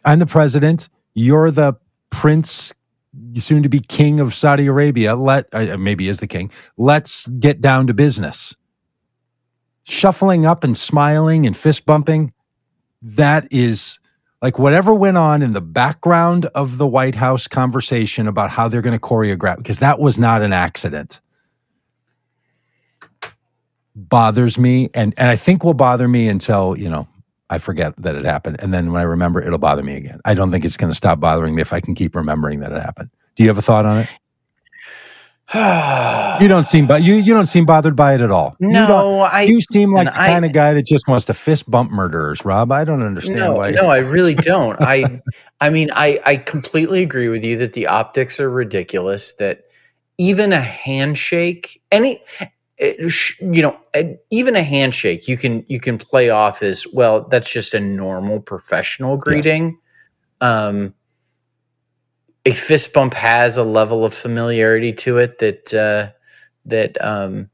I'm 0.05 0.19
the 0.19 0.25
president. 0.25 0.87
You're 1.13 1.51
the 1.51 1.73
prince, 2.09 2.73
soon 3.39 3.63
to 3.63 3.69
be 3.69 3.79
king 3.79 4.19
of 4.19 4.33
Saudi 4.33 4.67
Arabia. 4.67 5.15
Let 5.15 5.47
uh, 5.53 5.77
maybe 5.77 6.07
is 6.07 6.19
the 6.19 6.27
king. 6.27 6.51
Let's 6.77 7.27
get 7.27 7.61
down 7.61 7.87
to 7.87 7.93
business. 7.93 8.55
Shuffling 9.83 10.45
up 10.45 10.63
and 10.63 10.77
smiling 10.77 11.45
and 11.45 11.55
fist 11.55 11.85
bumping. 11.85 12.33
That 13.01 13.47
is 13.51 13.99
like 14.41 14.59
whatever 14.59 14.93
went 14.93 15.17
on 15.17 15.41
in 15.41 15.53
the 15.53 15.61
background 15.61 16.45
of 16.47 16.77
the 16.77 16.87
White 16.87 17.15
House 17.15 17.47
conversation 17.47 18.27
about 18.27 18.49
how 18.49 18.67
they're 18.67 18.81
going 18.81 18.97
to 18.97 19.01
choreograph, 19.01 19.57
because 19.57 19.79
that 19.79 19.99
was 19.99 20.19
not 20.19 20.41
an 20.41 20.53
accident. 20.53 21.21
Bothers 23.95 24.57
me, 24.57 24.89
and 24.93 25.13
and 25.17 25.29
I 25.29 25.35
think 25.35 25.63
will 25.63 25.73
bother 25.73 26.07
me 26.07 26.27
until 26.27 26.77
you 26.77 26.89
know 26.89 27.07
I 27.49 27.57
forget 27.57 27.93
that 27.97 28.15
it 28.15 28.25
happened, 28.25 28.57
and 28.59 28.73
then 28.73 28.91
when 28.91 29.01
I 29.01 29.05
remember, 29.05 29.41
it'll 29.41 29.59
bother 29.59 29.83
me 29.83 29.95
again. 29.95 30.19
I 30.25 30.33
don't 30.33 30.51
think 30.51 30.65
it's 30.65 30.77
going 30.77 30.91
to 30.91 30.97
stop 30.97 31.19
bothering 31.19 31.55
me 31.55 31.61
if 31.61 31.71
I 31.71 31.79
can 31.79 31.93
keep 31.93 32.15
remembering 32.15 32.59
that 32.61 32.71
it 32.71 32.81
happened. 32.81 33.09
Do 33.35 33.43
you 33.43 33.49
have 33.49 33.57
a 33.57 33.61
thought 33.61 33.85
on 33.85 33.99
it? 33.99 34.09
You 36.41 36.47
don't 36.47 36.65
seem, 36.65 36.87
but 36.87 37.03
you 37.03 37.15
you 37.15 37.33
don't 37.33 37.45
seem 37.45 37.65
bothered 37.65 37.95
by 37.95 38.15
it 38.15 38.21
at 38.21 38.31
all. 38.31 38.55
you, 38.59 38.69
no, 38.69 39.19
I 39.19 39.43
you 39.43 39.61
seem 39.61 39.91
like 39.91 40.07
the 40.07 40.19
I- 40.19 40.27
kind 40.27 40.45
of 40.45 40.51
guy 40.51 40.73
that 40.73 40.85
just 40.85 41.07
wants 41.07 41.25
to 41.25 41.33
fist 41.33 41.69
bump 41.69 41.91
murderers, 41.91 42.43
Rob. 42.43 42.71
I 42.71 42.83
don't 42.83 43.03
understand 43.03 43.39
no, 43.39 43.53
why. 43.53 43.69
no, 43.71 43.83
I 43.87 43.99
really 43.99 44.33
don't. 44.33 44.77
I, 44.81 45.21
I 45.61 45.69
mean, 45.69 45.91
I, 45.93 46.19
I 46.25 46.37
completely 46.37 47.03
agree 47.03 47.29
with 47.29 47.43
you 47.43 47.57
that 47.59 47.73
the 47.73 47.85
optics 47.87 48.39
are 48.39 48.49
ridiculous. 48.49 49.33
That 49.33 49.65
even 50.17 50.53
a 50.53 50.59
handshake, 50.61 51.81
any, 51.91 52.23
you 52.79 53.61
know, 53.61 53.77
eh, 53.93 54.15
even 54.31 54.55
a 54.55 54.63
handshake, 54.63 55.27
you 55.27 55.37
can 55.37 55.63
you 55.67 55.79
can 55.79 55.99
play 55.99 56.31
off 56.31 56.63
as 56.63 56.87
well. 56.93 57.27
That's 57.27 57.51
just 57.51 57.75
a 57.75 57.79
normal 57.79 58.39
professional 58.39 59.17
greeting. 59.17 59.77
Um, 60.41 60.95
a 62.45 62.51
fist 62.51 62.93
bump 62.93 63.13
has 63.13 63.57
a 63.57 63.63
level 63.63 64.03
of 64.03 64.13
familiarity 64.13 64.91
to 64.93 65.17
it 65.17 65.39
that 65.39 65.73
uh, 65.73 66.11
that 66.65 67.01
um, 67.03 67.49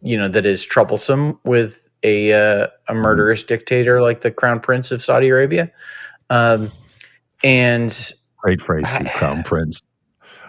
you 0.00 0.16
know 0.16 0.28
that 0.28 0.46
is 0.46 0.64
troublesome 0.64 1.38
with 1.44 1.88
a 2.02 2.32
uh, 2.32 2.66
a 2.88 2.94
murderous 2.94 3.44
dictator 3.44 4.00
like 4.00 4.22
the 4.22 4.30
crown 4.30 4.60
prince 4.60 4.90
of 4.90 5.02
Saudi 5.02 5.28
Arabia. 5.28 5.70
Um, 6.30 6.70
and 7.44 8.12
Great 8.38 8.60
phrase, 8.62 8.84
I- 8.86 9.04
Crown 9.04 9.42
Prince. 9.44 9.80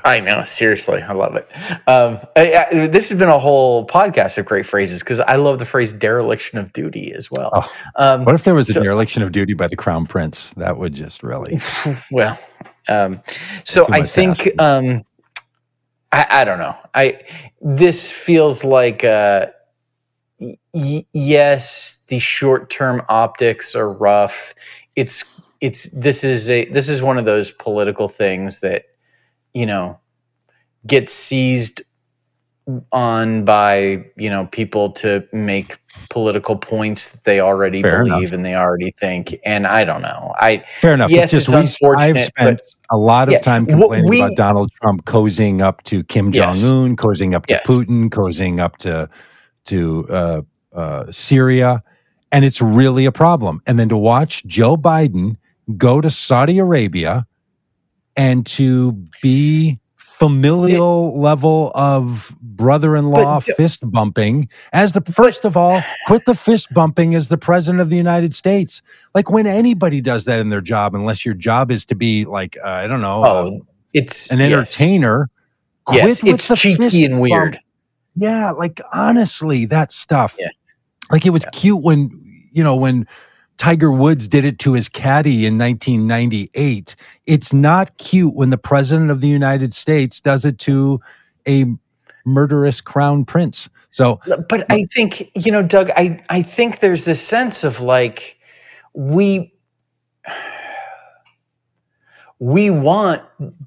I 0.05 0.19
know, 0.19 0.43
seriously, 0.43 1.01
I 1.01 1.13
love 1.13 1.35
it. 1.35 1.47
Um, 1.87 2.19
I, 2.35 2.65
I, 2.71 2.87
this 2.87 3.09
has 3.09 3.17
been 3.17 3.29
a 3.29 3.39
whole 3.39 3.87
podcast 3.87 4.37
of 4.37 4.45
great 4.45 4.65
phrases 4.65 4.99
because 5.01 5.19
I 5.21 5.37
love 5.37 5.59
the 5.59 5.65
phrase 5.65 5.93
dereliction 5.93 6.57
of 6.59 6.73
duty 6.73 7.13
as 7.13 7.31
well. 7.31 7.51
Oh, 7.53 7.71
um, 7.95 8.25
What 8.25 8.35
if 8.35 8.43
there 8.43 8.55
was 8.55 8.69
a 8.75 8.81
dereliction 8.81 9.23
of 9.23 9.31
duty 9.31 9.53
by 9.53 9.67
the 9.67 9.77
Crown 9.77 10.05
Prince? 10.05 10.49
That 10.55 10.77
would 10.77 10.93
just 10.93 11.23
really. 11.23 11.59
well, 12.11 12.37
um, 12.89 13.21
so 13.63 13.87
I 13.89 14.03
think 14.03 14.49
um, 14.59 15.03
I, 16.11 16.25
I 16.29 16.45
don't 16.45 16.59
know. 16.59 16.75
I 16.93 17.21
this 17.61 18.11
feels 18.11 18.63
like 18.63 19.03
uh, 19.03 19.47
y- 20.39 21.05
yes, 21.13 22.03
the 22.07 22.19
short 22.19 22.69
term 22.69 23.01
optics 23.07 23.73
are 23.73 23.91
rough. 23.91 24.53
It's 24.95 25.23
it's 25.61 25.89
this 25.91 26.23
is 26.25 26.49
a 26.49 26.65
this 26.65 26.89
is 26.89 27.01
one 27.01 27.17
of 27.17 27.25
those 27.25 27.51
political 27.51 28.09
things 28.09 28.59
that 28.59 28.85
you 29.53 29.65
know 29.65 29.99
get 30.87 31.07
seized 31.09 31.81
on 32.93 33.43
by 33.43 34.05
you 34.15 34.29
know 34.29 34.47
people 34.53 34.89
to 34.89 35.27
make 35.33 35.77
political 36.09 36.55
points 36.57 37.11
that 37.11 37.23
they 37.25 37.41
already 37.41 37.81
Fair 37.81 38.05
believe 38.05 38.29
enough. 38.29 38.31
and 38.31 38.45
they 38.45 38.55
already 38.55 38.91
think 38.97 39.37
and 39.45 39.67
i 39.67 39.83
don't 39.83 40.01
know 40.01 40.33
i 40.39 40.63
Fair 40.79 40.93
enough. 40.93 41.11
Yes, 41.11 41.33
it's 41.33 41.43
it's 41.43 41.51
just 41.51 41.77
we, 41.81 41.89
I've 41.89 42.15
unfortunate, 42.15 42.25
spent 42.25 42.61
a 42.91 42.97
lot 42.97 43.27
of 43.27 43.33
Yeah, 43.33 43.39
time 43.39 43.65
complaining 43.65 44.09
we- 44.09 44.21
about 44.21 44.37
Donald 44.37 44.71
Trump 44.81 45.03
cozying 45.03 45.61
up 45.61 45.83
to 45.83 46.03
Kim 46.05 46.31
Jong 46.31 46.47
Yes. 46.49 46.71
Un, 46.71 46.95
cozying 46.95 47.35
up 47.35 47.47
to 47.47 47.55
Yes. 47.55 47.65
Putin, 47.67 48.09
cozying 48.09 48.59
up 48.61 48.77
to 48.77 49.09
to 49.65 50.07
uh, 50.09 50.41
uh, 50.73 51.11
Syria, 51.11 51.83
and 52.31 52.43
it's 52.45 52.61
really 52.61 53.05
a 53.05 53.11
problem. 53.11 53.61
And 53.67 53.77
then 53.77 53.89
to 53.89 53.97
watch 53.97 54.45
Joe 54.45 54.75
Biden 54.77 55.35
go 55.77 55.99
to 56.01 56.09
Saudi 56.09 56.59
Arabia 56.59 57.25
and 58.15 58.45
to 58.47 58.93
be 59.21 59.79
familial 59.97 61.19
level 61.19 61.71
of 61.75 62.33
brother-in-law 62.41 63.41
But- 63.45 63.55
fist 63.57 63.89
bumping 63.91 64.47
as 64.71 64.93
the 64.93 65.01
first 65.01 65.43
of 65.43 65.57
all 65.57 65.81
quit 66.07 66.23
the 66.25 66.35
fist 66.35 66.73
bumping 66.73 67.13
as 67.15 67.27
the 67.27 67.37
president 67.37 67.81
of 67.81 67.89
the 67.89 67.97
united 67.97 68.33
states 68.33 68.81
like 69.15 69.29
when 69.31 69.45
anybody 69.47 69.99
does 69.99 70.23
that 70.25 70.39
in 70.39 70.47
their 70.49 70.61
job 70.61 70.95
unless 70.95 71.25
your 71.25 71.33
job 71.33 71.71
is 71.71 71.83
to 71.87 71.95
be 71.95 72.23
like 72.25 72.55
uh, 72.63 72.69
i 72.69 72.87
don't 72.87 73.01
know 73.01 73.23
uh, 73.23 73.27
oh 73.51 73.65
it's 73.93 74.29
an 74.31 74.39
entertainer 74.39 75.29
yes, 75.91 76.21
quit 76.21 76.33
with 76.33 76.49
it's 76.51 76.61
cheeky 76.61 77.03
and 77.05 77.19
weird 77.19 77.53
bump. 77.53 77.63
yeah 78.15 78.51
like 78.51 78.79
honestly 78.93 79.65
that 79.65 79.91
stuff 79.91 80.37
Yeah. 80.39 80.47
like 81.11 81.25
it 81.25 81.31
was 81.31 81.43
Yeah. 81.43 81.49
cute 81.59 81.83
when 81.83 82.11
you 82.53 82.63
know 82.63 82.75
when 82.75 83.07
tiger 83.57 83.91
woods 83.91 84.27
did 84.27 84.45
it 84.45 84.59
to 84.59 84.73
his 84.73 84.89
caddy 84.89 85.45
in 85.45 85.57
1998 85.57 86.95
it's 87.25 87.53
not 87.53 87.97
cute 87.97 88.35
when 88.35 88.49
the 88.49 88.57
president 88.57 89.11
of 89.11 89.21
the 89.21 89.27
united 89.27 89.73
states 89.73 90.19
does 90.19 90.45
it 90.45 90.59
to 90.59 90.99
a 91.47 91.65
murderous 92.25 92.81
crown 92.81 93.25
prince. 93.25 93.69
So 93.89 94.19
but 94.49 94.65
i 94.71 94.85
think 94.85 95.29
you 95.35 95.51
know 95.51 95.61
doug 95.61 95.89
i 95.95 96.19
i 96.29 96.41
think 96.41 96.79
there's 96.79 97.05
this 97.05 97.21
sense 97.21 97.63
of 97.63 97.79
like 97.79 98.39
we 98.93 99.53
we 102.39 102.69
want 102.69 103.21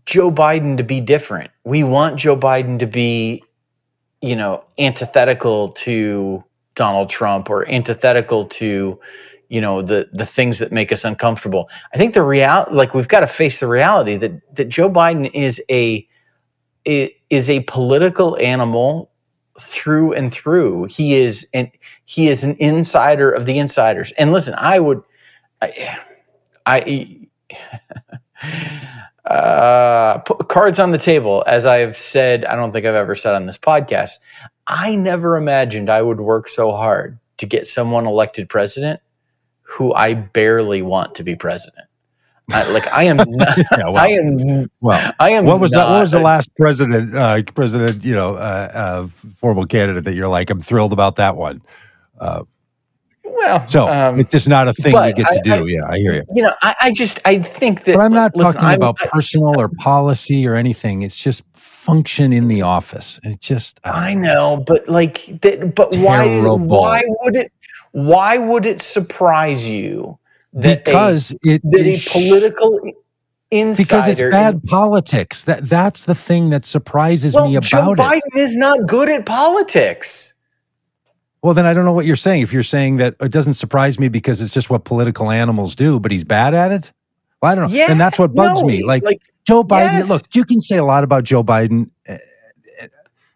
joe 0.05 0.31
biden 0.31 0.77
to 0.77 0.83
be 0.83 1.01
different. 1.01 1.51
We 1.65 1.85
want 1.85 2.19
joe 2.19 2.37
biden 2.37 2.79
to 2.81 2.87
be 2.87 3.45
you 4.21 4.35
know 4.35 4.65
antithetical 4.79 5.69
to 5.71 6.43
donald 6.75 7.09
trump 7.09 7.49
or 7.49 7.69
antithetical 7.71 8.47
to 8.47 8.99
you 9.49 9.61
know 9.61 9.83
the 9.83 10.09
the 10.13 10.27
things 10.27 10.59
that 10.59 10.73
make 10.73 10.91
us 10.91 11.05
uncomfortable 11.05 11.69
i 11.95 11.97
think 11.97 12.15
the 12.15 12.23
real 12.23 12.67
like 12.71 12.95
we've 12.95 13.09
got 13.09 13.21
to 13.21 13.27
face 13.27 13.61
the 13.61 13.67
reality 13.67 14.17
that 14.17 14.33
that 14.55 14.69
joe 14.69 14.91
biden 14.91 15.31
is 15.33 15.63
a 15.71 16.07
is 16.87 17.51
a 17.51 17.61
political 17.61 18.39
animal 18.39 19.11
through 19.61 20.13
and 20.13 20.33
through. 20.33 20.85
He 20.85 21.17
is 21.17 21.49
and 21.53 21.71
he 22.05 22.29
is 22.29 22.45
an 22.45 22.57
insider 22.59 23.31
of 23.31 23.47
the 23.47 23.59
insiders. 23.59 24.13
And 24.13 24.33
listen, 24.33 24.55
I 24.57 24.79
would 24.79 25.03
I, 25.61 25.99
I 26.67 27.29
uh, 29.31 30.19
put 30.19 30.49
cards 30.49 30.79
on 30.79 30.93
the 30.93 30.99
table. 30.99 31.43
As 31.47 31.67
I've 31.67 31.97
said, 31.97 32.45
I 32.45 32.55
don't 32.55 32.73
think 32.73 32.87
I've 32.87 32.95
ever 32.95 33.15
said 33.15 33.35
on 33.35 33.47
this 33.47 33.59
podcast. 33.59 34.19
I 34.67 34.97
never 34.97 35.37
imagined 35.37 35.91
I 35.91 36.03
would 36.03 36.21
work 36.21 36.49
so 36.49 36.73
hard 36.73 37.19
to 37.39 37.47
get 37.47 37.67
someone 37.67 38.07
elected 38.07 38.49
president 38.49 39.01
who 39.67 39.93
I 39.95 40.15
barely 40.15 40.83
want 40.83 41.15
to 41.17 41.23
be 41.23 41.37
president. 41.37 41.87
I, 42.53 42.71
like 42.73 42.87
I 42.93 43.05
am, 43.05 43.17
not, 43.27 43.57
yeah, 43.57 43.65
well, 43.87 43.97
I 43.97 44.09
am. 44.09 44.71
Well, 44.81 45.13
I 45.19 45.31
am. 45.31 45.47
What 45.47 45.59
was 45.59 45.73
that? 45.73 45.89
What 45.89 46.03
was 46.03 46.13
the 46.13 46.21
last 46.21 46.55
president? 46.57 47.15
Uh, 47.15 47.43
president, 47.55 48.05
you 48.05 48.15
know, 48.15 48.35
uh, 48.35 48.71
uh, 48.73 49.07
formal 49.37 49.67
candidate 49.67 50.05
that 50.05 50.15
you're 50.15 50.29
like, 50.29 50.51
I'm 50.51 50.61
thrilled 50.61 50.93
about 50.93 51.17
that 51.17 51.37
one. 51.37 51.61
Uh, 52.21 52.45
well, 53.25 53.67
so 53.67 53.89
um, 53.89 54.21
it's 54.21 54.31
just 54.31 54.49
not 54.49 54.69
a 54.69 54.73
thing 54.73 54.93
you 54.93 55.13
get 55.13 55.31
to 55.31 55.41
I, 55.41 55.43
do. 55.43 55.65
I, 55.65 55.67
yeah, 55.67 55.89
I 55.89 55.99
hear 55.99 56.15
you. 56.15 56.23
You 56.35 56.43
know, 56.45 56.55
I, 56.63 56.75
I, 56.83 56.93
just 56.93 57.21
I 57.25 57.39
think 57.41 57.85
that. 57.85 57.97
But 57.97 58.03
I'm 58.03 58.13
not 58.13 58.37
listen, 58.37 58.55
talking 58.55 58.69
I'm, 58.69 58.77
about 58.77 58.97
personal 58.97 59.61
or 59.61 59.69
policy 59.69 60.47
or 60.47 60.55
anything. 60.55 61.03
It's 61.03 61.17
just 61.17 61.43
function 61.53 62.33
in 62.33 62.49
the 62.49 62.63
office. 62.63 63.19
It 63.25 63.41
just. 63.41 63.81
I, 63.85 64.15
know, 64.15 64.63
but 64.67 64.89
like 64.89 65.41
that. 65.43 65.75
But 65.75 65.97
why? 65.97 66.41
Why 66.41 67.03
would 67.23 67.37
it? 67.37 67.53
Why 67.97 68.37
would 68.37 68.67
it 68.67 68.83
surprise 68.83 69.65
you 69.65 70.19
that 70.53 70.85
because 70.85 71.33
a, 71.33 71.55
it 71.55 71.63
that 71.65 71.87
a 71.87 72.11
political 72.13 72.79
insider 73.51 73.87
because 73.87 74.09
it's 74.09 74.21
bad 74.21 74.55
in, 74.55 74.61
politics. 74.61 75.45
That 75.45 75.65
that's 75.65 76.05
the 76.05 76.15
thing 76.15 76.51
that 76.51 76.67
surprises 76.67 77.35
well, 77.35 77.49
me 77.49 77.57
about 77.57 77.67
it. 77.67 77.71
Joe 77.71 77.93
it. 77.93 77.99
Biden 77.99 78.37
is 78.37 78.55
not 78.55 78.87
good 78.87 79.09
at 79.09 79.25
politics. 79.25 80.35
Well, 81.41 81.55
then 81.55 81.65
I 81.65 81.73
don't 81.73 81.87
know 81.87 81.93
what 81.95 82.05
you're 82.05 82.17
saying. 82.17 82.43
If 82.43 82.53
you're 82.53 82.63
saying 82.63 82.99
that 82.99 83.15
it 83.19 83.33
doesn't 83.33 83.55
surprise 83.55 83.99
me 83.99 84.09
because 84.09 84.43
it's 84.43 84.53
just 84.53 84.69
what 84.69 84.85
political 84.85 85.31
animals 85.31 85.75
do, 85.75 85.99
but 85.99 86.13
he's 86.13 86.25
bad 86.25 86.53
at 86.53 86.73
it. 86.73 86.93
Well, 87.41 87.53
I 87.53 87.55
don't 87.55 87.71
know. 87.71 87.75
Yeah, 87.75 87.91
and 87.91 87.99
that's 87.99 88.19
what 88.19 88.35
bugs 88.35 88.61
no, 88.61 88.67
me. 88.67 88.85
Like, 88.85 89.05
like 89.05 89.21
Joe 89.47 89.65
Biden. 89.65 89.93
Yes. 89.93 90.11
Look, 90.11 90.35
you 90.35 90.45
can 90.45 90.61
say 90.61 90.77
a 90.77 90.85
lot 90.85 91.03
about 91.03 91.25
Joe 91.25 91.43
Biden. 91.43 91.89
Eh, 92.07 92.19
eh, 92.79 92.89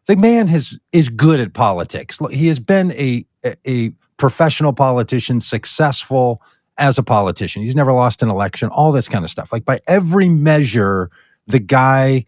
the 0.04 0.16
man 0.16 0.48
has 0.48 0.78
is 0.92 1.08
good 1.08 1.40
at 1.40 1.54
politics. 1.54 2.18
He 2.30 2.48
has 2.48 2.58
been 2.58 2.92
a 2.92 3.24
a 3.66 3.92
professional 4.21 4.73
politician, 4.75 5.41
successful 5.41 6.43
as 6.79 6.99
a 6.99 7.03
politician. 7.03 7.62
He's 7.62 7.75
never 7.75 7.93
lost 7.93 8.23
an 8.23 8.31
election. 8.31 8.68
All 8.68 8.93
this 8.93 9.09
kind 9.09 9.25
of 9.25 9.31
stuff. 9.31 9.53
Like 9.53 9.64
by 9.64 9.81
every 9.89 10.29
measure, 10.29 11.11
the 11.47 11.59
guy 11.59 12.27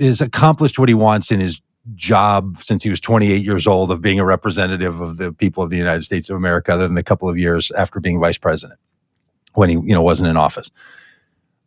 has 0.00 0.20
accomplished 0.20 0.78
what 0.78 0.88
he 0.88 0.94
wants 0.94 1.30
in 1.30 1.40
his 1.40 1.62
job 1.94 2.58
since 2.58 2.82
he 2.82 2.90
was 2.90 3.00
28 3.00 3.42
years 3.42 3.66
old 3.66 3.90
of 3.90 4.02
being 4.02 4.18
a 4.18 4.24
representative 4.24 5.00
of 5.00 5.16
the 5.16 5.32
people 5.32 5.62
of 5.62 5.70
the 5.70 5.76
United 5.76 6.02
States 6.02 6.28
of 6.28 6.36
America, 6.36 6.72
other 6.72 6.84
than 6.86 6.94
the 6.94 7.02
couple 7.02 7.28
of 7.28 7.38
years 7.38 7.70
after 7.72 8.00
being 8.00 8.20
vice 8.20 8.38
president 8.38 8.78
when 9.54 9.68
he 9.68 9.76
you 9.76 9.94
know 9.94 10.02
wasn't 10.02 10.28
in 10.28 10.36
office. 10.36 10.70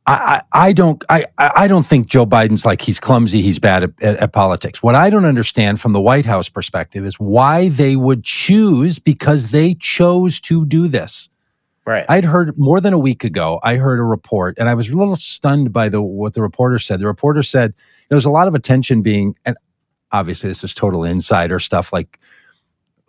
I, 0.07 0.41
I, 0.51 0.67
I 0.67 0.73
don't 0.73 1.03
I, 1.09 1.25
I 1.37 1.67
don't 1.67 1.85
think 1.85 2.07
Joe 2.07 2.25
Biden's 2.25 2.65
like 2.65 2.81
he's 2.81 2.99
clumsy, 2.99 3.41
he's 3.41 3.59
bad 3.59 3.83
at, 3.83 3.91
at, 4.01 4.17
at 4.17 4.33
politics. 4.33 4.83
What 4.83 4.95
I 4.95 5.09
don't 5.09 5.25
understand 5.25 5.81
from 5.81 5.93
the 5.93 6.01
White 6.01 6.25
House 6.25 6.49
perspective 6.49 7.05
is 7.05 7.15
why 7.15 7.69
they 7.69 7.95
would 7.95 8.23
choose 8.23 8.99
because 8.99 9.51
they 9.51 9.73
chose 9.75 10.39
to 10.41 10.65
do 10.65 10.87
this. 10.87 11.29
Right. 11.85 12.05
I'd 12.09 12.25
heard 12.25 12.57
more 12.57 12.81
than 12.81 12.93
a 12.93 12.99
week 12.99 13.23
ago, 13.23 13.59
I 13.63 13.75
heard 13.75 13.99
a 13.99 14.03
report 14.03 14.57
and 14.57 14.69
I 14.69 14.73
was 14.73 14.89
a 14.89 14.97
little 14.97 15.15
stunned 15.15 15.71
by 15.71 15.89
the 15.89 16.01
what 16.01 16.33
the 16.33 16.41
reporter 16.41 16.79
said. 16.79 16.99
The 16.99 17.07
reporter 17.07 17.43
said 17.43 17.73
there 18.09 18.15
was 18.15 18.25
a 18.25 18.31
lot 18.31 18.47
of 18.47 18.55
attention 18.55 19.01
being 19.01 19.35
and 19.45 19.55
obviously 20.11 20.49
this 20.49 20.63
is 20.63 20.73
total 20.73 21.03
insider 21.03 21.59
stuff 21.59 21.91
like 21.91 22.19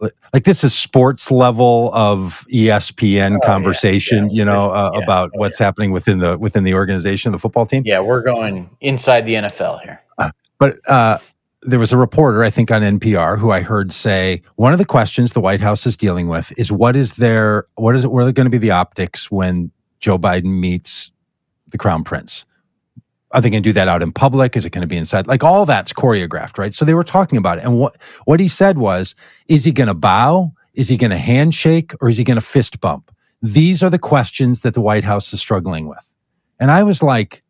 like 0.01 0.44
this 0.44 0.62
is 0.64 0.74
sports 0.74 1.30
level 1.30 1.90
of 1.94 2.47
ESPN 2.53 3.36
oh, 3.36 3.47
conversation, 3.47 4.24
yeah, 4.24 4.30
yeah. 4.30 4.38
you 4.38 4.44
know, 4.44 4.59
uh, 4.59 4.90
yeah. 4.94 5.03
about 5.03 5.30
oh, 5.34 5.38
what's 5.38 5.59
happening 5.59 5.90
within 5.90 6.18
the 6.18 6.38
within 6.38 6.64
the 6.64 6.74
organization, 6.74 7.30
of 7.30 7.32
the 7.32 7.38
football 7.38 7.66
team. 7.66 7.82
Yeah, 7.86 8.01
we're 8.01 8.22
going 8.22 8.68
inside 8.80 9.22
the 9.22 9.34
NFL 9.34 9.82
here. 9.82 10.01
Uh, 10.18 10.30
but 10.59 10.76
uh, 10.88 11.18
there 11.62 11.78
was 11.78 11.92
a 11.92 11.97
reporter, 11.97 12.44
I 12.44 12.51
think, 12.51 12.70
on 12.70 12.82
NPR, 12.82 13.38
who 13.38 13.51
I 13.51 13.61
heard 13.61 13.92
say 13.92 14.42
one 14.57 14.72
of 14.72 14.78
the 14.78 14.84
questions 14.84 15.32
the 15.32 15.40
White 15.40 15.61
House 15.61 15.86
is 15.86 15.97
dealing 15.97 16.28
with 16.28 16.53
is 16.59 16.70
what 16.70 16.97
is 16.97 17.14
their 17.14 17.66
what 17.76 17.97
is 17.97 18.05
it? 18.05 18.12
What 18.12 18.24
are 18.24 18.32
going 18.32 18.47
to 18.47 18.51
be 18.51 18.59
the 18.59 18.70
optics 18.70 19.30
when 19.30 19.70
Joe 20.01 20.18
Biden 20.18 20.61
meets 20.61 21.11
the 21.68 21.78
Crown 21.78 22.05
Prince? 22.05 22.44
Are 23.33 23.41
they 23.41 23.51
going 23.51 23.62
to 23.62 23.68
do 23.68 23.72
that 23.72 23.89
out 23.89 24.03
in 24.03 24.12
public? 24.12 24.57
Is 24.57 24.64
it 24.64 24.70
going 24.70 24.83
to 24.83 24.87
be 24.89 24.97
inside? 24.97 25.27
Like 25.27 25.43
all 25.43 25.66
that's 25.66 25.93
choreographed, 25.93 26.59
right? 26.59 26.74
So 26.74 26.85
they 26.85 26.95
were 26.95 27.05
talking 27.05 27.39
about 27.39 27.59
it. 27.59 27.64
And 27.64 27.79
what, 27.79 27.97
what 28.24 28.41
he 28.41 28.49
said 28.49 28.79
was, 28.79 29.14
is 29.49 29.64
he 29.64 29.72
going 29.72 29.89
to 29.89 29.95
bow? 29.95 30.53
Is 30.74 30.89
he 30.89 30.97
going 30.97 31.11
to 31.11 31.16
handshake 31.16 31.93
or 32.01 32.09
is 32.09 32.16
he 32.16 32.24
going 32.24 32.37
to 32.37 32.45
fist 32.45 32.81
bump? 32.81 33.11
These 33.43 33.83
are 33.83 33.91
the 33.91 33.99
questions 33.99 34.61
that 34.61 34.74
the 34.74 34.81
White 34.81 35.05
House 35.05 35.33
is 35.33 35.41
struggling 35.41 35.89
with. 35.89 36.09
And 36.61 36.70
I 36.70 36.83
was 36.85 37.03
like, 37.03 37.43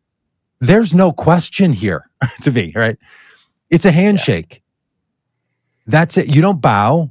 there's 0.61 0.95
no 0.95 1.12
question 1.12 1.72
here 1.72 2.09
to 2.43 2.51
me, 2.51 2.72
right? 2.74 2.97
It's 3.70 3.85
a 3.85 3.91
handshake. 3.91 4.55
Yeah. 4.55 4.61
That's 5.89 6.16
it. 6.16 6.35
You 6.35 6.43
don't 6.43 6.61
bow 6.61 7.11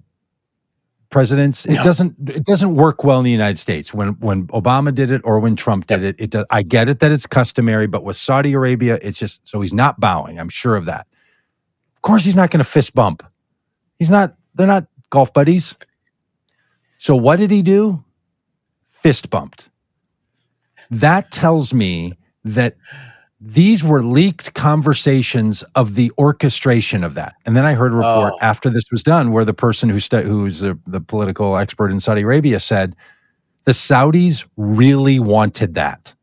presidents. 1.15 1.65
It 1.65 1.75
no. 1.75 1.83
doesn't 1.83 2.29
it 2.29 2.43
doesn't 2.43 2.75
work 2.75 3.05
well 3.05 3.19
in 3.19 3.23
the 3.23 3.31
United 3.31 3.57
States. 3.57 3.93
When 3.93 4.19
when 4.19 4.47
Obama 4.47 4.93
did 4.93 5.11
it 5.11 5.21
or 5.23 5.39
when 5.39 5.55
Trump 5.55 5.87
did 5.87 6.01
yep. 6.01 6.15
it, 6.15 6.23
it 6.23 6.29
does, 6.31 6.45
I 6.51 6.61
get 6.61 6.89
it 6.89 6.99
that 6.99 7.09
it's 7.09 7.25
customary, 7.25 7.87
but 7.87 8.03
with 8.03 8.17
Saudi 8.17 8.51
Arabia, 8.51 8.99
it's 9.01 9.17
just 9.17 9.47
so 9.47 9.61
he's 9.61 9.73
not 9.73 9.97
bowing. 9.97 10.37
I'm 10.37 10.49
sure 10.49 10.75
of 10.75 10.83
that. 10.85 11.07
Of 11.95 12.01
course, 12.01 12.25
he's 12.25 12.35
not 12.35 12.51
going 12.51 12.57
to 12.59 12.69
fist 12.69 12.93
bump. 12.93 13.23
He's 13.97 14.11
not. 14.11 14.35
They're 14.55 14.67
not 14.67 14.87
golf 15.09 15.33
buddies. 15.33 15.77
So 16.97 17.15
what 17.15 17.37
did 17.37 17.49
he 17.49 17.61
do? 17.61 18.03
Fist 18.89 19.29
bumped. 19.29 19.69
That 20.91 21.31
tells 21.31 21.73
me 21.73 22.17
that 22.43 22.75
these 23.41 23.83
were 23.83 24.03
leaked 24.03 24.53
conversations 24.53 25.63
of 25.75 25.95
the 25.95 26.11
orchestration 26.17 27.03
of 27.03 27.15
that. 27.15 27.35
And 27.45 27.55
then 27.55 27.65
I 27.65 27.73
heard 27.73 27.91
a 27.91 27.95
report 27.95 28.33
oh. 28.33 28.37
after 28.41 28.69
this 28.69 28.85
was 28.91 29.03
done 29.03 29.31
where 29.31 29.43
the 29.45 29.53
person 29.53 29.89
who 29.89 29.99
stu- 29.99 30.21
who's 30.21 30.63
a, 30.63 30.71
uh, 30.71 30.75
the 30.85 31.01
political 31.01 31.57
expert 31.57 31.91
in 31.91 31.99
Saudi 31.99 32.21
Arabia 32.21 32.59
said 32.59 32.95
the 33.65 33.73
Saudis 33.73 34.47
really 34.55 35.19
wanted 35.19 35.75
that. 35.75 36.13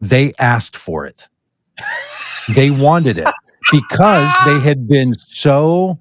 They 0.00 0.32
asked 0.38 0.76
for 0.76 1.06
it. 1.06 1.28
they 2.54 2.70
wanted 2.70 3.18
it 3.18 3.28
because 3.72 4.32
they 4.44 4.60
had 4.64 4.88
been 4.88 5.12
so 5.12 5.98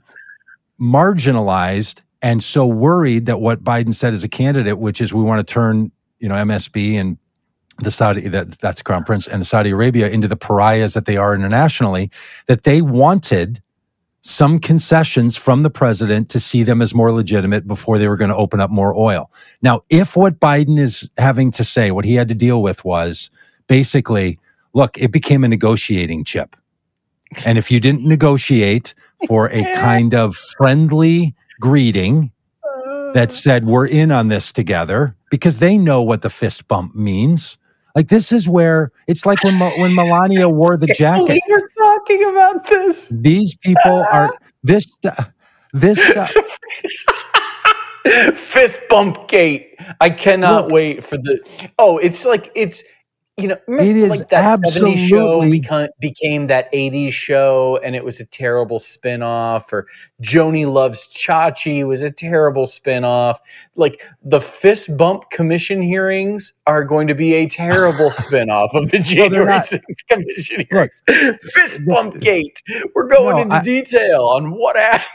marginalized 0.80 2.01
and 2.22 2.43
so 2.43 2.67
worried 2.67 3.26
that 3.26 3.39
what 3.39 3.63
Biden 3.63 3.95
said 3.95 4.13
as 4.13 4.24
a 4.24 4.30
candidate, 4.30 4.78
which 4.78 5.01
is 5.01 5.13
we 5.13 5.24
want 5.24 5.45
to 5.45 5.53
turn, 5.53 5.91
you 6.20 6.30
know, 6.30 6.36
MSB 6.36 6.95
and 6.95 7.17
the 7.82 7.92
Saudi 7.92 8.28
that 8.28 8.60
that's 8.60 8.82
Crown 8.82 9.04
Prince 9.04 9.28
and 9.28 9.46
Saudi 9.46 9.72
Arabia 9.72 10.10
into 10.10 10.28
the 10.28 10.36
pariahs 10.36 10.94
that 10.94 11.06
they 11.06 11.18
are 11.18 11.34
internationally, 11.34 12.12
that 12.48 12.64
they 12.64 12.82
wanted 12.82 13.62
some 14.22 14.60
concessions 14.60 15.38
from 15.38 15.64
the 15.64 15.70
president 15.70 16.30
to 16.30 16.40
see 16.40 16.64
them 16.64 16.82
as 16.82 16.94
more 16.94 17.12
legitimate 17.12 17.66
before 17.66 17.98
they 17.98 18.08
were 18.08 18.18
going 18.18 18.30
to 18.30 18.36
open 18.36 18.60
up 18.60 18.70
more 18.70 18.98
oil. 18.98 19.32
Now, 19.62 19.82
if 19.90 20.16
what 20.16 20.40
Biden 20.40 20.78
is 20.78 21.10
having 21.18 21.52
to 21.52 21.64
say, 21.64 21.92
what 21.92 22.06
he 22.06 22.16
had 22.16 22.28
to 22.28 22.36
deal 22.36 22.62
with 22.62 22.84
was 22.84 23.30
basically, 23.68 24.38
look, 24.74 24.98
it 24.98 25.12
became 25.12 25.44
a 25.44 25.48
negotiating 25.48 26.26
chip. 26.26 26.58
And 27.46 27.58
if 27.58 27.72
you 27.72 27.80
didn't 27.80 28.06
negotiate 28.06 28.94
for 29.28 29.50
a 29.52 29.64
kind 29.76 30.14
of 30.14 30.36
friendly 30.36 31.34
greeting 31.62 32.32
that 33.14 33.30
uh. 33.30 33.34
said, 33.34 33.66
we're 33.66 33.88
in 33.88 34.12
on 34.12 34.28
this 34.28 34.52
together, 34.52 35.16
because 35.30 35.60
they 35.60 35.78
know 35.78 36.02
what 36.02 36.22
the 36.22 36.30
fist 36.30 36.68
bump 36.68 36.96
means. 36.96 37.58
Like 38.00 38.08
this 38.08 38.32
is 38.32 38.47
where 38.47 38.93
it's 39.08 39.26
like 39.26 39.43
when 39.43 39.60
when 39.60 39.93
Melania 39.93 40.47
wore 40.47 40.78
the 40.78 40.88
jacket. 40.95 41.41
We 41.45 41.54
were 41.54 41.70
talking 41.78 42.24
about 42.30 42.66
this. 42.66 43.10
These 43.10 43.56
people 43.56 44.06
are 44.10 44.34
this 44.64 44.86
this 45.74 46.00
fist 48.34 48.80
bump 48.89 49.28
gate. 49.28 49.76
I 50.00 50.12
cannot 50.12 50.68
Look, 50.68 50.72
wait 50.72 51.04
for 51.04 51.18
the. 51.18 51.41
Oh, 51.78 51.97
it's 51.97 52.26
like 52.26 52.50
it's 52.56 52.86
you 53.40 53.48
know, 53.48 53.58
it 53.68 53.96
is 53.96 54.10
like 54.10 54.30
that 54.30 54.60
absolutely 54.60 54.96
70s 54.96 55.08
show 55.08 55.50
become, 55.50 55.88
became 56.00 56.48
that 56.48 56.72
80s 56.72 57.12
show 57.12 57.80
and 57.84 57.96
it 57.96 58.04
was 58.04 58.20
a 58.20 58.26
terrible 58.26 58.80
spinoff, 58.80 59.72
or 59.72 59.88
Joanie 60.22 60.66
Loves 60.66 61.08
Chachi 61.08 61.86
was 61.88 62.02
a 62.02 62.12
terrible 62.12 62.66
spinoff. 62.66 63.38
Like 63.76 64.04
the 64.24 64.42
fist 64.42 64.96
bump 64.98 65.30
commission 65.30 65.82
hearings 65.82 66.54
are 66.68 66.84
going 66.84 67.08
to 67.08 67.16
be 67.16 67.34
a 67.34 67.48
terrible 67.48 68.10
spinoff 68.10 68.70
of 68.74 68.90
the 68.92 69.00
January 69.00 69.46
well, 69.46 69.62
6th 69.62 70.08
commission 70.10 70.66
hearings. 70.70 71.04
Look, 71.08 71.42
fist 71.42 71.86
bump 71.86 72.20
gate. 72.20 72.62
We're 72.94 73.08
going 73.08 73.36
no, 73.36 73.42
into 73.44 73.56
I, 73.56 73.64
detail 73.64 74.26
on 74.26 74.52
what 74.52 74.78
happened 74.78 75.06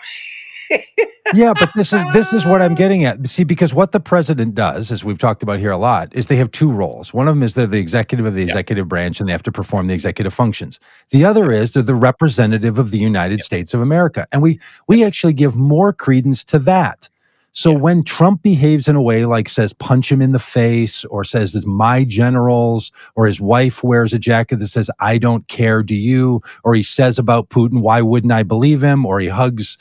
yeah, 1.35 1.53
but 1.59 1.71
this 1.77 1.93
is 1.93 2.03
this 2.12 2.33
is 2.33 2.47
what 2.47 2.62
I'm 2.62 2.75
getting 2.83 3.05
at. 3.05 3.27
See, 3.27 3.45
because 3.45 3.75
what 3.75 3.93
the 3.93 4.01
president 4.01 4.55
does, 4.55 4.91
as 4.93 5.05
we've 5.05 5.19
talked 5.19 5.43
about 5.43 5.59
here 5.59 5.71
a 5.71 5.77
lot, 5.77 6.15
is 6.15 6.27
they 6.27 6.37
have 6.37 6.51
two 6.51 6.71
roles. 6.71 7.12
One 7.15 7.29
of 7.29 7.35
them 7.35 7.43
is 7.43 7.55
they're 7.55 7.67
the 7.67 7.79
executive 7.79 8.27
of 8.27 8.35
the 8.35 8.43
executive 8.43 8.89
branch 8.89 9.21
and 9.21 9.29
they 9.29 9.33
have 9.33 9.43
to 9.45 9.53
perform 9.53 9.87
the 9.87 9.95
executive 9.95 10.35
functions. 10.35 10.79
The 11.11 11.25
other 11.25 11.51
is 11.51 11.73
they're 11.73 11.83
the 11.83 11.95
representative 11.95 12.79
of 12.79 12.91
the 12.91 12.99
United 12.99 13.43
States 13.43 13.75
of 13.75 13.81
America. 13.81 14.27
And 14.33 14.43
we 14.43 14.61
we 14.89 15.05
actually 15.05 15.33
give 15.35 15.57
more 15.57 15.93
credence 15.93 16.45
to 16.45 16.59
that. 16.61 17.09
So 17.57 17.71
Yeah. 17.71 17.79
when 17.79 18.03
Trump 18.05 18.43
behaves 18.43 18.89
in 18.89 18.97
a 18.97 19.03
way 19.03 19.27
like 19.27 19.49
says 19.49 19.73
punch 19.73 20.11
him 20.11 20.21
in 20.21 20.33
the 20.33 20.41
face 20.41 21.05
or 21.05 21.25
says 21.25 21.55
it's 21.55 21.67
my 21.67 22.05
generals 22.05 22.91
or 23.15 23.27
his 23.27 23.41
wife 23.41 23.85
wears 23.85 24.12
a 24.12 24.19
jacket 24.19 24.57
that 24.57 24.69
says 24.69 24.91
I 25.01 25.19
don't 25.19 25.47
care 25.49 25.83
do 25.85 25.95
you 25.95 26.43
or 26.65 26.75
he 26.75 26.83
says 26.83 27.19
about 27.19 27.51
Putin 27.51 27.81
why 27.81 28.03
wouldn't 28.03 28.33
I 28.33 28.43
believe 28.43 28.83
him 28.83 29.07
or 29.07 29.21
he 29.21 29.29
hugs 29.29 29.79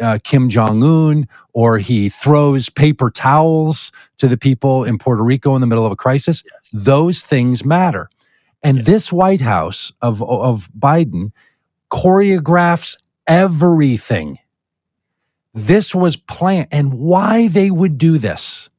uh, 0.00 0.18
Kim 0.24 0.48
Jong 0.48 0.82
Un 0.82 1.28
or 1.52 1.78
he 1.78 2.08
throws 2.08 2.68
paper 2.68 3.10
towels 3.10 3.92
to 4.18 4.28
the 4.28 4.36
people 4.36 4.84
in 4.84 4.98
Puerto 4.98 5.22
Rico 5.22 5.54
in 5.54 5.60
the 5.60 5.66
middle 5.66 5.86
of 5.86 5.92
a 5.92 5.96
crisis 5.96 6.42
Yes. 6.52 6.70
those 6.72 7.22
things 7.22 7.64
matter. 7.64 8.08
And 8.62 8.78
Yeah. 8.78 8.84
this 8.84 9.12
White 9.12 9.40
House 9.40 9.92
of 10.00 10.22
of 10.22 10.70
Biden 10.78 11.32
choreographs 11.90 12.96
everything. 13.26 14.38
This 15.54 15.94
was 15.94 16.16
planned, 16.16 16.68
and 16.72 16.94
why 16.94 17.48
they 17.48 17.70
would 17.70 17.98
do 17.98 18.18
this. 18.18 18.70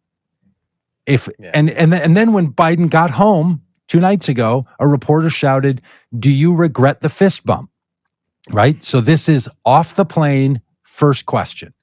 If 1.06 1.30
Yeah. 1.38 1.52
and 1.54 1.70
and 1.70 1.94
and 1.94 2.18
then 2.18 2.34
when 2.34 2.52
Biden 2.54 2.90
got 2.90 3.12
home 3.12 3.62
two 3.88 4.00
nights 4.00 4.30
ago, 4.30 4.66
a 4.80 4.88
reporter 4.88 5.30
shouted, 5.30 5.82
"Do 6.18 6.32
you 6.32 6.56
regret 6.56 7.02
the 7.02 7.10
fist 7.10 7.46
bump?" 7.46 7.70
Right. 8.50 8.84
So 8.84 9.00
this 9.02 9.30
is 9.30 9.50
off 9.66 9.96
the 9.96 10.06
plane. 10.06 10.62
First 10.94 11.26
question. 11.26 11.74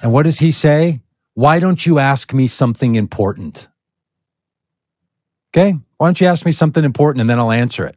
And 0.00 0.12
what 0.12 0.22
does 0.22 0.38
he 0.38 0.52
say? 0.52 1.00
Why 1.34 1.58
don't 1.58 1.84
you 1.84 1.98
ask 1.98 2.32
me 2.32 2.46
something 2.46 2.94
important? 2.94 3.66
Okay. 5.50 5.76
Why 5.96 6.06
don't 6.06 6.20
you 6.20 6.28
ask 6.28 6.46
me 6.46 6.52
something 6.52 6.84
important 6.84 7.20
and 7.20 7.28
then 7.28 7.40
I'll 7.40 7.50
answer 7.50 7.84
it? 7.84 7.96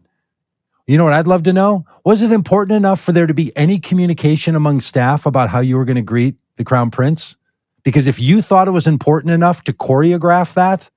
You 0.88 0.98
know 0.98 1.04
what 1.04 1.14
I'd 1.14 1.28
love 1.28 1.44
to 1.44 1.54
know? 1.54 1.86
Was 2.04 2.24
it 2.24 2.32
important 2.32 2.76
enough 2.76 3.00
for 3.02 3.12
there 3.12 3.28
to 3.28 3.36
be 3.36 3.56
any 3.56 3.78
communication 3.78 4.56
among 4.56 4.82
staff 4.82 5.28
about 5.28 5.50
how 5.50 5.60
you 5.60 5.78
were 5.78 5.86
going 5.86 5.98
to 5.98 6.02
greet 6.02 6.38
the 6.56 6.64
crown 6.64 6.90
prince? 6.90 7.38
Because 7.84 8.08
if 8.08 8.20
you 8.20 8.42
thought 8.42 8.68
it 8.68 8.72
was 8.72 8.88
important 8.88 9.32
enough 9.32 9.64
to 9.66 9.74
choreograph 9.74 10.56
that, 10.56 10.90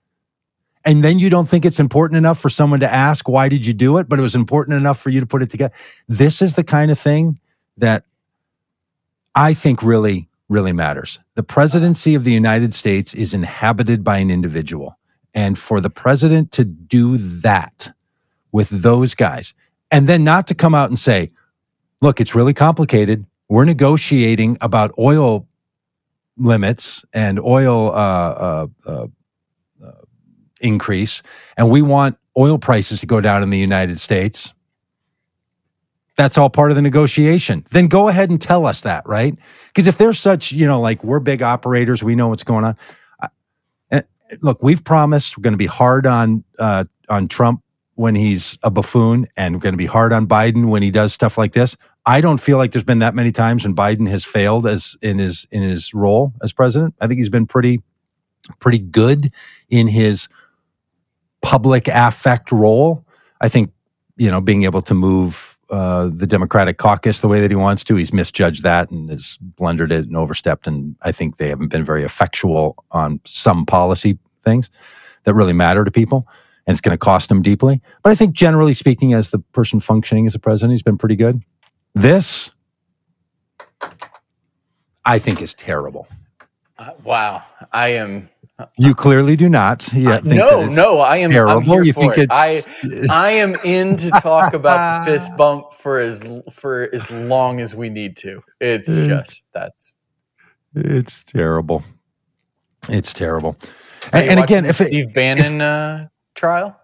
and 0.87 1.05
then 1.05 1.19
you 1.19 1.29
don't 1.29 1.51
think 1.51 1.67
it's 1.67 1.81
important 1.81 2.17
enough 2.17 2.41
for 2.41 2.49
someone 2.49 2.81
to 2.81 2.91
ask, 2.91 3.29
why 3.29 3.51
did 3.51 3.67
you 3.67 3.75
do 3.75 3.99
it? 3.99 4.09
But 4.09 4.19
it 4.19 4.23
was 4.23 4.35
important 4.35 4.75
enough 4.79 4.99
for 4.99 5.11
you 5.11 5.21
to 5.21 5.27
put 5.27 5.43
it 5.43 5.51
together. 5.51 5.75
This 6.09 6.41
is 6.41 6.55
the 6.55 6.65
kind 6.65 6.91
of 6.91 6.99
thing 6.99 7.39
that 7.77 8.05
I 9.37 9.53
think 9.53 9.83
really, 9.83 10.29
really 10.49 10.73
matters. 10.73 11.21
The 11.35 11.43
presidency 11.43 12.15
of 12.15 12.25
the 12.25 12.33
United 12.33 12.73
States 12.73 13.13
is 13.13 13.35
inhabited 13.35 14.03
by 14.03 14.19
an 14.19 14.31
individual. 14.31 14.99
And 15.35 15.59
for 15.59 15.83
the 15.83 15.91
president 15.91 16.51
to 16.53 16.65
do 16.65 17.19
that 17.19 17.95
with 18.51 18.71
those 18.71 19.15
guys, 19.15 19.53
and 19.91 20.09
then 20.09 20.25
not 20.25 20.47
to 20.47 20.55
come 20.55 20.75
out 20.75 20.89
and 20.89 20.99
say, 20.99 21.31
look, 22.01 22.21
it's 22.21 22.35
really 22.35 22.55
complicated. 22.55 23.27
We're 23.51 23.67
negotiating 23.67 24.57
about 24.63 24.95
oil 24.99 25.47
limits 26.39 27.05
and 27.13 27.39
oil 27.39 27.91
uh, 27.91 27.93
uh, 27.95 28.67
uh, 28.87 29.07
uh, 29.85 29.91
increase, 30.63 31.23
and 31.59 31.71
we 31.71 31.83
want 31.83 32.17
oil 32.37 32.59
prices 32.59 33.01
to 33.01 33.07
go 33.07 33.21
down 33.21 33.43
in 33.43 33.51
the 33.51 33.59
United 33.59 34.01
States. 34.01 34.55
That's 36.17 36.39
all 36.39 36.49
part 36.49 36.71
of 36.71 36.77
the 36.77 36.83
negotiation. 36.83 37.67
Then 37.71 37.89
go 37.89 38.09
ahead 38.09 38.31
and 38.31 38.41
tell 38.41 38.67
us 38.67 38.83
that, 38.83 39.07
right? 39.07 39.37
Because 39.69 39.87
if 39.87 39.99
there's 39.99 40.19
such, 40.19 40.51
you 40.53 40.67
know, 40.67 40.81
like 40.81 41.05
we're 41.05 41.21
big 41.21 41.43
operators, 41.43 42.03
we 42.03 42.15
know 42.15 42.29
what's 42.29 42.45
going 42.45 42.65
on. 42.65 42.77
I- 43.21 43.29
look, 44.43 44.63
we've 44.63 44.83
promised 44.83 45.37
we're 45.37 45.43
going 45.43 45.53
to 45.53 45.59
be 45.59 45.67
hard 45.67 46.07
on 46.07 46.45
uh, 46.59 46.85
on 47.09 47.29
Trump 47.29 47.63
when 47.95 48.15
he's 48.15 48.59
a 48.63 48.71
buffoon, 48.71 49.27
and 49.37 49.55
we're 49.55 49.61
going 49.61 49.73
to 49.75 49.79
be 49.79 49.87
hard 49.87 50.13
on 50.13 50.27
Biden 50.27 50.69
when 50.69 50.83
he 50.83 50.91
does 50.91 51.13
stuff 51.13 51.39
like 51.39 51.53
this. 51.53 51.77
I 52.05 52.21
don't 52.21 52.39
feel 52.39 52.57
like 52.57 52.73
there's 52.73 52.85
been 52.85 53.01
that 53.01 53.15
many 53.15 53.33
times 53.33 53.65
when 53.65 53.75
Biden 53.75 54.09
has 54.09 54.25
failed 54.25 54.67
as 54.67 54.97
in 55.03 55.19
his 55.19 55.47
in 55.51 55.63
his 55.63 55.93
role 55.93 56.33
as 56.43 56.53
president. 56.53 56.95
I 57.01 57.07
think 57.07 57.19
he's 57.19 57.29
been 57.29 57.47
pretty 57.47 57.83
pretty 58.61 58.79
good 58.79 59.33
in 59.69 59.89
his 59.89 60.29
public 61.43 61.89
affect 61.89 62.53
role. 62.53 63.05
I 63.41 63.49
think 63.49 63.71
you 64.17 64.31
know 64.31 64.41
being 64.41 64.63
able 64.65 64.83
to 64.83 64.95
move 64.95 65.56
uh, 65.71 66.11
the 66.13 66.27
Democratic 66.27 66.79
caucus 66.79 67.21
the 67.21 67.29
way 67.29 67.41
that 67.41 67.51
he 67.51 67.57
wants 67.57 67.83
to. 67.85 67.97
He's 67.97 68.13
misjudged 68.13 68.63
that 68.63 68.91
and 68.91 69.11
has 69.11 69.39
blundered 69.41 69.91
it 69.93 70.07
and 70.07 70.17
overstepped. 70.17 70.67
And 70.67 70.97
I 71.03 71.13
think 71.13 71.39
they 71.39 71.49
haven't 71.49 71.69
been 71.69 71.85
very 71.85 72.05
effectual 72.05 72.85
on 72.93 73.21
some 73.25 73.67
policy 73.67 74.19
things 74.45 74.71
that 75.25 75.35
really 75.35 75.53
matter 75.53 75.85
to 75.85 75.91
people. 75.91 76.27
And 76.67 76.75
it's 76.75 76.81
going 76.81 76.95
to 76.95 76.99
cost 76.99 77.31
him 77.31 77.43
deeply. 77.43 77.81
But 78.03 78.11
I 78.11 78.15
think 78.15 78.35
generally 78.35 78.73
speaking, 78.73 79.13
as 79.13 79.31
the 79.31 79.39
person 79.39 79.81
functioning 79.81 80.27
as 80.27 80.35
a 80.35 80.39
president, 80.39 80.73
he's 80.73 80.83
been 80.83 80.99
pretty 80.99 81.17
good. 81.17 81.43
This, 81.95 82.51
I 85.05 85.19
think, 85.19 85.41
is 85.41 85.55
terrible. 85.55 86.09
Uh, 86.79 86.91
wow. 87.05 87.43
I 87.73 87.89
am. 87.91 88.29
You 88.79 88.95
clearly 88.95 89.37
do 89.37 89.49
not. 89.51 89.93
Yeah, 89.93 90.21
no, 90.25 90.67
no. 90.67 91.01
I 91.01 91.19
am. 91.19 91.31
I'm 91.31 91.63
here 91.63 91.83
You 91.83 91.93
for 91.93 92.01
think 92.01 92.19
it. 92.19 92.31
I 92.33 92.63
I 93.11 93.31
am 93.33 93.55
in 93.65 93.97
to 93.99 94.11
talk 94.11 94.55
about 94.55 95.05
the 95.05 95.13
fist 95.13 95.33
bump 95.37 95.75
for 95.75 95.99
as 95.99 96.25
for 96.51 96.89
as 96.95 97.11
long 97.11 97.61
as 97.61 97.75
we 97.75 97.91
need 97.91 98.17
to. 98.19 98.43
It's 98.61 98.95
just 98.95 99.47
that's. 99.53 99.93
it's 100.75 101.23
terrible. 101.23 101.85
It's 102.89 103.13
terrible. 103.13 103.59
And, 104.13 104.31
and 104.31 104.41
again, 104.41 104.65
if 104.65 104.81
it, 104.81 104.89
Steve 104.89 105.13
Bannon 105.13 105.61
uh, 105.61 106.09
trial, 106.35 106.79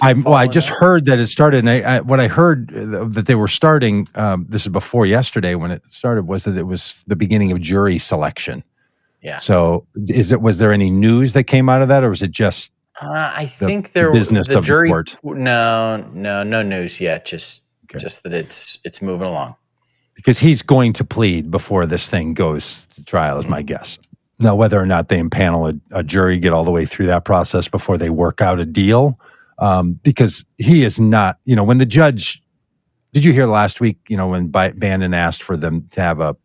I 0.00 0.14
well, 0.14 0.34
I 0.34 0.46
just 0.46 0.68
that? 0.68 0.78
heard 0.78 1.04
that 1.06 1.18
it 1.18 1.26
started. 1.26 1.58
And 1.58 1.70
I, 1.70 1.96
I, 1.96 2.00
what 2.00 2.20
I 2.20 2.28
heard 2.28 2.74
uh, 2.74 3.04
that 3.04 3.26
they 3.26 3.34
were 3.34 3.48
starting. 3.48 4.08
Um, 4.14 4.46
this 4.48 4.62
is 4.62 4.68
before 4.68 5.04
yesterday 5.04 5.54
when 5.56 5.72
it 5.72 5.82
started. 5.90 6.26
Was 6.26 6.44
that 6.44 6.56
it 6.56 6.64
was 6.66 7.04
the 7.06 7.16
beginning 7.16 7.52
of 7.52 7.60
jury 7.60 7.98
selection? 7.98 8.64
Yeah. 9.22 9.38
So 9.38 9.86
is 10.08 10.32
it? 10.32 10.40
Was 10.40 10.58
there 10.58 10.72
any 10.72 10.90
news 10.90 11.32
that 11.32 11.44
came 11.44 11.68
out 11.68 11.82
of 11.82 11.88
that, 11.88 12.04
or 12.04 12.10
was 12.10 12.22
it 12.22 12.30
just 12.30 12.70
Uh, 13.02 13.32
I 13.34 13.44
the 13.58 13.66
think 13.66 13.92
there 13.92 14.12
business 14.12 14.48
the 14.48 14.58
of 14.58 14.64
the 14.64 14.66
jury. 14.66 14.88
court? 14.88 15.16
no, 15.22 15.96
no, 16.12 16.42
no 16.42 16.62
news 16.62 17.00
yet. 17.00 17.24
Just 17.26 17.62
Okay. 17.90 17.98
just 18.00 18.22
that 18.24 18.34
it's 18.34 18.78
it's 18.84 19.00
moving 19.00 19.26
along. 19.26 19.54
because 20.14 20.38
he's 20.38 20.60
going 20.62 20.92
to 20.92 21.04
plead 21.04 21.50
before 21.50 21.86
this 21.86 22.08
thing 22.10 22.34
goes 22.34 22.86
to 22.94 23.02
trial? 23.02 23.38
Is 23.38 23.46
my 23.46 23.62
guess. 23.62 23.98
Now, 24.40 24.54
whether 24.54 24.78
or 24.80 24.86
not 24.86 25.08
they 25.08 25.20
impanel 25.20 25.80
a, 25.90 25.98
a 25.98 26.02
jury, 26.04 26.38
get 26.38 26.52
all 26.52 26.64
the 26.64 26.70
way 26.70 26.84
through 26.86 27.06
that 27.06 27.24
process 27.24 27.66
before 27.66 27.96
they 27.98 28.10
work 28.10 28.40
out 28.40 28.60
a 28.60 28.64
deal, 28.66 29.18
um, 29.58 29.94
because 30.04 30.44
he 30.58 30.84
is 30.84 31.00
not. 31.00 31.38
You 31.44 31.56
know, 31.56 31.64
when 31.64 31.78
the 31.78 31.86
judge. 31.86 32.40
Did 33.14 33.24
you 33.24 33.32
hear 33.32 33.46
last 33.46 33.80
week? 33.80 33.96
You 34.08 34.16
know, 34.18 34.28
when 34.28 34.48
Bannon 34.48 35.14
asked 35.14 35.42
for 35.42 35.56
them 35.56 35.88
to 35.92 36.00
have 36.02 36.20
a 36.20 36.36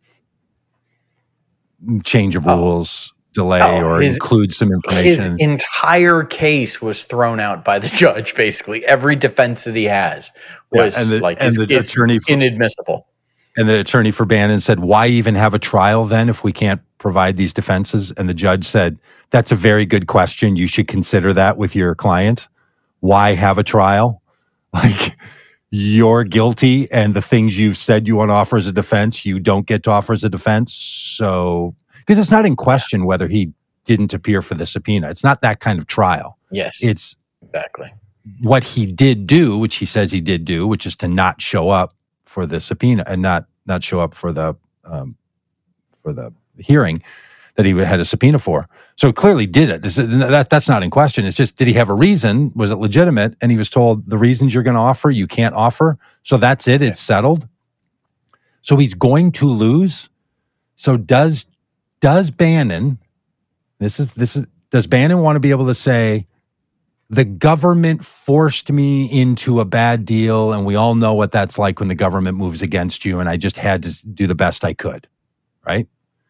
change 2.04 2.36
of 2.36 2.46
Oh. 2.46 2.56
rules, 2.56 3.12
delay, 3.32 3.60
Oh, 3.60 3.84
or 3.84 4.00
his- 4.00 4.14
include 4.14 4.52
some 4.52 4.70
information. 4.72 5.04
His 5.04 5.26
entire 5.38 6.22
case 6.24 6.80
was 6.80 7.02
thrown 7.02 7.40
out 7.40 7.64
by 7.64 7.78
the 7.78 7.88
judge. 7.94 8.34
Basically, 8.34 8.84
every 8.84 9.16
defense 9.16 9.64
that 9.64 9.74
he 9.76 9.84
has 9.84 10.30
Yeah, 10.72 10.84
was 10.84 10.96
and 11.08 11.16
the, 11.16 11.20
like 11.20 11.38
and 11.40 11.48
is, 11.48 11.56
the 11.56 11.66
is 11.72 11.88
attorney 11.88 12.18
for, 12.18 12.32
inadmissible. 12.32 13.06
And 13.56 13.68
the 13.68 13.78
attorney 13.80 14.10
for 14.10 14.24
Bannon 14.24 14.60
said, 14.60 14.80
Why 14.80 15.06
even 15.08 15.34
have 15.36 15.54
a 15.54 15.58
trial 15.58 16.04
then 16.06 16.28
if 16.28 16.42
we 16.42 16.52
can't 16.52 16.80
provide 16.98 17.36
these 17.36 17.52
defenses? 17.52 18.12
And 18.16 18.28
the 18.28 18.34
judge 18.34 18.64
said, 18.64 18.98
That's 19.30 19.52
a 19.52 19.56
very 19.56 19.86
good 19.86 20.06
question. 20.08 20.56
You 20.56 20.66
should 20.66 20.88
consider 20.88 21.32
that 21.34 21.56
with 21.56 21.76
your 21.76 21.94
client. 21.94 22.48
Why 23.00 23.32
have 23.34 23.58
a 23.58 23.62
trial? 23.64 24.20
Like, 24.74 25.16
you're 25.76 26.22
guilty, 26.22 26.88
and 26.92 27.14
the 27.14 27.20
things 27.22 27.58
you've 27.58 27.76
said 27.76 28.06
you 28.06 28.14
want 28.14 28.28
to 28.28 28.32
offer 28.34 28.56
as 28.56 28.68
a 28.68 28.72
defense, 28.72 29.26
you 29.26 29.40
don't 29.40 29.66
get 29.66 29.82
to 29.82 29.90
offer 29.90 30.12
as 30.12 30.22
a 30.22 30.30
defense. 30.30 30.72
So, 30.72 31.74
because 31.98 32.16
it's 32.16 32.30
not 32.30 32.46
in 32.46 32.54
question 32.54 33.06
whether 33.06 33.26
he 33.26 33.52
didn't 33.84 34.14
appear 34.14 34.40
for 34.40 34.54
the 34.54 34.66
subpoena, 34.66 35.10
it's 35.10 35.24
not 35.24 35.42
that 35.42 35.58
kind 35.58 35.80
of 35.80 35.88
trial. 35.88 36.38
Yes, 36.52 36.84
It's 36.84 37.16
exactly. 37.42 37.92
what 38.40 38.62
he 38.62 38.86
did 38.86 39.26
do, 39.26 39.58
which 39.58 39.74
he 39.74 39.84
says 39.84 40.12
he 40.12 40.20
did 40.20 40.44
do, 40.44 40.64
which 40.64 40.86
is 40.86 40.94
to 40.96 41.08
not 41.08 41.40
show 41.40 41.70
up 41.70 41.92
for 42.22 42.46
the 42.46 42.60
subpoena 42.60 43.02
and 43.08 43.20
not 43.20 43.46
not 43.66 43.82
show 43.82 43.98
up 43.98 44.14
for 44.14 44.32
the 44.32 44.54
um, 44.84 45.16
for 46.04 46.12
the 46.12 46.32
hearing 46.58 47.02
that 47.56 47.66
he 47.66 47.72
had 47.72 47.98
a 47.98 48.04
subpoena 48.04 48.38
for. 48.38 48.68
So 48.96 49.12
clearly 49.12 49.46
did 49.46 49.70
it- 49.70 49.82
That 49.82 50.48
that's 50.50 50.68
not 50.68 50.82
in 50.82 50.90
question. 50.90 51.26
It's 51.26 51.36
just 51.36 51.56
did 51.56 51.66
he 51.68 51.74
have 51.74 51.88
a 51.88 51.94
reason? 51.94 52.52
Was 52.54 52.70
it 52.70 52.76
legitimate? 52.76 53.36
And 53.40 53.50
he 53.50 53.58
was 53.58 53.68
told 53.68 54.06
the 54.08 54.18
reasons 54.18 54.54
you're 54.54 54.62
going 54.62 54.74
to 54.76 54.80
offer 54.80 55.10
you 55.10 55.26
can't 55.26 55.54
offer. 55.54 55.98
So 56.22 56.36
that's 56.36 56.68
it. 56.68 56.80
It's 56.82 57.00
settled. 57.00 57.48
So 58.62 58.76
he's 58.76 58.94
going 58.94 59.32
to 59.32 59.46
lose. 59.46 60.10
So 60.76 60.96
does 60.96 61.46
does 62.00 62.30
Bannon? 62.30 62.98
This 63.78 63.98
is 63.98 64.12
this 64.12 64.36
is 64.36 64.46
does 64.70 64.86
Bannon 64.86 65.20
want 65.20 65.36
to 65.36 65.40
be 65.40 65.50
able 65.50 65.66
to 65.66 65.74
say? 65.74 66.26
the 67.10 67.24
government 67.24 68.02
forced 68.04 68.72
me 68.72 69.04
into 69.12 69.60
a 69.60 69.64
bad 69.66 70.06
deal 70.06 70.54
and 70.54 70.64
we 70.64 70.74
all 70.74 70.94
know 70.94 71.12
what 71.12 71.30
that's 71.30 71.58
like 71.58 71.78
when 71.78 71.88
the 71.88 71.94
government 71.94 72.36
moves 72.38 72.62
against 72.62 73.04
you 73.04 73.20
and 73.20 73.28
i 73.28 73.36
just 73.36 73.58
had 73.58 73.82
to 73.82 74.08
do 74.08 74.26
the 74.26 74.34
best 74.34 74.64
i 74.64 74.72
could 74.72 75.06
right 75.66 75.86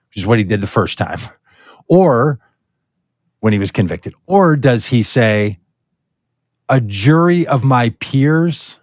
which 0.09 0.17
is 0.19 0.27
what 0.27 0.37
he 0.37 0.45
did 0.45 0.61
the 0.61 0.67
first 0.67 0.99
time 0.99 1.21
or 1.89 2.41
when 3.45 3.53
he 3.53 3.59
was 3.59 3.71
convicted? 3.71 4.15
Or 4.27 4.57
does 4.57 4.87
he 4.87 5.03
say 5.03 5.59
a 6.71 6.81
jury 6.81 7.47
of 7.47 7.63
my 7.63 7.91
peers 8.01 8.79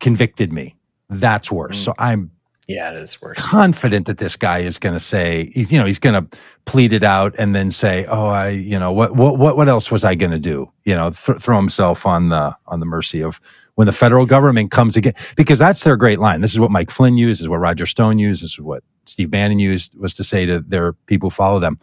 convicted 0.00 0.52
me. 0.52 0.76
That's 1.08 1.50
worse. 1.52 1.80
Mm. 1.80 1.84
so 1.84 1.94
i'm 1.98 2.30
Yeah, 2.66 2.90
it 2.90 2.96
is 2.96 3.22
worse. 3.22 3.38
confident 3.38 4.06
that 4.06 4.18
this 4.18 4.36
guy 4.36 4.58
is 4.60 4.78
going 4.80 4.94
to 4.94 5.00
say 5.00 5.50
he's 5.54 5.72
you 5.72 5.78
know 5.78 5.84
he's 5.86 6.00
going 6.00 6.14
to 6.26 6.38
plead 6.64 6.92
it 6.92 7.02
out 7.04 7.34
and 7.38 7.54
then 7.54 7.70
say 7.70 8.04
oh 8.06 8.26
i 8.26 8.48
you 8.48 8.78
know 8.78 8.90
what 8.92 9.14
what 9.14 9.38
what, 9.38 9.56
what 9.56 9.68
else 9.68 9.90
was 9.92 10.02
i 10.04 10.14
going 10.16 10.32
to 10.32 10.38
do? 10.38 10.68
You 10.84 10.96
know 10.96 11.10
th- 11.10 11.38
throw 11.38 11.56
himself 11.56 12.06
on 12.06 12.30
the 12.30 12.56
on 12.66 12.80
the 12.80 12.86
mercy 12.86 13.22
of 13.22 13.40
when 13.76 13.86
the 13.86 13.92
federal 13.92 14.26
government 14.26 14.70
comes 14.72 14.96
again 14.96 15.14
because 15.36 15.58
that's 15.58 15.84
their 15.84 15.96
great 15.96 16.18
line. 16.18 16.40
This 16.40 16.52
is 16.52 16.58
what 16.60 16.70
mike 16.72 16.90
flynn 16.90 17.16
used 17.16 17.38
this 17.38 17.42
is 17.42 17.48
what 17.48 17.58
roger 17.58 17.86
stone 17.86 18.18
used 18.18 18.42
this 18.42 18.52
is 18.54 18.60
what 18.60 18.82
steve 19.06 19.30
bannon 19.30 19.58
used 19.58 19.96
was 19.98 20.14
to 20.14 20.24
say 20.24 20.46
to 20.46 20.60
their 20.60 20.94
people 21.06 21.30
who 21.30 21.34
follow 21.34 21.58
them 21.60 21.78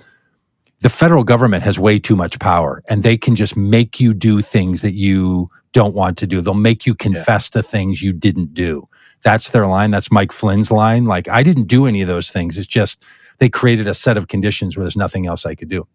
the 0.79 0.89
federal 0.89 1.23
government 1.23 1.63
has 1.63 1.79
way 1.79 1.99
too 1.99 2.15
much 2.15 2.39
power 2.39 2.83
and 2.89 3.03
they 3.03 3.17
can 3.17 3.35
just 3.35 3.57
make 3.57 3.99
you 3.99 4.13
do 4.13 4.41
things 4.41 4.81
that 4.81 4.93
you 4.93 5.49
don't 5.73 5.93
want 5.93 6.17
to 6.17 6.27
do 6.27 6.41
they'll 6.41 6.53
make 6.53 6.85
you 6.85 6.95
confess 6.95 7.49
to 7.49 7.61
things 7.61 8.01
you 8.01 8.13
didn't 8.13 8.53
do 8.53 8.87
that's 9.23 9.49
their 9.49 9.67
line. 9.67 9.91
That's 9.91 10.11
Mike 10.11 10.31
Flynn's 10.31 10.71
line. 10.71 11.05
Like, 11.05 11.27
I 11.29 11.43
didn't 11.43 11.65
do 11.65 11.85
any 11.85 12.01
of 12.01 12.07
those 12.07 12.31
things. 12.31 12.57
It's 12.57 12.67
just 12.67 13.03
they 13.39 13.49
created 13.49 13.87
a 13.87 13.93
set 13.93 14.17
of 14.17 14.27
conditions 14.27 14.77
where 14.77 14.83
there's 14.83 14.97
nothing 14.97 15.27
else 15.27 15.45
I 15.45 15.55
could 15.55 15.69
do. 15.69 15.87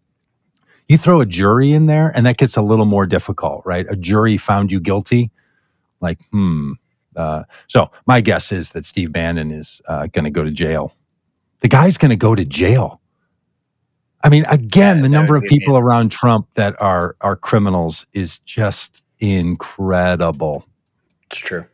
You 0.87 0.97
throw 0.97 1.21
a 1.21 1.25
jury 1.25 1.71
in 1.71 1.85
there, 1.85 2.11
and 2.15 2.25
that 2.25 2.37
gets 2.37 2.57
a 2.57 2.61
little 2.61 2.85
more 2.85 3.05
difficult, 3.05 3.65
right? 3.65 3.85
A 3.89 3.95
jury 3.95 4.37
found 4.37 4.71
you 4.71 4.79
guilty. 4.79 5.31
Like, 6.01 6.19
hmm. 6.31 6.73
Uh, 7.15 7.43
so 7.67 7.91
my 8.05 8.21
guess 8.21 8.51
is 8.51 8.71
that 8.71 8.83
Steve 8.83 9.11
Bannon 9.11 9.51
is 9.51 9.81
uh, 9.87 10.07
going 10.07 10.25
to 10.25 10.31
go 10.31 10.43
to 10.43 10.51
jail. 10.51 10.93
The 11.61 11.67
guy's 11.67 11.97
going 11.97 12.09
to 12.09 12.17
go 12.17 12.35
to 12.35 12.43
jail. 12.43 12.99
I 14.23 14.29
mean, 14.29 14.45
again, 14.49 15.01
the 15.01 15.09
number 15.09 15.35
of 15.35 15.43
people 15.43 15.77
around 15.77 16.11
Trump 16.11 16.47
that 16.55 16.81
are 16.81 17.15
are 17.21 17.35
criminals 17.35 18.05
is 18.13 18.39
just 18.39 19.03
incredible. 19.19 20.65
It's 21.27 21.37
true. 21.37 21.65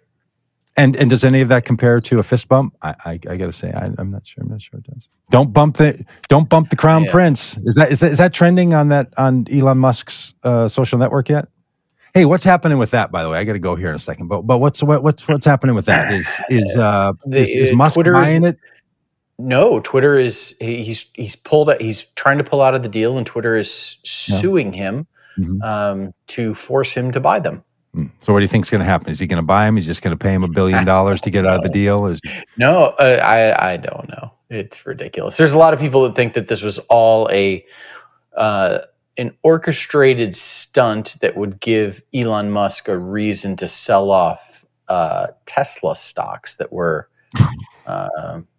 And 0.75 0.95
and 0.95 1.09
does 1.09 1.23
any 1.23 1.41
of 1.41 1.49
that 1.49 1.65
compare 1.65 1.99
to 2.01 2.19
a 2.19 2.23
fist 2.23 2.47
bump? 2.47 2.75
I 2.81 2.95
I, 3.05 3.11
I 3.29 3.37
got 3.37 3.45
to 3.45 3.51
say 3.51 3.71
I, 3.71 3.91
I'm 3.97 4.09
not 4.11 4.25
sure. 4.25 4.43
I'm 4.43 4.49
not 4.49 4.61
sure 4.61 4.79
it 4.79 4.91
does. 4.91 5.09
Don't 5.29 5.53
bump 5.53 5.77
the 5.77 6.03
don't 6.27 6.49
bump 6.49 6.69
the 6.69 6.75
crown 6.75 7.03
Yeah. 7.03 7.11
prince. 7.11 7.57
Is 7.57 7.75
that 7.75 7.91
is 7.91 7.99
that 7.99 8.11
is 8.13 8.17
that 8.17 8.33
trending 8.33 8.73
on 8.73 8.87
that 8.89 9.13
on 9.17 9.45
Elon 9.51 9.77
Musk's 9.77 10.33
uh, 10.43 10.67
social 10.67 10.97
network 10.97 11.29
yet? 11.29 11.49
Hey, 12.15 12.25
what's 12.25 12.43
happening 12.43 12.79
with 12.79 12.91
that? 12.91 13.11
By 13.11 13.21
the 13.21 13.29
way, 13.29 13.37
I 13.37 13.43
got 13.43 13.53
to 13.53 13.59
go 13.59 13.75
here 13.75 13.89
in 13.89 13.95
a 13.95 13.99
second. 13.99 14.27
But 14.27 14.43
but 14.43 14.57
what's 14.57 14.81
what, 14.81 15.03
what's 15.03 15.27
what's 15.27 15.45
happening 15.45 15.75
with 15.75 15.85
that? 15.85 16.11
Is 16.13 16.27
is 16.49 16.77
uh 16.77 17.13
is, 17.31 17.49
is 17.55 17.71
Musk 17.73 17.99
buying 18.03 18.43
it? 18.45 18.57
No, 19.39 19.79
Twitter 19.79 20.15
is 20.15 20.55
he's 20.59 21.09
he's 21.13 21.35
pulled 21.35 21.69
out, 21.69 21.81
he's 21.81 22.03
trying 22.15 22.37
to 22.39 22.43
pull 22.43 22.61
out 22.61 22.75
of 22.75 22.83
the 22.83 22.89
deal, 22.89 23.17
and 23.17 23.25
Twitter 23.25 23.55
is 23.55 23.97
suing 24.03 24.73
him 24.73 25.07
Mhm. 25.39 25.63
um, 25.63 26.13
to 26.27 26.53
force 26.53 26.93
him 26.93 27.11
to 27.13 27.19
buy 27.21 27.39
them. 27.39 27.63
Hmm. 27.93 28.07
So 28.19 28.33
what 28.33 28.39
do 28.39 28.43
you 28.43 28.49
think's 28.49 28.69
going 28.69 28.81
to 28.81 28.85
happen? 28.85 29.09
Is 29.09 29.19
he 29.19 29.25
going 29.27 29.41
to 29.41 29.45
buy 29.45 29.65
him? 29.67 29.77
He's 29.77 29.85
just 29.87 30.01
going 30.01 30.15
to 30.15 30.21
pay 30.21 30.33
him 30.33 30.43
a 30.43 30.49
billion 30.49 30.85
dollars 30.85 31.21
to 31.21 31.29
get 31.31 31.47
out 31.47 31.55
of 31.57 31.63
the 31.63 31.69
deal? 31.69 32.05
Is 32.07 32.19
No, 32.57 32.87
uh, 32.99 33.19
I 33.23 33.71
I 33.73 33.77
don't 33.77 34.09
know. 34.09 34.33
It's 34.49 34.85
ridiculous. 34.85 35.37
There's 35.37 35.53
a 35.53 35.57
lot 35.57 35.73
of 35.73 35.79
people 35.79 36.03
that 36.03 36.15
think 36.15 36.33
that 36.33 36.47
this 36.49 36.61
was 36.61 36.77
all 36.89 37.29
a 37.31 37.65
uh, 38.35 38.79
an 39.17 39.35
orchestrated 39.43 40.35
stunt 40.35 41.15
that 41.21 41.35
would 41.37 41.59
give 41.59 42.01
Elon 42.13 42.51
Musk 42.51 42.87
a 42.87 42.97
reason 42.97 43.55
to 43.57 43.67
sell 43.67 44.11
off 44.11 44.65
uh, 44.87 45.27
Tesla 45.45 45.95
stocks 45.95 46.55
that 46.55 46.71
were 46.73 47.09
uh, 47.87 48.41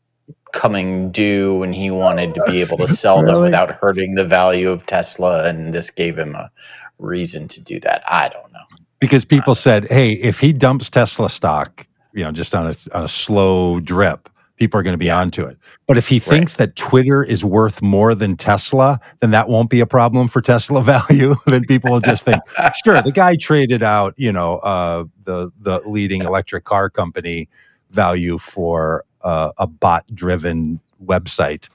coming 0.53 1.11
due, 1.11 1.63
and 1.63 1.75
he 1.75 1.91
wanted 1.91 2.35
to 2.35 2.43
be 2.47 2.61
able 2.61 2.77
to 2.79 2.89
sell 2.89 3.17
them 3.19 3.27
Really? 3.27 3.43
without 3.45 3.71
hurting 3.73 4.15
the 4.15 4.25
value 4.25 4.71
of 4.71 4.87
Tesla, 4.87 5.45
and 5.49 5.73
this 5.75 5.91
gave 5.91 6.19
him 6.19 6.35
a 6.35 6.51
reason 6.99 7.49
to 7.49 7.61
do 7.63 7.81
that. 7.81 8.03
I 8.07 8.29
don't 8.29 8.53
know. 8.53 8.59
because 8.99 9.25
people 9.25 9.55
said, 9.55 9.87
"Hey, 9.89 10.13
if 10.13 10.41
he 10.41 10.53
dumps 10.53 10.91
Tesla 10.91 11.31
stock, 11.31 11.87
you 12.13 12.25
know, 12.25 12.33
just 12.33 12.55
on 12.55 12.67
a 12.67 12.75
on 12.95 13.05
a 13.05 13.09
slow 13.09 13.81
drip, 13.81 14.29
people 14.57 14.79
are 14.79 14.83
going 14.83 14.93
to 14.95 14.99
be 14.99 15.11
onto 15.11 15.43
it. 15.47 15.57
But 15.87 15.97
if 15.97 16.07
he 16.09 16.19
thinks 16.19 16.55
that 16.57 16.77
Twitter 16.77 17.25
is 17.25 17.43
worth 17.43 17.81
more 17.81 18.15
than 18.15 18.37
Tesla, 18.37 19.01
then 19.21 19.31
that 19.31 19.49
won't 19.49 19.71
be 19.71 19.81
a 19.81 19.87
problem 19.87 20.29
for 20.29 20.43
Tesla 20.43 20.83
value. 20.95 21.35
then 21.47 21.65
people 21.65 21.93
will 21.93 22.01
just 22.01 22.27
think, 22.27 22.43
sure, 22.85 23.01
the 23.01 23.13
guy 23.13 23.37
traded 23.37 23.83
out, 23.83 24.13
you 24.19 24.31
know, 24.33 24.57
uh, 24.59 25.05
the 25.25 25.51
the 25.61 25.81
leading 25.87 26.23
electric 26.23 26.65
car 26.65 26.91
company 26.91 27.49
value 27.91 28.37
for 28.39 29.05
uh, 29.23 29.53
a 29.59 29.67
bot 29.67 30.05
driven 30.15 30.81
website." 31.05 31.69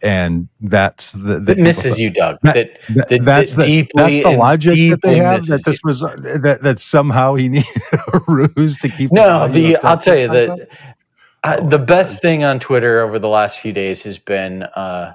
And 0.00 0.48
that's 0.60 1.10
the, 1.10 1.40
the 1.40 1.54
people 1.56 1.64
misses 1.64 1.98
you, 1.98 2.10
Doug. 2.10 2.38
That- 2.44 2.54
That, 2.54 2.80
that- 2.94 3.08
that- 3.08 3.24
that's, 3.24 3.54
that 3.56 3.60
the, 3.62 3.66
deeply 3.66 4.22
that's 4.22 4.24
the 4.32 4.38
logic 4.38 4.90
that 4.90 5.00
they 5.02 5.16
have. 5.16 5.44
That 5.46 5.62
this 5.64 5.80
was 5.82 6.02
uh, 6.04 6.14
that 6.40 6.60
that 6.62 6.78
somehow 6.78 7.34
he 7.34 7.48
needed 7.54 7.66
a 8.12 8.20
ruse 8.28 8.78
to 8.78 8.88
keep. 8.88 9.10
No, 9.10 9.48
the 9.48 9.76
I'll 9.78 9.98
tell 9.98 10.16
you 10.16 10.28
that 10.28 10.50
uh, 10.50 11.56
Oh, 11.60 11.68
the 11.68 11.78
best 11.78 12.16
gosh. 12.16 12.20
thing 12.22 12.44
on 12.44 12.58
Twitter 12.60 13.00
over 13.00 13.18
the 13.18 13.28
last 13.28 13.58
few 13.60 13.72
days 13.72 14.02
has 14.04 14.18
been 14.18 14.64
uh, 14.64 15.14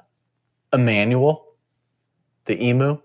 Emmanuel, 0.74 1.46
the 2.46 2.62
emu. 2.62 3.00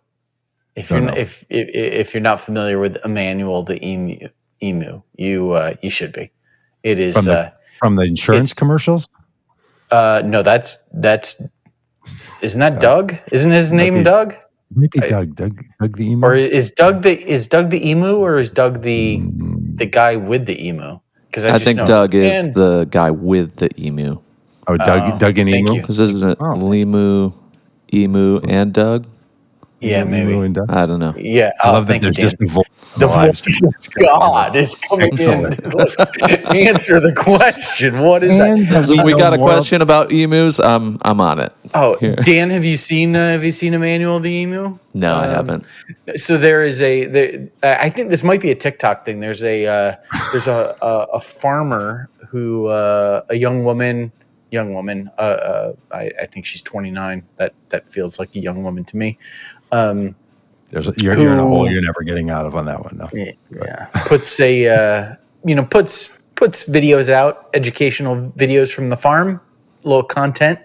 If 0.76 0.90
you're 0.90 1.08
if, 1.16 1.44
if 1.48 1.68
if 1.74 2.14
you're 2.14 2.20
not 2.20 2.38
familiar 2.40 2.78
with 2.78 2.96
Emmanuel, 3.04 3.64
the 3.64 3.84
emu, 3.84 4.28
emu, 4.62 5.02
you 5.16 5.50
uh, 5.52 5.74
you 5.82 5.90
should 5.90 6.12
be. 6.12 6.30
It 6.82 6.98
is 7.00 7.24
the- 7.24 7.38
uh, 7.38 7.50
from 7.78 7.96
the 7.96 8.02
insurance 8.04 8.50
it's- 8.50 8.58
commercials. 8.58 9.08
uh, 9.90 10.22
no, 10.24 10.42
that's 10.42 10.76
that's 10.92 11.36
isn't 12.42 12.60
that 12.60 12.80
Doug? 12.80 13.14
Isn't 13.32 13.50
his 13.50 13.72
name 13.72 13.94
be- 13.94 14.02
Doug? 14.04 14.34
Maybe 14.74 15.00
I- 15.02 15.08
Doug, 15.08 15.34
Doug, 15.34 15.54
Doug 15.80 15.96
the 15.96 16.06
emu, 16.12 16.26
Or 16.26 16.34
is 16.34 16.70
Doug 16.70 17.02
the 17.02 17.14
is 17.30 17.46
Doug 17.48 17.70
the 17.70 17.80
emu 17.90 18.16
or 18.18 18.38
is 18.38 18.50
Doug 18.50 18.82
the 18.82 19.18
Mm, 19.18 19.78
the 19.78 19.86
guy 19.86 20.16
with 20.16 20.46
the 20.46 20.56
emu? 20.68 20.98
Because 21.30 21.44
I, 21.46 21.52
just 21.52 21.64
think 21.64 21.78
know- 21.78 21.86
Doug 21.86 22.14
is 22.14 22.52
the 22.54 22.86
guy 22.90 23.10
with 23.10 23.56
the 23.56 23.68
emu. 23.80 24.18
oh, 24.66 24.76
Doug, 24.76 25.14
Oh, 25.14 25.18
Doug 25.18 25.38
and 25.38 25.48
emu. 25.48 25.74
you. 25.74 25.80
Because 25.80 26.00
isn't 26.00 26.30
it 26.30 26.38
Oh. 26.40 26.54
Limu, 26.56 27.32
Emu, 27.94 28.40
and 28.46 28.72
Doug? 28.72 29.06
Yeah, 29.80 30.02
Emu 30.02 30.10
maybe. 30.10 30.34
and 30.46 30.58
I 30.70 30.86
don't 30.86 30.98
know. 31.00 31.14
Yeah, 31.16 31.52
I 31.62 31.68
oh, 31.68 31.72
love 31.74 31.86
that 31.86 31.92
thank 31.92 32.02
you, 32.02 32.12
there's 32.12 32.16
Dan. 32.16 32.24
just 32.24 32.42
a 32.42 32.46
voice. 32.46 32.94
the 32.96 33.08
on 33.08 33.26
voice 33.26 33.38
stream. 33.38 33.70
of 33.76 34.00
God 34.04 34.56
is 34.56 34.74
coming 34.74 35.12
Excellent. 35.12 35.58
in. 35.60 35.70
Look, 35.70 35.94
answer 36.54 37.00
the 37.00 37.12
question. 37.12 38.00
What 38.00 38.22
is 38.22 38.38
And 38.38 38.66
that? 38.68 38.84
So 38.86 39.02
we 39.04 39.12
got 39.14 39.34
a 39.34 39.38
more- 39.38 39.48
question 39.48 39.80
about 39.82 40.10
emus. 40.12 40.58
Um, 40.60 40.98
I'm 41.02 41.20
on 41.20 41.38
it. 41.40 41.52
Oh, 41.74 41.96
Here. 41.98 42.16
Dan, 42.16 42.50
have 42.50 42.64
you 42.64 42.76
seen 42.76 43.14
uh, 43.14 43.32
have 43.32 43.44
you 43.44 43.50
seen 43.52 43.74
Emmanuel 43.74 44.20
the 44.20 44.30
emu? 44.30 44.78
No, 44.94 45.14
I 45.14 45.26
Um, 45.28 45.30
haven't. 45.34 45.64
So 46.16 46.38
there 46.38 46.64
is 46.64 46.80
a 46.82 47.04
there, 47.06 47.48
I 47.62 47.90
think 47.90 48.10
this 48.10 48.22
might 48.24 48.40
be 48.40 48.50
a 48.50 48.54
TikTok 48.56 49.04
thing. 49.04 49.20
There's 49.20 49.44
a 49.44 49.66
uh, 49.66 49.96
there's 50.32 50.46
a, 50.48 50.74
a 50.82 51.06
a 51.14 51.20
farmer 51.20 52.08
who 52.30 52.66
uh, 52.66 53.22
a 53.28 53.36
young 53.36 53.64
woman 53.64 54.12
young 54.50 54.72
woman 54.72 55.10
uh, 55.18 55.20
uh, 55.20 55.72
I, 55.92 56.10
I 56.22 56.24
think 56.26 56.46
she's 56.46 56.62
29. 56.62 57.22
That 57.36 57.52
that 57.68 57.90
feels 57.90 58.18
like 58.18 58.34
a 58.34 58.38
young 58.40 58.64
woman 58.64 58.82
to 58.84 58.96
me. 58.96 59.18
Um, 59.72 60.14
There's 60.70 60.88
a, 60.88 60.94
you're, 60.98 61.18
you're 61.18 61.32
in 61.32 61.38
a 61.38 61.42
hole 61.42 61.70
you're 61.70 61.82
never 61.82 62.02
getting 62.02 62.30
out 62.30 62.46
of 62.46 62.54
on 62.54 62.66
that 62.66 62.82
one. 62.82 62.96
No. 62.96 63.08
Yeah, 63.12 63.86
puts 64.06 64.38
a 64.40 64.68
uh, 64.68 65.16
you 65.44 65.54
know 65.54 65.64
puts 65.64 66.18
puts 66.34 66.68
videos 66.68 67.08
out, 67.08 67.50
educational 67.54 68.30
videos 68.32 68.72
from 68.72 68.88
the 68.88 68.96
farm, 68.96 69.40
little 69.82 70.04
content, 70.04 70.60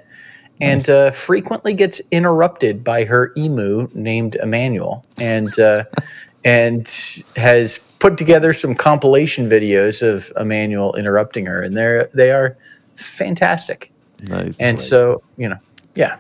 and 0.62 0.88
uh, 0.90 1.12
frequently 1.12 1.74
gets 1.74 2.02
interrupted 2.12 2.84
by 2.84 3.06
her 3.06 3.34
emu 3.36 3.90
named 3.94 4.36
Emmanuel, 4.36 5.04
and 5.18 5.58
uh, 5.60 5.84
and 6.46 6.88
has 7.36 7.80
put 8.00 8.18
together 8.18 8.54
some 8.54 8.76
compilation 8.76 9.50
videos 9.50 10.02
of 10.08 10.32
Emmanuel 10.38 10.94
interrupting 10.96 11.46
her, 11.46 11.62
and 11.62 11.76
they're 11.76 12.10
they 12.14 12.32
are 12.32 12.58
fantastic. 12.96 13.92
Nice. 14.28 14.58
And 14.60 14.80
so 14.80 15.22
you 15.38 15.50
know, 15.50 15.60
yeah. 15.96 16.18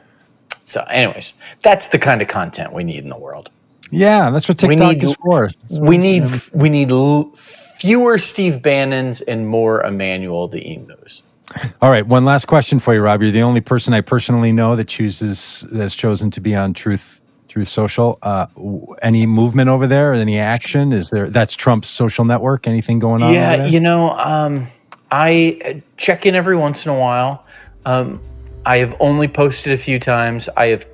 So, 0.65 0.83
anyways, 0.89 1.33
that's 1.61 1.87
the 1.87 1.99
kind 1.99 2.21
of 2.21 2.27
content 2.27 2.73
we 2.73 2.83
need 2.83 3.03
in 3.03 3.09
the 3.09 3.17
world 3.17 3.49
Yeah, 3.91 4.29
that's 4.29 4.47
what 4.47 4.61
We 4.63 4.69
TikTok 4.69 4.93
need- 4.97 5.03
is 5.03 5.15
for. 5.15 5.51
we 5.69 5.97
need 5.97 6.23
we 6.53 6.69
need 6.69 6.91
l- 6.91 7.31
fewer 7.35 8.17
Steve 8.17 8.61
Bannons 8.61 9.21
and 9.21 9.47
more 9.47 9.81
Emmanuel 9.83 10.47
the 10.47 10.61
emus. 10.75 11.21
All 11.81 11.89
right, 11.91 12.07
one 12.07 12.23
last 12.25 12.45
question 12.47 12.79
for 12.79 12.93
you, 12.95 13.01
Rob. 13.01 13.21
You're 13.21 13.29
the 13.31 13.41
only 13.43 13.61
person 13.61 13.93
I 13.93 14.01
personally 14.01 14.51
know 14.51 14.75
that 14.77 14.87
chooses 14.87 15.65
that's 15.71 15.93
chosen 15.93 16.31
to 16.31 16.41
be 16.41 16.55
on 16.55 16.73
Truth 16.73 17.19
Truth 17.49 17.67
Social. 17.67 18.17
Uh, 18.23 18.47
any 19.03 19.25
movement 19.27 19.69
over 19.69 19.85
there? 19.85 20.13
Any 20.13 20.39
action? 20.39 20.91
Is 20.93 21.09
there? 21.11 21.29
That's 21.29 21.55
Trump's 21.55 21.89
social 21.89 22.25
network. 22.25 22.65
Anything 22.67 22.97
going 22.97 23.21
on? 23.21 23.33
Yeah, 23.33 23.65
you 23.67 23.79
know, 23.81 24.11
um, 24.11 24.65
I 25.11 25.83
check 25.97 26.25
in 26.25 26.33
every 26.33 26.55
once 26.55 26.85
in 26.87 26.91
a 26.91 26.97
while. 26.97 27.45
Um, 27.85 28.19
I 28.65 28.77
have 28.77 28.95
only 28.99 29.27
posted 29.27 29.73
a 29.73 29.77
few 29.77 29.99
times. 29.99 30.49
I 30.55 30.67
have 30.67 30.85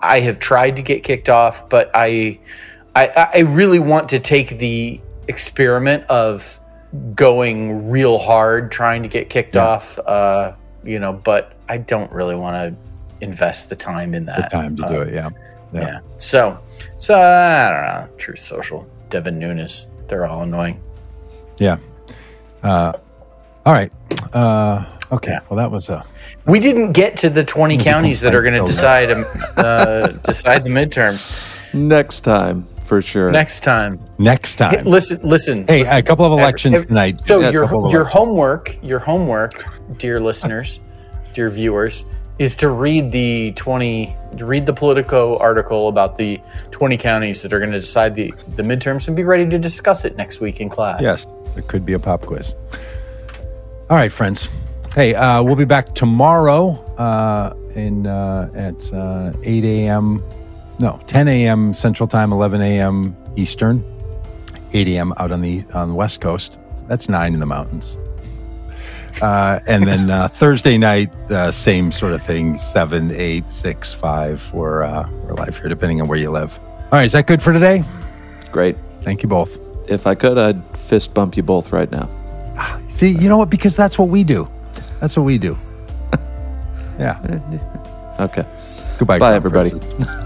I 0.00 0.20
have 0.20 0.38
tried 0.38 0.76
to 0.76 0.82
get 0.82 1.02
kicked 1.02 1.28
off, 1.28 1.68
but 1.68 1.90
I 1.94 2.38
I, 2.94 3.28
I 3.34 3.38
really 3.40 3.78
want 3.78 4.08
to 4.10 4.18
take 4.18 4.58
the 4.58 5.00
experiment 5.28 6.04
of 6.04 6.60
going 7.14 7.90
real 7.90 8.16
hard 8.18 8.70
trying 8.70 9.02
to 9.02 9.08
get 9.08 9.28
kicked 9.28 9.54
Yeah. 9.56 9.66
off. 9.66 9.98
Uh, 9.98 10.52
you 10.84 10.98
know, 10.98 11.12
but 11.12 11.52
I 11.68 11.78
don't 11.78 12.10
really 12.12 12.36
want 12.36 12.54
to 12.56 13.24
invest 13.24 13.68
the 13.68 13.76
time 13.76 14.14
in 14.14 14.26
that. 14.26 14.50
the 14.50 14.56
time 14.56 14.76
to 14.76 14.84
Uh, 14.86 14.88
do 14.90 15.00
it. 15.02 15.12
Yeah. 15.14 15.30
Yeah. 15.72 15.80
Yeah. 15.80 15.98
So, 16.20 16.58
so 16.98 17.14
I 17.20 17.70
don't 17.70 17.82
know. 18.10 18.16
Truth 18.18 18.38
Social, 18.38 18.86
Devin 19.10 19.38
Nunes, 19.38 19.88
they're 20.08 20.26
all 20.26 20.42
annoying. 20.42 20.80
Yeah. 21.58 21.78
Uh, 22.62 22.92
all 23.66 23.72
right. 23.72 23.90
Uh, 24.32 24.84
Okay. 25.12 25.38
Well, 25.48 25.56
that 25.56 25.70
was 25.70 25.88
a. 25.90 26.04
We 26.46 26.58
didn't 26.60 26.92
get 26.92 27.16
to 27.18 27.30
the 27.30 27.44
20 27.44 27.78
counties 27.78 28.20
that 28.20 28.34
are 28.34 28.42
going 28.42 28.54
to 28.60 28.66
decide 28.66 29.10
um, 29.10 29.24
uh, 29.56 30.08
decide 30.08 30.64
the 30.64 30.70
midterms 30.70 31.52
Next 31.74 32.20
time, 32.20 32.64
for 32.84 33.02
sure. 33.02 33.30
next 33.30 33.60
time. 33.60 34.00
Next 34.18 34.56
time. 34.56 34.84
Listen, 34.84 35.20
listen. 35.22 35.66
Hey, 35.66 35.80
listen. 35.80 35.98
a 35.98 36.02
couple 36.02 36.24
of 36.24 36.32
elections 36.32 36.76
Every- 36.76 36.86
tonight. 36.86 37.20
So 37.26 37.40
Yeah, 37.40 37.50
your 37.50 37.64
your 37.64 37.72
elections. 37.74 38.08
homework, 38.12 38.78
your 38.82 38.98
homework, 38.98 39.64
dear 39.98 40.18
listeners, 40.20 40.80
dear 41.34 41.50
viewers, 41.50 42.04
is 42.38 42.54
to 42.56 42.68
read 42.70 43.12
the 43.12 43.52
20 43.56 44.16
read 44.38 44.66
the 44.66 44.72
Politico 44.72 45.38
article 45.38 45.88
about 45.88 46.16
the 46.16 46.40
20 46.70 46.96
counties 46.98 47.40
that 47.42 47.52
are 47.52 47.58
going 47.58 47.72
to 47.72 47.80
decide 47.80 48.14
the 48.14 48.32
the 48.56 48.62
midterms 48.62 49.06
and 49.06 49.16
be 49.16 49.24
ready 49.24 49.48
to 49.48 49.58
discuss 49.58 50.04
it 50.04 50.16
next 50.16 50.40
week 50.40 50.60
in 50.60 50.68
class. 50.68 51.00
Yes, 51.02 51.26
it 51.56 51.68
could 51.68 51.84
be 51.86 51.92
a 51.94 51.98
pop 51.98 52.22
quiz. 52.26 52.54
All 53.88 53.96
right, 53.96 54.10
friends. 54.12 54.48
Hey, 54.96 55.14
uh, 55.14 55.42
we'll 55.42 55.56
be 55.56 55.66
back 55.66 55.94
tomorrow 55.94 56.70
uh, 56.96 57.54
in 57.74 58.06
uh, 58.06 58.50
at 58.54 58.90
uh, 58.94 59.30
8 59.42 59.62
a.m. 59.62 60.24
No, 60.78 60.98
10 61.06 61.28
a.m. 61.28 61.74
Central 61.74 62.06
Time, 62.06 62.32
11 62.32 62.62
a.m. 62.62 63.14
Eastern, 63.36 63.84
8 64.72 64.88
a.m. 64.88 65.12
out 65.18 65.32
on 65.32 65.42
the 65.42 65.66
on 65.74 65.90
the 65.90 65.94
West 65.94 66.22
Coast. 66.22 66.58
That's 66.88 67.10
nine 67.10 67.34
in 67.34 67.40
the 67.40 67.46
mountains. 67.46 67.98
Uh, 69.20 69.60
and 69.68 69.86
then 69.86 70.08
uh, 70.08 70.28
Thursday 70.32 70.78
night, 70.78 71.14
uh, 71.30 71.50
same 71.50 71.92
sort 71.92 72.14
of 72.14 72.22
thing. 72.22 72.56
Seven, 72.56 73.10
eight, 73.10 73.50
six, 73.50 73.92
five. 73.92 74.50
We're 74.54 74.82
uh, 74.82 75.10
we're 75.10 75.34
live 75.34 75.58
here, 75.58 75.68
depending 75.68 76.00
on 76.00 76.08
where 76.08 76.18
you 76.18 76.30
live. 76.30 76.58
All 76.58 76.92
right, 76.92 77.04
is 77.04 77.12
that 77.12 77.26
good 77.26 77.42
for 77.42 77.52
today? 77.52 77.84
Great. 78.50 78.78
Thank 79.02 79.22
you 79.22 79.28
both. 79.28 79.58
If 79.90 80.06
I 80.06 80.14
could, 80.14 80.38
I'd 80.38 80.64
fist 80.74 81.12
bump 81.12 81.36
you 81.36 81.42
both 81.42 81.70
right 81.70 81.90
now. 81.92 82.08
See, 82.88 83.10
you 83.10 83.28
know 83.28 83.36
what? 83.36 83.50
Because 83.50 83.76
that's 83.76 83.98
what 83.98 84.08
we 84.08 84.24
do. 84.24 84.48
That's 85.00 85.16
what 85.16 85.24
we 85.24 85.38
do. 85.38 85.56
Yeah. 86.98 87.20
Okay. 88.18 88.42
Goodbye. 88.98 89.18
Bye, 89.18 89.34
everybody. 89.34 89.70